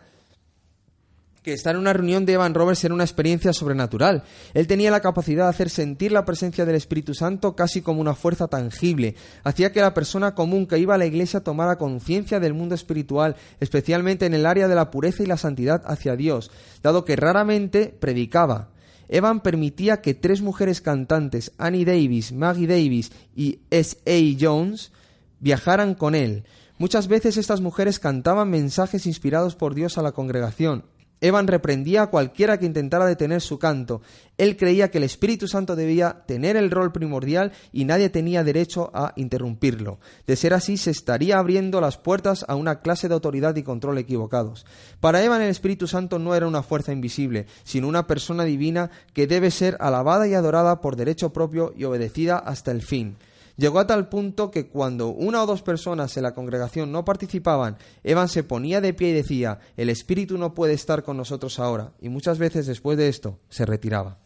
que 1.44 1.54
estar 1.54 1.76
en 1.76 1.82
una 1.82 1.94
reunión 1.94 2.26
de 2.26 2.34
Evan 2.34 2.54
Roberts 2.54 2.84
era 2.84 2.94
una 2.94 3.04
experiencia 3.04 3.54
sobrenatural. 3.54 4.24
Él 4.54 4.68
tenía 4.68 4.92
la 4.92 5.02
capacidad 5.02 5.46
de 5.46 5.50
hacer 5.50 5.70
sentir 5.70 6.12
la 6.12 6.26
presencia 6.26 6.66
del 6.66 6.76
Espíritu 6.76 7.14
Santo 7.14 7.56
casi 7.56 7.82
como 7.82 8.02
una 8.02 8.14
fuerza 8.14 8.48
tangible. 8.48 9.16
Hacía 9.44 9.72
que 9.72 9.82
la 9.82 9.94
persona 9.94 10.36
común 10.36 10.68
que 10.68 10.78
iba 10.78 10.96
a 10.96 10.98
la 10.98 11.06
iglesia 11.06 11.42
tomara 11.42 11.78
conciencia 11.78 12.40
del 12.40 12.54
mundo 12.54 12.76
espiritual, 12.76 13.36
especialmente 13.60 14.26
en 14.26 14.34
el 14.34 14.46
área 14.46 14.68
de 14.68 14.76
la 14.76 14.92
pureza 14.92 15.24
y 15.24 15.28
la 15.28 15.38
santidad 15.38 15.82
hacia 15.86 16.16
Dios, 16.16 16.52
dado 16.84 17.06
que 17.06 17.16
raramente 17.16 17.96
predicaba. 18.00 18.70
Evan 19.10 19.41
permitía 19.41 20.01
que 20.01 20.14
tres 20.14 20.41
mujeres 20.41 20.82
cantantes, 20.82 21.51
Annie 21.57 21.84
Davis, 21.84 22.32
Maggie 22.32 22.68
Davis 22.68 23.12
y 23.36 23.60
S.A. 23.72 24.38
Jones, 24.39 24.91
viajaran 25.39 25.95
con 25.95 26.14
él. 26.14 26.43
Muchas 26.78 27.07
veces 27.07 27.36
estas 27.36 27.60
mujeres 27.60 27.99
cantaban 27.99 28.49
mensajes 28.49 29.07
inspirados 29.07 29.55
por 29.55 29.74
Dios 29.74 29.97
a 29.97 30.03
la 30.03 30.12
congregación. 30.12 30.86
Evan 31.22 31.47
reprendía 31.47 32.03
a 32.03 32.07
cualquiera 32.07 32.57
que 32.57 32.65
intentara 32.65 33.05
detener 33.05 33.41
su 33.41 33.59
canto. 33.59 34.01
Él 34.38 34.55
creía 34.55 34.89
que 34.89 34.99
el 34.99 35.03
Espíritu 35.03 35.47
Santo 35.47 35.76
debía 35.76 36.24
tener 36.26 36.55
el 36.55 36.72
rol 36.72 36.93
primordial 36.93 37.51
y 37.74 37.84
nadie 37.84 38.09
tenía 38.09 38.43
derecho 38.43 38.89
a 38.93 39.11
interrumpirlo. 39.17 39.99
De 40.28 40.36
ser 40.38 40.53
así, 40.53 40.78
se 40.78 40.91
estaría 40.91 41.38
abriendo 41.38 41.82
las 41.82 41.97
puertas 41.97 42.45
a 42.47 42.55
una 42.55 42.80
clase 42.80 43.09
de 43.09 43.15
autoridad 43.15 43.55
y 43.57 43.63
control 43.63 43.97
equivocados. 43.97 44.65
Para 45.01 45.24
Evan 45.24 45.41
el 45.41 45.49
Espíritu 45.49 45.88
Santo 45.88 46.20
no 46.20 46.36
era 46.36 46.47
una 46.47 46.63
fuerza 46.63 46.93
invisible, 46.93 47.47
sino 47.63 47.88
una 47.88 48.07
persona 48.07 48.45
divina 48.45 48.89
que 49.13 49.28
debe 49.28 49.51
ser 49.51 49.76
alabada 49.80 50.28
y 50.28 50.34
adorada 50.34 50.80
por 50.80 50.95
derecho 50.95 51.34
propio 51.34 51.74
y 51.76 51.84
obedecida 51.84 52.38
hasta 52.38 52.72
el 52.72 52.82
fin. 52.82 53.17
Llegó 53.60 53.80
a 53.80 53.88
tal 53.88 54.07
punto 54.07 54.51
que 54.51 54.70
cuando 54.70 55.10
una 55.10 55.43
o 55.43 55.45
dos 55.45 55.62
personas 55.64 56.16
en 56.16 56.24
la 56.24 56.34
congregación 56.34 56.93
no 56.93 57.03
participaban, 57.03 57.78
Evan 58.05 58.30
se 58.30 58.45
ponía 58.45 58.80
de 58.80 58.93
pie 58.93 59.10
y 59.10 59.14
decía, 59.14 59.60
el 59.76 59.89
Espíritu 59.89 60.38
no 60.38 60.53
puede 60.53 60.72
estar 60.72 61.03
con 61.03 61.18
nosotros 61.18 61.60
ahora, 61.60 61.91
y 61.99 62.07
muchas 62.07 62.38
veces 62.38 62.68
después 62.68 62.97
de 62.97 63.10
esto 63.10 63.38
se 63.49 63.66
retiraba. 63.66 64.18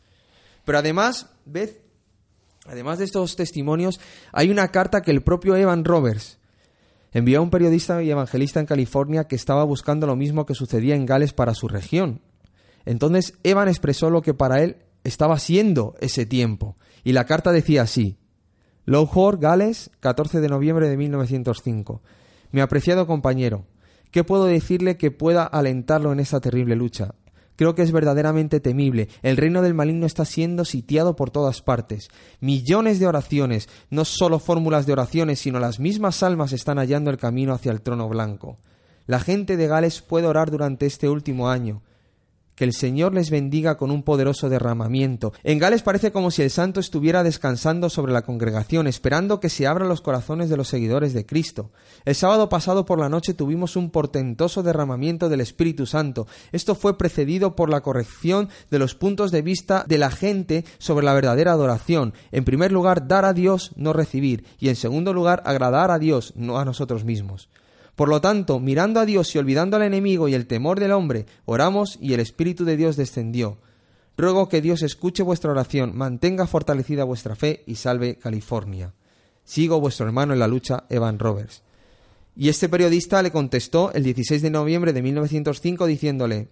Pero 0.65 0.77
además, 0.77 1.31
ved, 1.45 1.71
además 2.67 2.99
de 2.99 3.05
estos 3.05 3.35
testimonios, 3.35 3.99
hay 4.33 4.51
una 4.51 4.67
carta 4.67 5.01
que 5.01 5.09
el 5.09 5.23
propio 5.23 5.55
Evan 5.55 5.83
Roberts 5.83 6.37
envió 7.11 7.39
a 7.39 7.41
un 7.41 7.49
periodista 7.49 8.03
y 8.03 8.11
evangelista 8.11 8.59
en 8.59 8.67
California 8.67 9.23
que 9.23 9.35
estaba 9.35 9.63
buscando 9.63 10.05
lo 10.05 10.15
mismo 10.15 10.45
que 10.45 10.53
sucedía 10.53 10.93
en 10.93 11.07
Gales 11.07 11.33
para 11.33 11.55
su 11.55 11.67
región. 11.67 12.21
Entonces 12.85 13.33
Evan 13.41 13.67
expresó 13.67 14.11
lo 14.11 14.21
que 14.21 14.35
para 14.35 14.61
él 14.61 14.77
estaba 15.03 15.39
siendo 15.39 15.95
ese 16.01 16.27
tiempo. 16.27 16.75
Y 17.03 17.13
la 17.13 17.25
carta 17.25 17.51
decía 17.51 17.81
así. 17.81 18.19
Lowhor, 18.85 19.39
Gales, 19.39 19.91
14 20.01 20.41
de 20.41 20.49
noviembre 20.49 20.89
de 20.89 20.97
1905. 20.97 22.01
Mi 22.51 22.59
apreciado 22.59 23.07
compañero, 23.07 23.65
¿qué 24.11 24.25
puedo 24.25 24.45
decirle 24.45 24.97
que 24.97 25.09
pueda 25.09 25.45
alentarlo 25.45 26.11
en 26.11 26.19
esta 26.19 26.41
terrible 26.41 26.75
lucha? 26.75 27.15
Creo 27.55 27.75
que 27.75 27.83
es 27.83 27.93
verdaderamente 27.93 28.59
temible. 28.59 29.07
El 29.21 29.37
reino 29.37 29.61
del 29.61 29.73
maligno 29.73 30.05
está 30.05 30.25
siendo 30.25 30.65
sitiado 30.65 31.15
por 31.15 31.29
todas 31.29 31.61
partes. 31.61 32.09
Millones 32.41 32.99
de 32.99 33.07
oraciones, 33.07 33.69
no 33.89 34.03
solo 34.03 34.39
fórmulas 34.39 34.85
de 34.85 34.93
oraciones, 34.93 35.39
sino 35.39 35.59
las 35.59 35.79
mismas 35.79 36.21
almas 36.21 36.51
están 36.51 36.77
hallando 36.77 37.09
el 37.09 37.17
camino 37.17 37.53
hacia 37.53 37.71
el 37.71 37.81
trono 37.81 38.09
blanco. 38.09 38.57
La 39.05 39.19
gente 39.19 39.55
de 39.55 39.67
Gales 39.67 40.01
puede 40.01 40.27
orar 40.27 40.51
durante 40.51 40.87
este 40.87 41.07
último 41.07 41.49
año. 41.49 41.83
Que 42.55 42.63
el 42.63 42.73
Señor 42.73 43.13
les 43.13 43.29
bendiga 43.29 43.77
con 43.77 43.91
un 43.91 44.03
poderoso 44.03 44.49
derramamiento. 44.49 45.33
En 45.43 45.59
Gales 45.59 45.81
parece 45.81 46.11
como 46.11 46.31
si 46.31 46.41
el 46.41 46.49
santo 46.49 46.79
estuviera 46.79 47.23
descansando 47.23 47.89
sobre 47.89 48.13
la 48.13 48.21
congregación, 48.21 48.87
esperando 48.87 49.39
que 49.39 49.49
se 49.49 49.67
abran 49.67 49.89
los 49.89 50.01
corazones 50.01 50.49
de 50.49 50.57
los 50.57 50.67
seguidores 50.67 51.13
de 51.13 51.25
Cristo. 51.25 51.71
El 52.05 52.15
sábado 52.15 52.49
pasado 52.49 52.85
por 52.85 52.99
la 52.99 53.09
noche 53.09 53.33
tuvimos 53.33 53.75
un 53.75 53.89
portentoso 53.89 54.63
derramamiento 54.63 55.29
del 55.29 55.41
Espíritu 55.41 55.85
Santo. 55.85 56.27
Esto 56.51 56.75
fue 56.75 56.97
precedido 56.97 57.55
por 57.55 57.69
la 57.69 57.81
corrección 57.81 58.49
de 58.69 58.79
los 58.79 58.95
puntos 58.95 59.31
de 59.31 59.41
vista 59.41 59.85
de 59.87 59.97
la 59.97 60.11
gente 60.11 60.65
sobre 60.77 61.05
la 61.05 61.13
verdadera 61.13 61.53
adoración. 61.53 62.13
En 62.31 62.45
primer 62.45 62.71
lugar, 62.71 63.07
dar 63.07 63.25
a 63.25 63.33
Dios, 63.33 63.71
no 63.75 63.93
recibir, 63.93 64.45
y 64.59 64.69
en 64.69 64.75
segundo 64.75 65.13
lugar, 65.13 65.41
agradar 65.45 65.91
a 65.91 65.99
Dios, 65.99 66.33
no 66.35 66.59
a 66.59 66.65
nosotros 66.65 67.03
mismos. 67.03 67.49
Por 67.95 68.09
lo 68.09 68.21
tanto, 68.21 68.59
mirando 68.59 68.99
a 68.99 69.05
Dios 69.05 69.33
y 69.35 69.37
olvidando 69.37 69.77
al 69.77 69.83
enemigo 69.83 70.27
y 70.27 70.33
el 70.33 70.47
temor 70.47 70.79
del 70.79 70.91
hombre, 70.91 71.25
oramos 71.45 71.97
y 72.01 72.13
el 72.13 72.19
Espíritu 72.19 72.65
de 72.65 72.77
Dios 72.77 72.95
descendió. 72.95 73.59
Ruego 74.17 74.49
que 74.49 74.61
Dios 74.61 74.81
escuche 74.81 75.23
vuestra 75.23 75.51
oración, 75.51 75.95
mantenga 75.95 76.47
fortalecida 76.47 77.03
vuestra 77.03 77.35
fe 77.35 77.63
y 77.67 77.75
salve 77.75 78.17
California. 78.17 78.93
Sigo 79.43 79.79
vuestro 79.79 80.05
hermano 80.05 80.33
en 80.33 80.39
la 80.39 80.47
lucha, 80.47 80.85
Evan 80.89 81.19
Roberts. 81.19 81.63
Y 82.35 82.49
este 82.49 82.69
periodista 82.69 83.21
le 83.21 83.31
contestó 83.31 83.91
el 83.93 84.03
16 84.03 84.41
de 84.41 84.49
noviembre 84.49 84.93
de 84.93 85.01
1905 85.01 85.85
diciéndole 85.85 86.47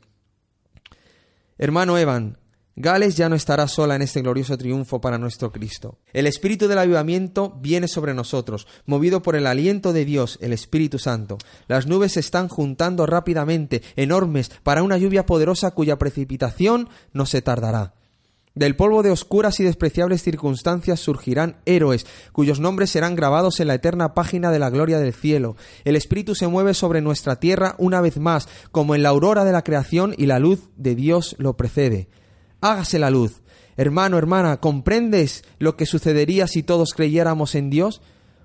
Hermano 1.58 1.98
Evan, 1.98 2.38
Gales 2.82 3.16
ya 3.16 3.30
no 3.30 3.36
estará 3.36 3.68
sola 3.68 3.96
en 3.96 4.02
este 4.02 4.24
glorioso 4.24 4.58
triunfo 4.58 5.00
para 5.00 5.20
nuestro 5.20 5.52
Cristo. 5.52 6.00
El 6.14 6.26
espíritu 6.26 6.68
del 6.68 6.80
avivamiento 6.80 7.56
viene 7.62 7.88
sobre 7.88 8.16
nosotros, 8.16 8.66
movido 8.88 9.22
por 9.22 9.36
el 9.36 9.46
aliento 9.46 9.94
de 9.94 10.04
Dios, 10.04 10.40
el 10.42 10.52
Espíritu 10.52 10.98
Santo. 10.98 11.38
Las 11.68 11.86
nubes 11.86 12.14
se 12.14 12.22
están 12.22 12.48
juntando 12.48 13.06
rápidamente, 13.06 13.84
enormes, 13.96 14.50
para 14.64 14.82
una 14.82 14.98
lluvia 14.98 15.28
poderosa 15.28 15.70
cuya 15.72 16.00
precipitación 16.00 16.90
no 17.14 17.28
se 17.28 17.44
tardará. 17.44 17.94
Del 18.56 18.76
polvo 18.76 19.04
de 19.04 19.12
oscuras 19.12 19.60
y 19.60 19.64
despreciables 19.64 20.24
circunstancias 20.24 21.00
surgirán 21.00 21.58
héroes, 21.66 22.08
cuyos 22.32 22.60
nombres 22.60 22.90
serán 22.90 23.16
grabados 23.16 23.60
en 23.60 23.68
la 23.68 23.76
eterna 23.76 24.16
página 24.16 24.50
de 24.50 24.58
la 24.58 24.72
gloria 24.72 24.98
del 24.98 25.14
cielo. 25.14 25.56
El 25.86 25.96
Espíritu 25.96 26.34
se 26.34 26.48
mueve 26.48 26.74
sobre 26.74 27.02
nuestra 27.02 27.36
tierra 27.36 27.76
una 27.78 28.02
vez 28.02 28.18
más, 28.18 28.50
como 28.72 28.96
en 28.96 29.04
la 29.04 29.10
aurora 29.10 29.46
de 29.46 29.52
la 29.52 29.64
creación 29.64 30.16
y 30.18 30.26
la 30.26 30.40
luz 30.40 30.72
de 30.78 30.96
Dios 30.96 31.36
lo 31.38 31.56
precede 31.56 32.10
hágase 32.62 33.00
la 33.00 33.10
luz. 33.10 33.42
Hermano, 33.78 34.18
hermana, 34.18 34.58
¿comprendes 34.58 35.44
lo 35.60 35.76
que 35.76 35.86
sucedería 35.86 36.48
si 36.48 36.64
todos 36.64 36.94
creyéramos 36.94 37.56
en 37.56 37.70
Dios? 37.70 38.02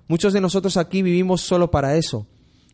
Muchos 0.07 0.33
de 0.33 0.41
nosotros 0.41 0.77
aquí 0.77 1.01
vivimos 1.01 1.41
solo 1.41 1.69
para 1.69 1.95
eso. 1.97 2.27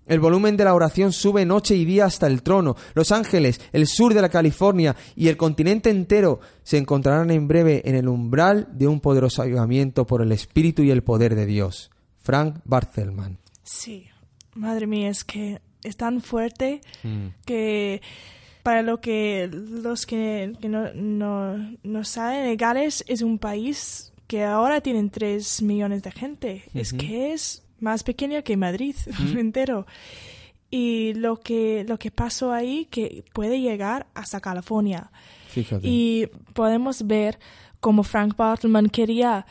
El 0.06 0.20
volumen 0.20 0.58
de 0.58 0.66
la 0.66 0.74
oración 0.76 1.14
sube 1.14 1.46
noche 1.46 1.76
y 1.76 1.86
día 1.86 2.06
hasta 2.06 2.28
el 2.28 2.44
trono. 2.44 2.76
Los 2.94 3.12
ángeles, 3.14 3.62
el 3.72 3.88
sur 3.88 4.14
de 4.14 4.22
la 4.22 4.28
California 4.30 4.96
y 5.16 5.30
el 5.30 5.38
continente 5.38 5.90
entero 5.90 6.42
se 6.64 6.78
encontrarán 6.78 7.32
en 7.32 7.48
breve 7.48 7.82
en 7.86 7.96
el 7.96 8.10
umbral 8.10 8.68
de 8.74 8.88
un 8.88 9.00
poderoso 9.00 9.42
avivamiento 9.42 10.06
por 10.06 10.22
el 10.22 10.34
Espíritu 10.34 10.84
y 10.84 10.92
el 10.92 11.04
poder 11.04 11.36
de 11.36 11.46
Dios. 11.46 11.90
Frank 12.22 12.58
Barthelman. 12.66 13.40
Sí, 13.64 14.08
madre 14.56 14.88
mía, 14.88 15.10
es 15.10 15.24
que 15.24 15.62
es 15.84 15.96
tan 15.98 16.22
fuerte 16.22 16.82
Mm. 17.04 17.28
que 17.46 18.02
para 18.64 18.82
lo 18.82 19.02
que 19.02 19.50
los 19.52 20.06
que, 20.06 20.54
que 20.60 20.70
no, 20.70 20.94
no, 20.94 21.76
no 21.84 22.04
saben, 22.06 22.56
Gales 22.58 23.04
es 23.08 23.22
un 23.22 23.38
país 23.38 24.14
que 24.28 24.44
ahora 24.44 24.82
tienen 24.82 25.10
3 25.10 25.62
millones 25.62 26.02
de 26.02 26.12
gente. 26.12 26.64
Es 26.74 26.94
que 26.94 27.34
es 27.34 27.64
más 27.80 28.04
pequeño 28.04 28.44
que 28.44 28.58
Madrid 28.58 28.96
entero. 29.38 29.86
Y 30.72 31.14
lo 31.14 31.40
que, 31.40 31.86
lo 31.88 32.00
que 32.00 32.10
pasó 32.10 32.52
ahí 32.52 32.88
que 32.90 33.24
puede 33.34 33.60
llegar 33.60 34.08
hasta 34.16 34.40
California. 34.40 35.12
Fíjate. 35.50 35.88
Y 35.88 36.28
podemos 36.54 37.06
ver 37.06 37.38
cómo 37.80 38.02
Frank 38.02 38.36
Bartleman 38.36 38.90
quería 38.90 39.46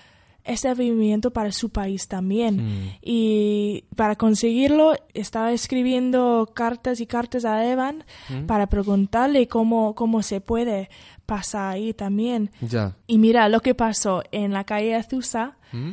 este 0.44 0.68
movimiento 0.74 1.32
para 1.32 1.52
su 1.52 1.70
país 1.70 2.08
también. 2.08 2.56
Mm. 2.56 2.88
Y 3.02 3.84
para 3.96 4.16
conseguirlo, 4.16 4.94
estaba 5.14 5.52
escribiendo 5.52 6.50
cartas 6.54 7.00
y 7.00 7.06
cartas 7.06 7.44
a 7.44 7.64
Evan 7.70 8.04
Mm. 8.28 8.46
para 8.46 8.66
preguntarle 8.68 9.46
cómo, 9.48 9.94
cómo 9.94 10.22
se 10.22 10.40
puede 10.40 10.88
pasar 11.26 11.74
ahí 11.74 11.94
también. 11.94 12.50
Ya. 12.60 12.96
Y 13.06 13.18
mira 13.18 13.48
lo 13.48 13.60
que 13.60 13.74
pasó 13.74 14.22
en 14.32 14.52
la 14.52 14.64
calle 14.64 14.94
Azusa, 14.94 15.56
¿Mm? 15.72 15.90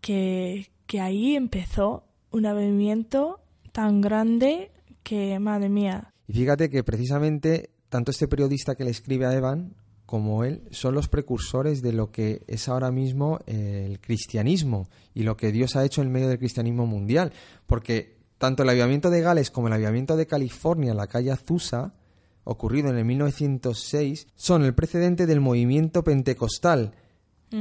que, 0.00 0.70
que 0.86 1.00
ahí 1.00 1.36
empezó 1.36 2.04
un 2.30 2.42
movimiento 2.42 3.40
tan 3.72 4.00
grande 4.00 4.70
que, 5.02 5.38
madre 5.38 5.68
mía, 5.68 6.12
Y 6.28 6.32
fíjate 6.34 6.70
que 6.70 6.84
precisamente 6.84 7.70
tanto 7.88 8.10
este 8.12 8.28
periodista 8.28 8.74
que 8.76 8.84
le 8.84 8.90
escribe 8.90 9.26
a 9.26 9.34
Evan 9.34 9.74
como 10.10 10.42
él 10.42 10.64
son 10.72 10.96
los 10.96 11.06
precursores 11.06 11.82
de 11.82 11.92
lo 11.92 12.10
que 12.10 12.42
es 12.48 12.68
ahora 12.68 12.90
mismo 12.90 13.38
eh, 13.46 13.86
el 13.88 14.00
cristianismo 14.00 14.88
y 15.14 15.22
lo 15.22 15.36
que 15.36 15.52
Dios 15.52 15.76
ha 15.76 15.84
hecho 15.84 16.02
en 16.02 16.10
medio 16.10 16.26
del 16.26 16.40
cristianismo 16.40 16.84
mundial. 16.84 17.32
Porque 17.68 18.18
tanto 18.36 18.64
el 18.64 18.70
avivamiento 18.70 19.08
de 19.08 19.20
Gales 19.20 19.52
como 19.52 19.68
el 19.68 19.72
avivamiento 19.72 20.16
de 20.16 20.26
California 20.26 20.90
en 20.90 20.96
la 20.96 21.06
calle 21.06 21.30
Azusa, 21.30 21.94
ocurrido 22.42 22.88
en 22.88 22.98
el 22.98 23.04
1906, 23.04 24.26
son 24.34 24.64
el 24.64 24.74
precedente 24.74 25.26
del 25.26 25.40
movimiento 25.40 26.02
pentecostal, 26.02 26.90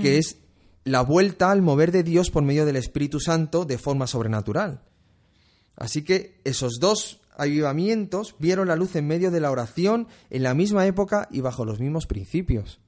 que 0.01 0.17
es 0.17 0.39
la 0.85 1.01
vuelta 1.01 1.51
al 1.51 1.61
mover 1.61 1.91
de 1.91 2.01
Dios 2.01 2.31
por 2.31 2.41
medio 2.41 2.65
del 2.65 2.77
Espíritu 2.77 3.19
Santo 3.19 3.63
de 3.63 3.77
forma 3.77 4.07
sobrenatural. 4.07 4.81
Así 5.75 6.01
que 6.01 6.41
esos 6.45 6.79
dos 6.79 7.21
avivamientos 7.39 8.35
vieron 8.39 8.67
la 8.67 8.75
luz 8.75 8.95
en 8.95 9.07
medio 9.07 9.31
de 9.31 9.39
la 9.39 9.51
oración 9.51 10.07
en 10.29 10.43
la 10.43 10.53
misma 10.53 10.85
época 10.85 11.27
y 11.31 11.41
bajo 11.41 11.65
los 11.65 11.79
mismos 11.79 12.05
principios. 12.05 12.79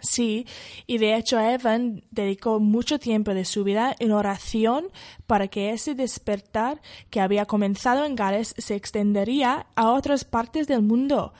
Sí, 0.00 0.46
y 0.86 0.98
de 0.98 1.16
hecho 1.16 1.40
Evan 1.40 2.04
dedicó 2.10 2.60
mucho 2.60 2.98
tiempo 2.98 3.32
de 3.32 3.44
su 3.44 3.64
vida 3.64 3.94
en 3.98 4.12
oración 4.12 4.86
para 5.26 5.48
que 5.48 5.70
ese 5.70 5.94
despertar 5.94 6.82
que 7.10 7.20
había 7.20 7.46
comenzado 7.46 8.04
en 8.04 8.14
Gales 8.14 8.54
se 8.58 8.74
extendería 8.74 9.66
a 9.74 9.90
otras 9.90 10.24
partes 10.24 10.66
del 10.66 10.82
mundo. 10.82 11.32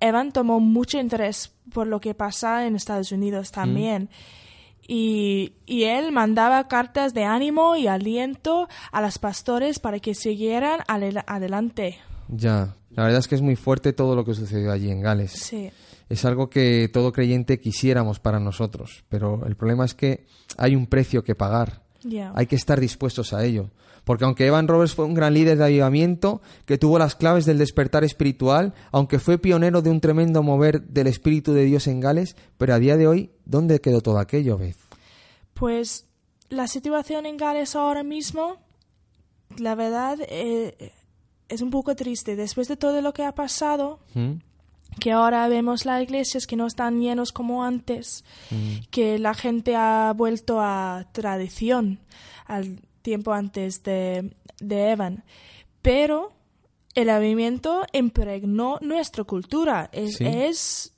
Evan 0.00 0.32
tomó 0.32 0.60
mucho 0.60 0.98
interés 0.98 1.52
por 1.72 1.86
lo 1.86 2.00
que 2.00 2.14
pasa 2.14 2.66
en 2.66 2.76
Estados 2.76 3.12
Unidos 3.12 3.50
también. 3.50 4.10
Y, 4.88 5.54
y 5.66 5.84
él 5.84 6.12
mandaba 6.12 6.68
cartas 6.68 7.12
de 7.14 7.24
ánimo 7.24 7.76
y 7.76 7.86
aliento 7.86 8.68
a 8.92 9.00
los 9.00 9.18
pastores 9.18 9.78
para 9.78 9.98
que 9.98 10.14
siguieran 10.14 10.80
adelante. 10.86 11.98
Ya, 12.28 12.76
la 12.90 13.04
verdad 13.04 13.20
es 13.20 13.28
que 13.28 13.34
es 13.34 13.42
muy 13.42 13.56
fuerte 13.56 13.92
todo 13.92 14.16
lo 14.16 14.24
que 14.24 14.34
sucedió 14.34 14.72
allí 14.72 14.90
en 14.90 15.00
Gales. 15.00 15.32
Sí, 15.32 15.70
Es 16.08 16.24
algo 16.24 16.48
que 16.50 16.88
todo 16.92 17.12
creyente 17.12 17.58
quisiéramos 17.58 18.20
para 18.20 18.38
nosotros, 18.40 19.04
pero 19.08 19.44
el 19.46 19.56
problema 19.56 19.84
es 19.84 19.94
que 19.94 20.26
hay 20.56 20.76
un 20.76 20.86
precio 20.86 21.22
que 21.24 21.34
pagar. 21.34 21.82
ya. 22.02 22.32
Hay 22.34 22.46
que 22.46 22.56
estar 22.56 22.80
dispuestos 22.80 23.32
a 23.32 23.44
ello. 23.44 23.70
Porque 24.06 24.24
aunque 24.24 24.46
Evan 24.46 24.68
Roberts 24.68 24.94
fue 24.94 25.04
un 25.04 25.14
gran 25.14 25.34
líder 25.34 25.58
de 25.58 25.64
avivamiento, 25.64 26.40
que 26.64 26.78
tuvo 26.78 26.96
las 26.96 27.16
claves 27.16 27.44
del 27.44 27.58
despertar 27.58 28.04
espiritual, 28.04 28.72
aunque 28.92 29.18
fue 29.18 29.36
pionero 29.36 29.82
de 29.82 29.90
un 29.90 30.00
tremendo 30.00 30.44
mover 30.44 30.82
del 30.82 31.08
Espíritu 31.08 31.52
de 31.52 31.64
Dios 31.64 31.88
en 31.88 31.98
Gales, 31.98 32.36
pero 32.56 32.74
a 32.74 32.78
día 32.78 32.96
de 32.96 33.08
hoy, 33.08 33.32
¿dónde 33.46 33.80
quedó 33.80 34.02
todo 34.02 34.20
aquello, 34.20 34.58
Beth? 34.58 34.76
Pues 35.54 36.06
la 36.48 36.68
situación 36.68 37.26
en 37.26 37.36
Gales 37.36 37.74
ahora 37.74 38.04
mismo, 38.04 38.58
la 39.58 39.74
verdad, 39.74 40.18
eh, 40.28 40.92
es 41.48 41.60
un 41.60 41.70
poco 41.70 41.96
triste. 41.96 42.36
Después 42.36 42.68
de 42.68 42.76
todo 42.76 43.00
lo 43.00 43.12
que 43.12 43.24
ha 43.24 43.34
pasado, 43.34 43.98
¿Mm? 44.14 44.34
que 45.00 45.10
ahora 45.10 45.48
vemos 45.48 45.84
las 45.84 46.00
iglesias 46.00 46.46
que 46.46 46.54
no 46.54 46.68
están 46.68 47.00
llenos 47.00 47.32
como 47.32 47.64
antes, 47.64 48.24
que 48.92 49.18
la 49.18 49.34
gente 49.34 49.74
ha 49.74 50.12
vuelto 50.16 50.60
a 50.60 51.08
tradición 51.10 51.98
al 52.46 52.78
tiempo 53.06 53.32
antes 53.32 53.82
de, 53.84 54.34
de 54.60 54.90
Evan. 54.90 55.22
Pero 55.80 56.32
el 56.94 57.08
avivamiento 57.10 57.84
impregnó 57.92 58.78
nuestra 58.80 59.22
cultura. 59.24 59.88
Es, 59.92 60.16
Sí. 60.16 60.24
es, 60.26 60.92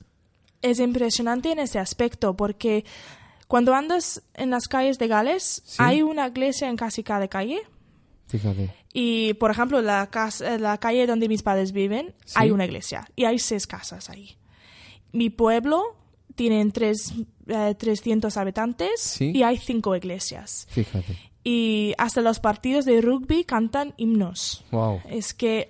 es 0.61 0.79
impresionante 0.79 1.51
en 1.51 1.59
ese 1.59 1.77
aspecto 1.79 2.35
porque 2.35 2.83
cuando 3.47 3.73
andas 3.73 4.21
en 4.33 4.49
las 4.49 4.67
calles 4.67 4.97
de 4.97 5.07
Gales, 5.07 5.61
Sí. 5.65 5.77
hay 5.79 6.01
una 6.01 6.27
iglesia 6.27 6.67
en 6.69 6.75
casi 6.77 7.03
cada 7.03 7.27
calle. 7.27 7.59
Fíjate. 8.27 8.73
Y, 8.93 9.33
por 9.35 9.51
ejemplo, 9.51 9.81
la, 9.81 10.07
casa, 10.09 10.57
la 10.57 10.77
calle 10.79 11.05
donde 11.07 11.27
mis 11.27 11.43
padres 11.43 11.71
viven, 11.71 12.13
Sí. 12.25 12.33
hay 12.37 12.51
una 12.51 12.65
iglesia 12.65 13.07
y 13.15 13.25
hay 13.25 13.37
seis 13.39 13.65
casas 13.67 14.09
ahí. 14.09 14.35
Mi 15.11 15.29
pueblo 15.29 15.95
tienen 16.35 16.71
tres, 16.71 17.13
eh, 17.47 17.75
300 17.77 18.37
habitantes 18.37 19.19
y 19.19 19.41
hay 19.43 19.57
cinco 19.57 19.95
iglesias. 19.95 20.67
Fíjate. 20.69 21.17
Y 21.43 21.93
hasta 21.97 22.21
los 22.21 22.39
partidos 22.39 22.85
de 22.85 23.01
rugby 23.01 23.43
cantan 23.43 23.93
himnos. 23.97 24.65
Wow. 24.71 25.01
Es 25.09 25.33
que 25.33 25.69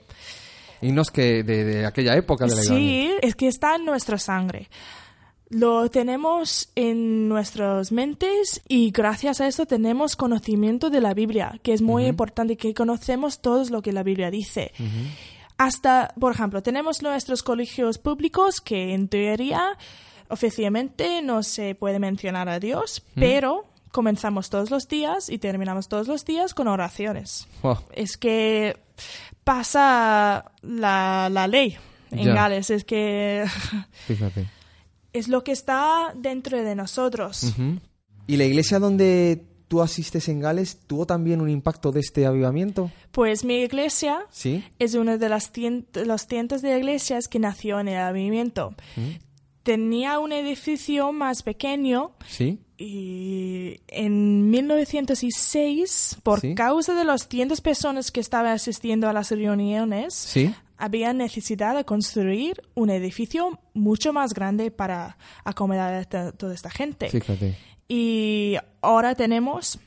Himnos 0.81 1.11
que 1.11 1.43
de, 1.43 1.65
de 1.65 1.85
aquella 1.85 2.15
época 2.15 2.45
de 2.45 2.55
la 2.55 2.61
sí, 2.61 3.11
es 3.21 3.35
que 3.35 3.47
está 3.47 3.75
en 3.75 3.85
nuestra 3.85 4.17
sangre. 4.17 4.69
Lo 5.49 5.89
tenemos 5.89 6.69
en 6.75 7.27
nuestras 7.27 7.91
mentes 7.91 8.61
y 8.67 8.91
gracias 8.91 9.41
a 9.41 9.47
esto 9.47 9.65
tenemos 9.65 10.15
conocimiento 10.15 10.91
de 10.91 11.01
la 11.01 11.15
Biblia, 11.15 11.59
que 11.63 11.73
es 11.73 11.81
muy 11.81 12.05
importante 12.05 12.55
que 12.55 12.73
conocemos 12.75 13.41
todo 13.41 13.63
lo 13.69 13.81
que 13.81 13.91
la 13.91 14.03
Biblia 14.03 14.29
dice. 14.29 14.71
Hasta, 15.57 16.13
por 16.19 16.33
ejemplo, 16.33 16.61
tenemos 16.61 17.01
nuestros 17.01 17.41
colegios 17.41 17.97
públicos 17.97 18.61
que 18.61 18.93
en 18.93 19.07
teoría 19.07 19.75
oficialmente 20.29 21.23
no 21.23 21.41
se 21.41 21.73
puede 21.73 21.97
mencionar 21.97 22.47
a 22.47 22.59
Dios, 22.59 23.03
pero 23.15 23.65
comenzamos 23.91 24.49
todos 24.49 24.69
los 24.71 24.87
días 24.87 25.29
y 25.29 25.37
terminamos 25.39 25.87
todos 25.87 26.07
los 26.07 26.25
días 26.25 26.53
con 26.53 26.67
oraciones. 26.67 27.47
Wow. 27.63 27.77
Es 27.93 28.17
que 28.17 28.77
pasa 29.43 30.51
la, 30.61 31.29
la 31.31 31.47
ley 31.47 31.77
en 32.11 32.25
Ya. 32.25 32.33
Gales, 32.33 32.69
es 32.69 32.83
que 32.83 33.45
Fíjate. 34.07 34.45
es 35.13 35.27
lo 35.27 35.43
que 35.43 35.51
está 35.51 36.13
dentro 36.15 36.61
de 36.63 36.75
nosotros. 36.75 37.53
¿Y 38.27 38.37
la 38.37 38.43
iglesia 38.45 38.79
donde 38.79 39.45
tú 39.67 39.81
asistes 39.81 40.27
en 40.29 40.39
Gales 40.39 40.79
tuvo 40.87 41.05
también 41.05 41.41
un 41.41 41.49
impacto 41.49 41.91
de 41.91 41.99
este 41.99 42.25
avivamiento? 42.25 42.91
Pues 43.11 43.43
mi 43.43 43.55
iglesia 43.61 44.19
Sí. 44.31 44.63
es 44.79 44.93
una 44.95 45.17
de 45.17 45.29
las 45.29 45.51
los 46.05 46.25
cientos 46.27 46.61
de 46.61 46.77
iglesias 46.77 47.27
que 47.27 47.39
nació 47.39 47.79
en 47.79 47.87
el 47.87 47.97
avivamiento. 47.97 48.75
Tenía 49.63 50.19
un 50.19 50.31
edificio 50.31 51.11
más 51.11 51.43
pequeño 51.43 52.11
Sí. 52.27 52.59
Y 52.81 53.81
en 53.89 54.49
1906, 54.49 56.17
por 56.23 56.39
Sí. 56.39 56.55
causa 56.55 56.93
de 56.95 57.03
los 57.03 57.27
cientos 57.27 57.59
de 57.59 57.63
personas 57.63 58.09
que 58.11 58.21
estaban 58.21 58.51
asistiendo 58.53 59.09
a 59.09 59.13
las 59.13 59.29
reuniones, 59.31 60.13
Sí. 60.13 60.53
había 60.77 61.11
necesidad 61.13 61.75
de 61.75 61.83
construir 61.83 62.61
un 62.75 62.89
edificio 62.89 63.59
mucho 63.73 64.13
más 64.13 64.33
grande 64.33 64.71
para 64.71 65.17
acomodar 65.43 65.93
a 65.93 66.31
toda 66.31 66.53
esta 66.53 66.69
gente. 66.69 67.09
Fíjate. 67.09 67.57
Y 67.89 68.55
ahora 68.81 69.13
tenemos 69.13 69.77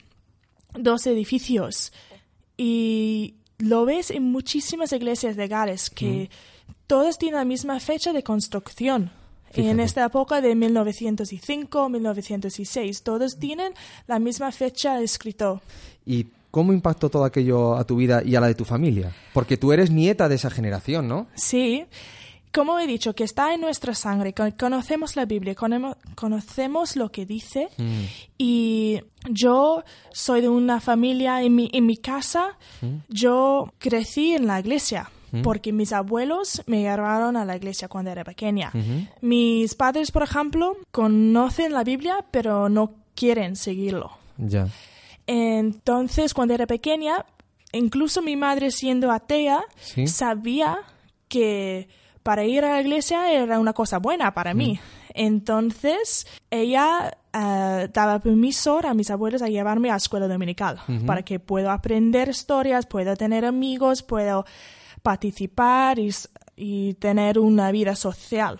dos 0.73 1.07
edificios. 1.07 1.91
Y 2.57 3.35
lo 3.57 3.85
ves 3.85 4.11
en 4.11 4.23
muchísimas 4.31 4.93
iglesias 4.93 5.35
de 5.35 5.47
Gales 5.47 5.89
que 5.89 6.29
todas 6.85 7.17
tienen 7.17 7.37
la 7.39 7.45
misma 7.45 7.79
fecha 7.79 8.13
de 8.13 8.21
construcción. 8.23 9.11
En 9.55 9.63
Fíjate. 9.63 9.83
esta 9.83 10.05
época 10.05 10.41
de 10.41 10.55
1905, 10.55 11.89
1906, 11.89 13.03
todos 13.03 13.37
tienen 13.37 13.73
la 14.07 14.19
misma 14.19 14.51
fecha 14.51 14.99
escrito. 15.01 15.61
¿Y 16.05 16.27
cómo 16.51 16.73
impactó 16.73 17.09
todo 17.09 17.23
aquello 17.23 17.75
a 17.75 17.83
tu 17.85 17.95
vida 17.95 18.21
y 18.25 18.35
a 18.35 18.41
la 18.41 18.47
de 18.47 18.55
tu 18.55 18.65
familia? 18.65 19.13
Porque 19.33 19.57
tú 19.57 19.71
eres 19.71 19.91
nieta 19.91 20.27
de 20.27 20.35
esa 20.35 20.49
generación, 20.49 21.07
¿no? 21.07 21.27
Sí, 21.35 21.85
como 22.53 22.77
he 22.79 22.85
dicho, 22.85 23.13
que 23.15 23.23
está 23.23 23.53
en 23.55 23.61
nuestra 23.61 23.95
sangre, 23.95 24.33
con- 24.33 24.51
conocemos 24.51 25.15
la 25.15 25.25
Biblia, 25.25 25.55
conocemos 26.15 26.95
lo 26.95 27.11
que 27.11 27.25
dice 27.25 27.69
y 28.37 28.99
yo 29.29 29.83
soy 30.11 30.41
de 30.41 30.49
una 30.49 30.79
familia, 30.79 31.41
en 31.41 31.55
mi, 31.55 31.69
en 31.73 31.85
mi 31.85 31.97
casa, 31.97 32.57
yo 33.09 33.71
crecí 33.79 34.33
en 34.35 34.45
la 34.47 34.59
iglesia. 34.59 35.09
Porque 35.41 35.73
mis 35.73 35.93
abuelos 35.93 36.61
me 36.67 36.81
llevaron 36.81 37.35
a 37.37 37.45
la 37.45 37.55
iglesia 37.55 37.87
cuando 37.87 38.11
era 38.11 38.23
pequeña. 38.23 38.71
Mis 39.21 39.73
padres, 39.73 40.11
por 40.11 40.23
ejemplo, 40.23 40.77
conocen 40.91 41.73
la 41.73 41.83
Biblia, 41.83 42.25
pero 42.29 42.69
no 42.69 42.93
quieren 43.15 43.55
seguirlo. 43.55 44.11
Ya. 44.37 44.67
Entonces, 45.25 46.33
cuando 46.33 46.53
era 46.53 46.67
pequeña, 46.67 47.25
incluso 47.71 48.21
mi 48.21 48.35
madre 48.35 48.69
siendo 48.71 49.11
atea, 49.11 49.63
Sí. 49.79 50.07
sabía 50.07 50.79
que 51.27 51.87
para 52.21 52.43
ir 52.45 52.63
a 52.63 52.73
la 52.73 52.81
iglesia 52.81 53.31
era 53.31 53.59
una 53.59 53.73
cosa 53.73 53.97
buena 53.99 54.33
para 54.33 54.53
mí. 54.53 54.79
Entonces, 55.15 56.25
ella 56.51 57.17
eh, 57.33 57.89
daba 57.93 58.19
permiso 58.19 58.79
a 58.85 58.93
mis 58.93 59.09
abuelos 59.09 59.41
a 59.41 59.47
llevarme 59.47 59.89
a 59.89 59.93
la 59.93 59.97
escuela 59.97 60.27
dominical 60.27 60.79
para 61.05 61.23
que 61.23 61.39
pueda 61.39 61.73
aprender 61.73 62.29
historias, 62.29 62.85
pueda 62.85 63.15
tener 63.15 63.43
amigos, 63.45 64.03
puedo 64.03 64.45
participar 65.03 65.99
y, 65.99 66.93
tener 66.95 67.37
una 67.37 67.71
vida 67.71 67.95
social 67.95 68.59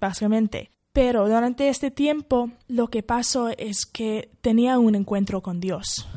básicamente. 0.00 0.70
Pero 0.92 1.28
durante 1.28 1.68
este 1.68 1.90
tiempo 1.92 2.50
lo 2.66 2.88
que 2.88 3.02
pasó 3.02 3.48
es 3.48 3.86
que 3.86 4.30
tenía 4.40 4.78
un 4.78 4.94
encuentro 4.96 5.40
con 5.40 5.60
Dios 5.60 6.08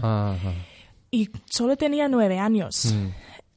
y 1.12 1.30
solo 1.46 1.78
tenía 1.78 2.08
nueve 2.08 2.40
años. 2.40 2.86
Mm. 2.86 3.10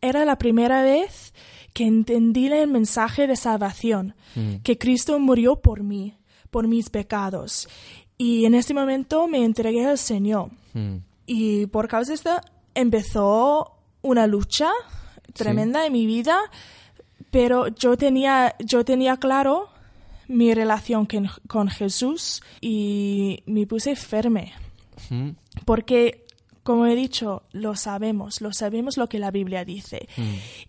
Era 0.03 0.25
la 0.27 0.37
primera 0.37 0.83
vez 0.83 1.33
que 1.73 1.87
entendí 1.87 2.47
el 2.49 2.69
mensaje 2.69 3.27
de 3.27 3.37
salvación, 3.37 4.15
Mm. 4.35 4.57
que 4.63 4.77
Cristo 4.77 5.19
murió 5.19 5.57
por 5.57 5.83
mí, 5.83 6.15
por 6.51 6.69
mis 6.69 6.91
pecados. 6.91 7.69
Y 8.19 8.45
en 8.45 8.55
ese 8.55 8.75
momento 8.75 9.27
me 9.27 9.45
entregué 9.45 9.87
al 9.87 9.99
Señor. 9.99 10.51
Mm. 10.75 10.97
Y 11.27 11.67
por 11.67 11.89
causa 11.89 12.11
de 12.11 12.15
esto 12.17 12.31
empezó 12.75 13.73
una 14.03 14.27
lucha 14.27 14.71
tremenda 15.37 15.87
en 15.87 15.93
mi 15.93 16.07
vida, 16.07 16.39
pero 17.31 17.69
yo 17.69 17.97
tenía, 17.97 18.55
yo 18.59 18.85
tenía 18.85 19.17
claro 19.17 19.69
mi 20.29 20.53
relación 20.55 21.07
con, 21.07 21.29
con 21.47 21.69
Jesús 21.69 22.43
y 22.61 23.43
me 23.47 23.67
puse 23.67 23.97
firme. 23.97 24.53
Mm. 25.11 25.31
Porque, 25.65 26.25
como 26.63 26.87
he 26.87 26.95
dicho, 26.95 27.43
lo 27.53 27.77
sabemos, 27.77 28.41
lo 28.41 28.53
sabemos 28.53 28.97
lo 28.97 29.09
que 29.09 29.19
la 29.19 29.31
Biblia 29.31 29.65
dice. 29.65 30.09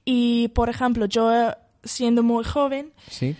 Y, 0.05 0.49
por 0.49 0.69
ejemplo, 0.69 1.05
yo, 1.05 1.31
siendo 1.83 2.23
muy 2.23 2.43
joven, 2.43 2.91
Sí. 3.09 3.35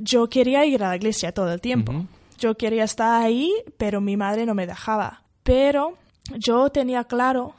Yo 0.00 0.28
quería 0.28 0.64
ir 0.64 0.82
a 0.82 0.88
la 0.88 0.96
iglesia 0.96 1.32
todo 1.32 1.52
el 1.52 1.60
tiempo. 1.60 2.06
Yo 2.38 2.56
quería 2.56 2.84
estar 2.84 3.22
ahí, 3.22 3.52
pero 3.76 4.00
mi 4.00 4.16
madre 4.16 4.46
no 4.46 4.54
me 4.54 4.66
dejaba. 4.66 5.22
Pero 5.42 5.96
yo 6.36 6.70
tenía 6.70 7.04
claro 7.04 7.54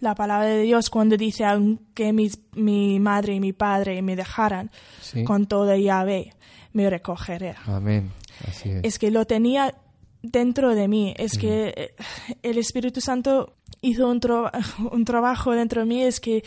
la 0.00 0.14
palabra 0.14 0.46
de 0.48 0.62
Dios 0.62 0.90
cuando 0.90 1.16
dice, 1.16 1.44
aunque 1.44 2.12
mis- 2.12 2.38
mi 2.54 2.98
madre 3.00 3.34
y 3.34 3.40
mi 3.40 3.52
padre 3.52 4.00
me 4.02 4.16
dejaran, 4.16 4.70
Sí. 5.00 5.24
con 5.24 5.46
toda 5.46 5.76
llave 5.76 6.34
me 6.72 6.88
recogeré. 6.90 7.54
Amén. 7.66 8.12
Así 8.48 8.70
es. 8.70 8.80
Es 8.84 8.98
que 8.98 9.10
lo 9.10 9.24
tenía 9.26 9.74
dentro 10.22 10.74
de 10.74 10.86
mí. 10.88 11.14
Es 11.16 11.38
que 11.38 11.74
eh, 11.76 11.94
el 12.42 12.58
Espíritu 12.58 13.00
Santo 13.00 13.54
hizo 13.80 14.08
un, 14.08 14.20
tro- 14.20 14.50
un 14.92 15.04
trabajo 15.04 15.52
dentro 15.52 15.80
de 15.80 15.86
mí. 15.86 16.02
Es 16.02 16.20
que 16.20 16.44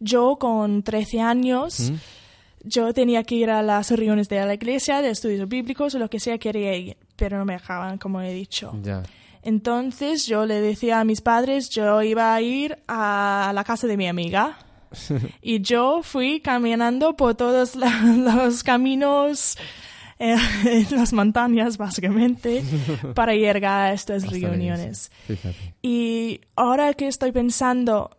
yo 0.00 0.36
con 0.38 0.82
13 0.82 1.20
años, 1.20 1.92
yo 2.62 2.94
tenía 2.94 3.24
que 3.24 3.34
ir 3.34 3.50
a 3.50 3.62
las 3.62 3.90
reuniones 3.90 4.28
de 4.28 4.44
la 4.44 4.54
iglesia, 4.54 5.02
de 5.02 5.10
estudios 5.10 5.48
bíblicos 5.48 5.94
o 5.94 5.98
lo 5.98 6.08
que 6.08 6.20
sea, 6.20 6.38
quería 6.38 6.74
ir, 6.76 6.96
pero 7.16 7.36
no 7.38 7.44
me 7.44 7.54
dejaban, 7.54 7.98
como 7.98 8.20
he 8.22 8.32
dicho. 8.32 8.72
Ya. 8.82 9.02
Entonces 9.44 10.26
yo 10.26 10.46
le 10.46 10.60
decía 10.60 11.00
a 11.00 11.04
mis 11.04 11.20
padres, 11.20 11.68
yo 11.70 12.02
iba 12.02 12.34
a 12.34 12.40
ir 12.40 12.78
a 12.88 13.52
la 13.54 13.62
casa 13.64 13.86
de 13.86 13.96
mi 13.96 14.08
amiga. 14.08 14.58
y 15.42 15.60
yo 15.60 16.02
fui 16.02 16.40
caminando 16.40 17.14
por 17.16 17.34
todos 17.34 17.76
los 17.76 18.62
caminos 18.62 19.56
eh, 20.18 20.36
en 20.64 20.86
las 20.96 21.12
montañas, 21.12 21.76
básicamente, 21.76 22.62
para 23.14 23.34
llegar 23.34 23.64
a 23.64 23.92
estas 23.92 24.26
reuniones. 24.30 25.10
Y 25.82 26.40
ahora 26.56 26.94
que 26.94 27.08
estoy 27.08 27.32
pensando, 27.32 28.16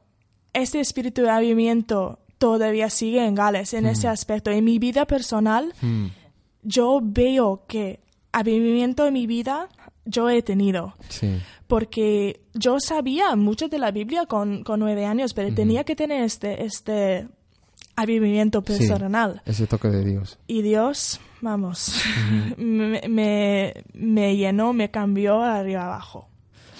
este 0.53 0.79
espíritu 0.79 1.21
de 1.23 1.29
avivamiento 1.31 2.19
todavía 2.37 2.89
sigue 2.89 3.25
en 3.25 3.33
Gales 3.33 3.73
en 3.73 3.85
ese 3.85 4.07
aspecto. 4.09 4.51
En 4.51 4.63
mi 4.65 4.77
vida 4.77 5.05
personal, 5.05 5.73
Mm. 5.81 6.07
yo 6.63 6.99
veo 7.01 7.63
que 7.67 8.01
avivamiento 8.33 9.07
en 9.07 9.13
mi 9.13 9.25
vida 9.27 9.69
yo 10.05 10.29
he 10.29 10.41
tenido. 10.41 10.93
Sí. 11.09 11.39
Porque 11.67 12.41
yo 12.53 12.79
sabía 12.79 13.35
mucho 13.35 13.67
de 13.67 13.79
la 13.79 13.91
Biblia 13.91 14.25
con, 14.27 14.63
con 14.63 14.79
nueve 14.79 15.05
años, 15.05 15.33
pero 15.33 15.53
tenía 15.53 15.83
que 15.83 15.95
tener 15.95 16.23
este, 16.23 16.63
este 16.63 17.27
avivamiento 17.95 18.63
Sí. 18.65 18.77
personal. 18.77 19.41
Ese 19.45 19.67
toque 19.67 19.87
de 19.89 20.03
Dios. 20.05 20.37
Y 20.47 20.61
Dios, 20.61 21.19
vamos, 21.41 22.01
me, 22.57 23.01
me, 23.07 23.73
me 23.93 24.35
llenó, 24.37 24.73
me 24.73 24.91
cambió 24.91 25.41
arriba 25.41 25.85
abajo. 25.85 26.27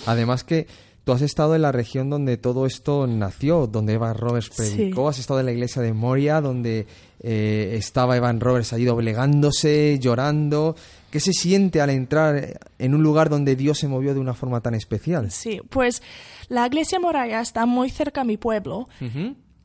Además 0.06 0.44
que 0.44 0.68
tú 1.04 1.14
has 1.14 1.22
estado 1.22 1.56
en 1.56 1.62
la 1.62 1.72
región 1.72 2.10
donde 2.10 2.38
todo 2.38 2.66
esto 2.66 3.08
nació, 3.08 3.68
donde 3.68 3.94
Evan 3.94 4.16
Roberts 4.18 4.50
predicó, 4.56 5.04
Sí. 5.04 5.10
has 5.10 5.20
estado 5.20 5.40
en 5.40 5.46
la 5.48 5.52
iglesia 5.54 5.82
de 5.82 5.94
Moria, 5.94 6.42
donde 6.42 6.86
eh, 7.22 7.76
estaba 7.78 8.18
Evan 8.18 8.40
Roberts 8.40 8.74
ahí 8.74 8.84
doblegándose, 8.86 9.98
llorando. 10.00 10.76
¿Qué 11.16 11.22
se 11.22 11.32
siente 11.32 11.80
al 11.80 11.92
entrar 11.92 12.60
en 12.78 12.94
un 12.94 13.02
lugar 13.02 13.30
donde 13.30 13.56
Dios 13.56 13.80
se 13.80 13.88
movió 13.88 14.14
de 14.14 14.20
una 14.20 14.34
forma 14.34 14.60
tan 14.60 14.74
especial? 14.74 15.32
Sí, 15.32 15.62
pues 15.70 16.04
la 16.50 16.68
iglesia 16.68 17.00
Moraya 17.00 17.40
está 17.40 17.66
muy 17.66 17.90
cerca 17.90 18.20
a 18.20 18.24
mi 18.26 18.36
pueblo. 18.36 18.90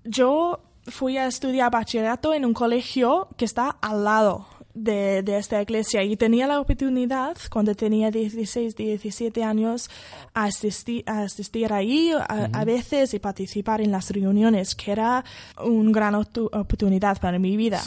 Yo 0.05 0.61
fui 0.87 1.17
a 1.17 1.27
estudiar 1.27 1.73
bachillerato 1.73 2.35
en 2.35 2.45
un 2.45 2.55
colegio 2.55 3.27
que 3.37 3.47
está 3.47 3.69
al 3.69 4.05
lado 4.05 4.47
de, 4.75 5.23
de, 5.23 5.39
esta 5.39 5.61
iglesia. 5.61 6.03
Y 6.03 6.17
tenía 6.17 6.47
la 6.47 6.61
oportunidad 6.61 7.37
cuando 7.51 7.75
tenía 7.75 8.11
16, 8.11 8.77
17 8.77 9.43
años 9.43 9.91
a 10.35 10.45
asistir, 10.45 11.03
a 11.07 11.23
asistir 11.23 11.73
ahí 11.73 12.13
a, 12.13 12.65
veces 12.65 13.15
y 13.15 13.19
participar 13.19 13.81
en 13.81 13.91
las 13.91 14.11
reuniones, 14.11 14.75
que 14.75 14.93
era 14.93 15.25
una 15.63 15.91
gran 15.91 16.15
oportunidad 16.15 17.21
para 17.21 17.39
mi 17.39 17.57
vida. 17.57 17.83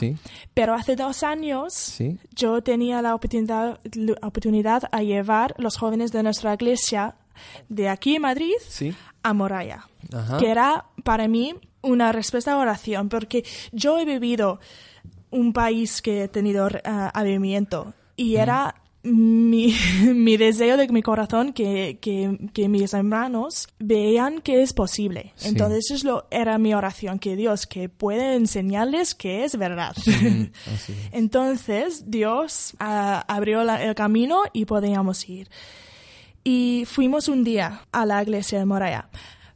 Pero 0.53 0.73
hace 0.73 0.95
dos 0.95 1.23
años 1.23 1.97
yo 2.35 2.61
tenía 2.61 3.01
la 3.01 3.15
oportunidad, 3.15 3.79
la 3.93 4.27
oportunidad 4.27 4.83
a 4.91 5.03
llevar 5.03 5.55
los 5.57 5.77
jóvenes 5.77 6.11
de 6.11 6.23
nuestra 6.23 6.53
iglesia 6.53 7.15
de 7.69 7.89
aquí 7.89 8.15
en 8.15 8.21
Madrid 8.21 8.53
a 9.23 9.33
Moraya, 9.33 9.87
que 10.39 10.49
era 10.49 10.85
para 11.03 11.27
mí 11.27 11.55
una 11.81 12.11
respuesta 12.11 12.53
a 12.53 12.57
oración, 12.57 13.09
porque 13.09 13.43
yo 13.71 13.99
he 13.99 14.05
vivido 14.05 14.59
un 15.33 15.51
país 15.51 16.01
que 16.01 16.23
he 16.23 16.27
tenido 16.27 16.67
uh, 16.67 16.69
avivamiento 17.13 17.93
y 18.15 18.35
era 18.35 18.75
mi, 19.03 19.75
mi, 20.13 20.37
deseo 20.37 20.77
de 20.77 20.87
mi 20.87 21.01
corazón 21.01 21.51
que, 21.51 21.99
que, 21.99 22.69
mis 22.69 22.93
hermanos 22.93 23.67
vean 23.79 24.41
que 24.41 24.61
es 24.61 24.73
posible. 24.73 25.33
Entonces 25.43 25.91
eso 25.91 26.07
lo, 26.07 26.27
era 26.31 26.57
mi 26.57 26.73
oración, 26.73 27.19
que 27.19 27.35
Dios 27.35 27.67
que 27.67 27.89
puede 27.89 28.35
enseñarles 28.35 29.13
que 29.13 29.43
es 29.43 29.57
verdad. 29.57 29.95
Entonces 31.11 32.09
Dios 32.09 32.73
uh, 32.75 33.23
abrió 33.27 33.61
el 33.61 33.95
camino 33.95 34.43
y 34.53 34.65
podíamos 34.65 35.27
ir. 35.27 35.49
Y 36.45 36.83
fuimos 36.87 37.27
un 37.27 37.43
día 37.43 37.81
a 37.91 38.05
la 38.05 38.21
iglesia 38.21 38.59
de 38.59 38.65
Moraya. 38.65 39.09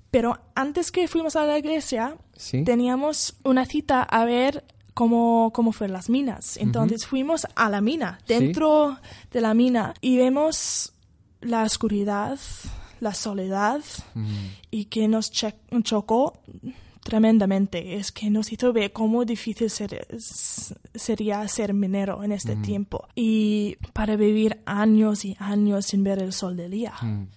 Pero 0.09 0.39
antes 0.55 0.91
que 0.91 1.07
fuimos 1.07 1.35
a 1.35 1.45
la 1.45 1.57
iglesia, 1.57 2.17
teníamos 2.65 3.35
una 3.43 3.65
cita 3.65 4.03
a 4.03 4.23
ver 4.23 4.63
cómo, 4.97 5.51
cómo 5.53 5.73
fueron 5.73 5.93
las 5.93 6.09
minas. 6.09 6.57
Entonces 6.57 7.05
fuimos 7.05 7.45
a 7.53 7.69
la 7.69 7.81
mina, 7.81 8.17
dentro 8.27 8.97
de 9.31 9.41
la 9.41 9.53
mina, 9.53 9.93
y 10.01 10.17
vemos 10.17 10.93
la 11.39 11.61
oscuridad, 11.61 12.39
la 12.99 13.13
soledad, 13.13 13.81
y 14.71 14.85
que 14.85 15.07
nos 15.07 15.29
chocó 15.83 16.41
tremendamente. 17.03 17.97
Es 17.97 18.11
que 18.11 18.31
nos 18.31 18.51
hizo 18.51 18.73
ver 18.73 18.91
cómo 18.91 19.23
difícil 19.23 19.69
sería 19.69 21.47
ser 21.47 21.75
minero 21.75 22.23
en 22.23 22.31
este 22.31 22.55
tiempo 22.55 23.07
y 23.13 23.77
para 23.93 24.15
vivir 24.15 24.61
años 24.65 25.25
y 25.25 25.37
años 25.39 25.85
sin 25.85 26.03
ver 26.03 26.17
el 26.23 26.33
sol 26.33 26.57
del 26.57 26.71
día. 26.71 26.93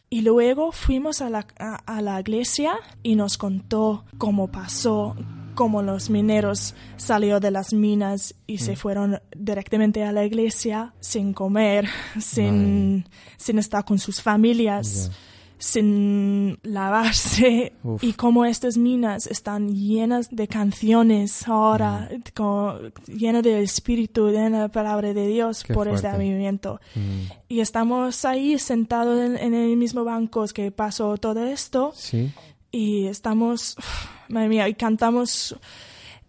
Y 0.09 0.23
luego 0.23 0.73
fuimos 0.73 1.21
a 1.21 1.29
la, 1.29 1.47
a, 1.59 2.01
la 2.01 2.19
iglesia 2.21 2.73
y 3.03 3.17
nos 3.17 3.37
contó 3.37 4.07
cómo 4.17 4.49
pasó, 4.49 5.15
cómo 5.55 5.83
los 5.83 6.11
mineros 6.11 6.75
salieron 6.97 7.41
de 7.41 7.51
las 7.51 7.73
minas 7.73 8.35
y 8.47 8.59
se 8.59 8.77
fueron 8.77 9.21
directamente 9.37 10.05
a 10.05 10.13
la 10.13 10.25
iglesia 10.25 10.95
sin 11.01 11.33
comer, 11.33 11.89
sin, 12.19 13.09
sin 13.37 13.59
estar 13.59 13.85
con 13.85 13.99
sus 13.99 14.21
familias 14.21 15.11
sin 15.61 16.59
lavarse. 16.63 17.75
Y 18.01 18.15
como 18.15 18.45
estas 18.45 18.77
minas 18.77 19.27
están 19.27 19.75
llenas 19.75 20.29
de 20.31 20.49
canciones 20.49 21.47
ahora, 21.47 22.09
mm. 22.11 23.13
llenas 23.13 23.43
de 23.43 23.63
espíritu, 23.63 24.27
de 24.27 24.51
la 24.51 24.69
palabra 24.69 25.13
de 25.13 25.27
Dios 25.29 25.65
por 25.73 25.87
este 25.87 26.11
movimiento. 26.11 26.81
Mm. 26.95 27.33
Y 27.49 27.61
estamos 27.61 28.25
ahí 28.25 28.59
sentados 28.59 29.21
en, 29.21 29.55
el 29.55 29.77
mismo 29.77 30.03
banco 30.03 30.47
que 30.53 30.73
pasó 30.73 31.19
todo 31.19 31.45
esto. 31.45 31.93
Y 32.73 33.07
estamos, 33.07 33.77
madre 34.31 34.49
mía, 34.49 34.69
y 34.69 34.75
cantamos 34.75 35.57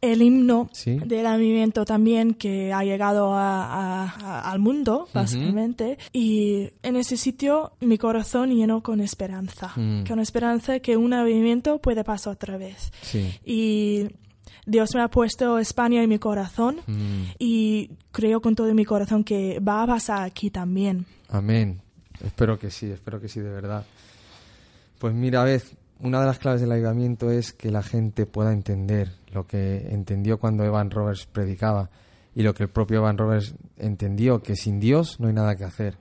el 0.02 0.22
himno 0.24 0.70
del 0.86 1.24
movimiento 1.26 1.86
también 1.86 2.34
que 2.34 2.74
ha 2.74 2.84
llegado 2.84 3.34
al 3.36 4.60
mundo, 4.60 5.08
básicamente. 5.14 6.00
Y 6.12 6.70
en 6.82 6.96
ese 6.96 7.18
sitio 7.18 7.74
mi 7.80 7.98
corazón 7.98 8.50
llenó 8.50 8.82
con 8.82 9.00
esperanza, 9.00 9.72
mm. 9.76 10.06
con 10.06 10.20
esperanza 10.20 10.80
que 10.80 10.98
un 10.98 11.12
movimiento 11.12 11.78
puede 11.80 12.04
pasar 12.04 12.34
otra 12.34 12.58
vez. 12.58 12.92
Y 13.46 14.08
Dios 14.66 14.96
me 14.96 15.02
ha 15.02 15.08
puesto 15.08 15.60
España 15.60 16.02
en 16.02 16.10
mi 16.10 16.18
corazón 16.18 16.82
mm. 16.88 17.24
y 17.38 17.92
creo 18.12 18.42
con 18.42 18.56
todo 18.56 18.74
mi 18.74 18.86
corazón 18.86 19.24
que 19.24 19.60
va 19.60 19.84
a 19.84 19.88
pasar 19.88 20.24
aquí 20.24 20.50
también. 20.50 21.06
Amén. 21.30 21.80
Espero 22.24 22.58
que 22.58 22.72
sí, 22.72 22.88
espero 22.88 23.22
que 23.22 23.28
sí, 23.28 23.40
de 23.40 23.50
verdad. 23.50 23.86
Pues 25.00 25.14
mira, 25.14 25.44
vez 25.44 25.76
una 26.02 26.20
de 26.20 26.26
las 26.26 26.40
claves 26.40 26.62
del 26.62 26.72
ayudamiento 26.72 27.32
es 27.32 27.54
que 27.54 27.72
la 27.72 27.84
gente 27.84 28.26
pueda 28.26 28.52
entender 28.52 29.12
lo 29.32 29.46
que 29.46 29.90
entendió 29.92 30.40
cuando 30.40 30.64
Evan 30.64 30.92
Roberts 30.92 31.26
predicaba 31.26 31.90
y 32.34 32.44
lo 32.44 32.54
que 32.54 32.64
el 32.64 32.70
propio 32.70 33.00
Evan 33.00 33.18
Roberts 33.18 33.54
entendió, 33.78 34.42
que 34.42 34.56
sin 34.56 34.80
Dios 34.80 35.20
no 35.20 35.28
hay 35.28 35.34
nada 35.34 35.56
que 35.56 35.66
hacer. 35.66 35.98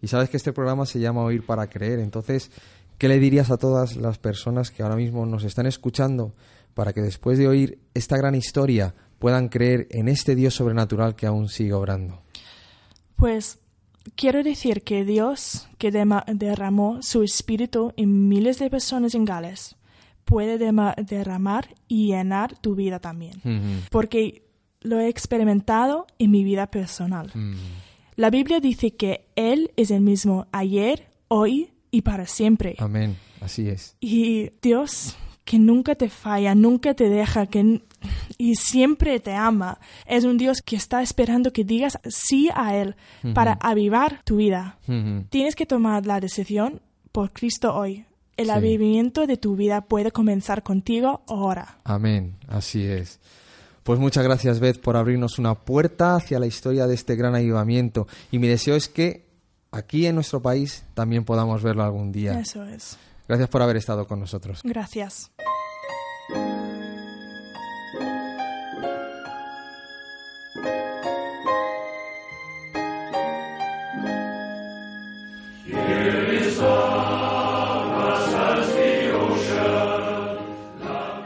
Y 0.00 0.08
sabes 0.08 0.28
que 0.28 0.36
este 0.36 0.52
programa 0.52 0.86
se 0.86 1.00
llama 1.00 1.22
Oír 1.22 1.44
para 1.44 1.68
Creer. 1.68 2.00
Entonces, 2.00 2.50
¿qué 2.98 3.08
le 3.08 3.18
dirías 3.18 3.50
a 3.50 3.56
todas 3.56 3.96
las 3.96 4.18
personas 4.18 4.70
que 4.70 4.82
ahora 4.82 4.96
mismo 4.96 5.24
nos 5.26 5.44
están 5.44 5.66
escuchando 5.66 6.32
para 6.74 6.92
que 6.92 7.00
después 7.00 7.38
de 7.38 7.48
oír 7.48 7.78
esta 7.94 8.16
gran 8.16 8.34
historia 8.34 8.94
puedan 9.18 9.48
creer 9.48 9.86
en 9.90 10.08
este 10.08 10.34
Dios 10.34 10.54
sobrenatural 10.54 11.14
que 11.14 11.26
aún 11.26 11.48
sigue 11.48 11.72
obrando? 11.72 12.22
Pues 13.16 13.58
Quiero 14.14 14.42
decir 14.42 14.82
que 14.82 15.04
Dios, 15.04 15.68
que 15.78 15.90
derramó 15.90 17.02
su 17.02 17.22
espíritu 17.22 17.92
en 17.96 18.28
miles 18.28 18.58
de 18.58 18.70
personas 18.70 19.14
en 19.14 19.24
Gales, 19.24 19.76
puede 20.24 20.58
derramar 20.58 21.74
y 21.88 22.08
llenar 22.08 22.58
tu 22.58 22.74
vida 22.74 22.98
también. 22.98 23.40
Porque 23.90 24.46
lo 24.80 24.98
he 25.00 25.08
experimentado 25.08 26.06
en 26.18 26.30
mi 26.30 26.44
vida 26.44 26.70
personal. 26.70 27.30
La 28.16 28.30
Biblia 28.30 28.60
dice 28.60 28.92
que 28.96 29.26
Él 29.36 29.72
es 29.76 29.90
el 29.90 30.00
mismo 30.00 30.46
ayer, 30.52 31.10
hoy 31.28 31.70
y 31.90 32.02
para 32.02 32.26
siempre. 32.26 32.76
Amén, 32.78 33.16
así 33.40 33.68
es. 33.68 33.96
Y 34.00 34.50
Dios 34.62 35.16
que 35.50 35.58
nunca 35.58 35.96
te 35.96 36.08
falla, 36.08 36.54
nunca 36.54 36.94
te 36.94 37.08
deja, 37.08 37.46
que 37.46 37.82
y 38.38 38.54
siempre 38.54 39.18
te 39.18 39.32
ama. 39.32 39.80
Es 40.06 40.22
un 40.22 40.38
Dios 40.38 40.62
que 40.64 40.76
está 40.76 41.02
esperando 41.02 41.52
que 41.52 41.64
digas 41.64 41.98
sí 42.08 42.48
a 42.54 42.76
Él 42.76 42.94
para 43.34 43.54
avivar 43.54 44.22
tu 44.22 44.36
vida. 44.36 44.78
Tienes 45.28 45.56
que 45.56 45.66
tomar 45.66 46.06
la 46.06 46.20
decisión 46.20 46.80
por 47.10 47.32
Cristo 47.32 47.74
hoy. 47.74 48.04
El 48.36 48.50
avivamiento 48.50 49.26
de 49.26 49.38
tu 49.38 49.56
vida 49.56 49.80
puede 49.80 50.12
comenzar 50.12 50.62
contigo 50.62 51.22
ahora. 51.26 51.80
Amén, 51.82 52.36
así 52.46 52.84
es. 52.84 53.18
Pues 53.82 53.98
muchas 53.98 54.22
gracias, 54.22 54.60
Beth, 54.60 54.80
por 54.80 54.96
abrirnos 54.96 55.40
una 55.40 55.56
puerta 55.56 56.14
hacia 56.14 56.38
la 56.38 56.46
historia 56.46 56.86
de 56.86 56.94
este 56.94 57.16
gran 57.16 57.34
avivamiento. 57.34 58.06
Y 58.30 58.38
mi 58.38 58.46
deseo 58.46 58.76
es 58.76 58.88
que 58.88 59.26
aquí 59.72 60.06
en 60.06 60.14
nuestro 60.14 60.40
país 60.40 60.84
también 60.94 61.24
podamos 61.24 61.60
verlo 61.60 61.82
algún 61.82 62.12
día. 62.12 62.38
Eso 62.38 62.64
es. 62.66 62.96
Gracias 63.30 63.48
por 63.48 63.62
haber 63.62 63.76
estado 63.76 64.08
con 64.08 64.18
nosotros. 64.18 64.60
Gracias. 64.64 65.30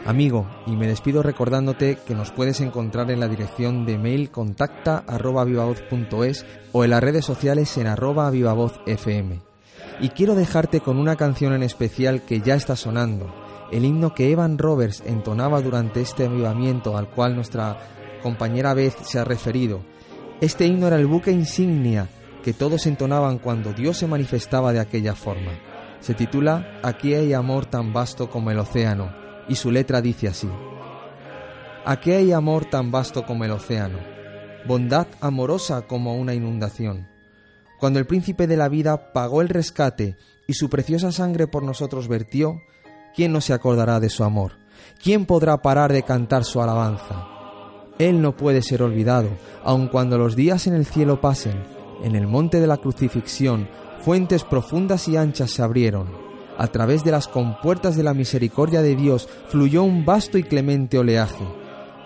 Amigo, 0.05 0.47
y 0.67 0.77
me 0.77 0.87
despido 0.87 1.23
recordándote 1.23 1.97
que 2.07 2.15
nos 2.15 2.33
puedes 2.33 2.61
encontrar 2.61 3.11
en 3.11 3.21
la 3.21 3.29
dirección 3.29 3.87
de 3.87 3.97
mail 3.97 4.31
contacta 4.31 5.05
arroba 5.07 5.47
o 5.47 6.85
en 6.85 6.91
las 6.91 7.03
redes 7.03 7.25
sociales 7.25 7.75
en 7.79 7.87
arroba 7.87 8.31
fm. 8.85 9.54
Y 10.01 10.09
quiero 10.11 10.35
dejarte 10.35 10.81
con 10.81 10.99
una 10.99 11.17
canción 11.17 11.53
en 11.53 11.63
especial 11.63 12.23
que 12.23 12.41
ya 12.41 12.55
está 12.55 12.77
sonando, 12.77 13.33
el 13.71 13.85
himno 13.85 14.15
que 14.15 14.31
Evan 14.31 14.59
Roberts 14.59 15.03
entonaba 15.07 15.61
durante 15.61 16.01
este 16.01 16.27
avivamiento 16.27 16.97
al 16.97 17.09
cual 17.09 17.35
nuestra 17.35 17.79
compañera 18.23 18.75
Beth 18.75 19.03
se 19.03 19.19
ha 19.19 19.25
referido. 19.25 19.81
Este 20.41 20.67
himno 20.67 20.87
era 20.89 20.97
el 20.97 21.07
buque 21.07 21.31
insignia 21.31 22.09
que 22.43 22.53
todos 22.53 22.87
entonaban 22.87 23.39
cuando 23.39 23.73
Dios 23.73 23.97
se 23.97 24.07
manifestaba 24.07 24.73
de 24.73 24.81
aquella 24.81 25.15
forma. 25.15 25.53
Se 26.01 26.15
titula 26.15 26.79
Aquí 26.83 27.15
hay 27.15 27.33
amor 27.33 27.67
tan 27.67 27.93
vasto 27.93 28.29
como 28.29 28.51
el 28.51 28.59
océano 28.59 29.13
y 29.49 29.55
su 29.55 29.71
letra 29.71 30.03
dice 30.03 30.29
así. 30.29 30.49
Aquí 31.87 32.13
hay 32.13 32.33
amor 32.33 32.67
tan 32.67 32.91
vasto 32.91 33.25
como 33.25 33.45
el 33.45 33.51
océano, 33.51 33.99
bondad 34.67 35.07
amorosa 35.21 35.83
como 35.83 36.17
una 36.17 36.35
inundación. 36.35 37.14
Cuando 37.79 37.99
el 37.99 38.07
príncipe 38.07 38.47
de 38.47 38.57
la 38.57 38.69
vida 38.69 39.13
pagó 39.13 39.43
el 39.43 39.49
rescate 39.49 40.17
y 40.47 40.55
su 40.55 40.69
preciosa 40.71 41.13
sangre 41.13 41.47
por 41.47 41.63
nosotros 41.63 42.09
vertió, 42.09 42.61
¿quién 43.15 43.33
no 43.33 43.41
se 43.41 43.53
acordará 43.53 44.01
de 44.01 44.11
su 44.11 44.25
amor? 44.25 44.53
¿Quién 45.03 45.27
podrá 45.27 45.63
parar 45.63 45.93
de 45.93 46.03
cantar 46.03 46.45
su 46.45 46.61
alabanza? 46.61 47.27
Él 47.99 48.21
no 48.21 48.37
puede 48.37 48.63
ser 48.63 48.83
olvidado, 48.83 49.31
aun 49.63 49.89
cuando 49.89 50.19
los 50.19 50.37
días 50.37 50.67
en 50.67 50.75
el 50.75 50.87
cielo 50.87 51.21
pasen, 51.21 51.63
en 52.03 52.17
el 52.17 52.27
monte 52.27 52.61
de 52.61 52.67
la 52.67 52.79
crucifixión, 52.79 53.69
fuentes 54.03 54.45
profundas 54.45 55.07
y 55.09 55.17
anchas 55.17 55.51
se 55.51 55.63
abrieron 55.63 56.25
a 56.57 56.69
través 56.69 57.05
de 57.05 57.11
las 57.11 57.29
compuertas 57.29 57.97
de 57.97 58.03
la 58.03 58.15
misericordia 58.15 58.83
de 58.83 58.95
Dios 58.95 59.29
fluyó 59.49 59.83
un 59.83 60.05
vasto 60.05 60.39
y 60.39 60.45
clemente 60.45 60.99
oleaje. 60.99 61.45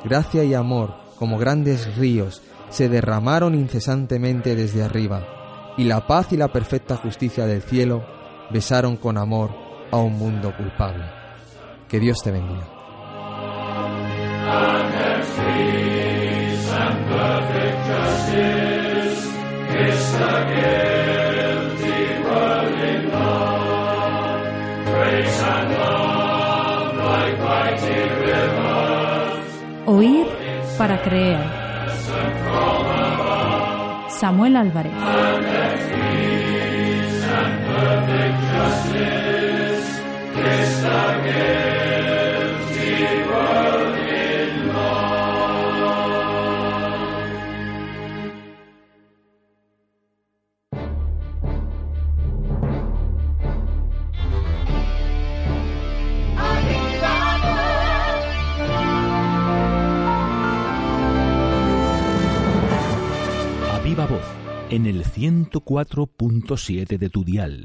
Gracia 0.04 0.44
y 0.44 0.54
amor, 0.54 0.94
como 1.16 1.38
grandes 1.38 1.96
ríos, 1.96 2.42
se 2.70 2.88
derramaron 2.88 3.54
incesantemente 3.54 4.54
desde 4.54 4.82
arriba, 4.82 5.26
y 5.78 5.84
la 5.84 6.06
paz 6.06 6.32
y 6.32 6.36
la 6.36 6.48
perfecta 6.48 6.96
justicia 6.96 7.46
del 7.46 7.62
cielo 7.62 8.04
besaron 8.50 8.96
con 8.96 9.16
amor 9.16 9.50
a 9.92 9.96
un 9.98 10.18
mundo 10.18 10.52
culpable. 10.56 11.04
Que 11.88 12.00
Dios 12.00 12.18
te 12.22 12.32
bendiga. 12.32 12.66
Oír 29.86 30.26
para 30.76 31.00
creer. 31.02 32.97
Samuel 34.18 34.56
Álvarez. 34.56 34.92
Viva 63.98 64.06
voz, 64.06 64.26
en 64.70 64.86
el 64.86 65.04
104.7 65.04 66.98
de 66.98 67.10
tu 67.10 67.24
dial. 67.24 67.64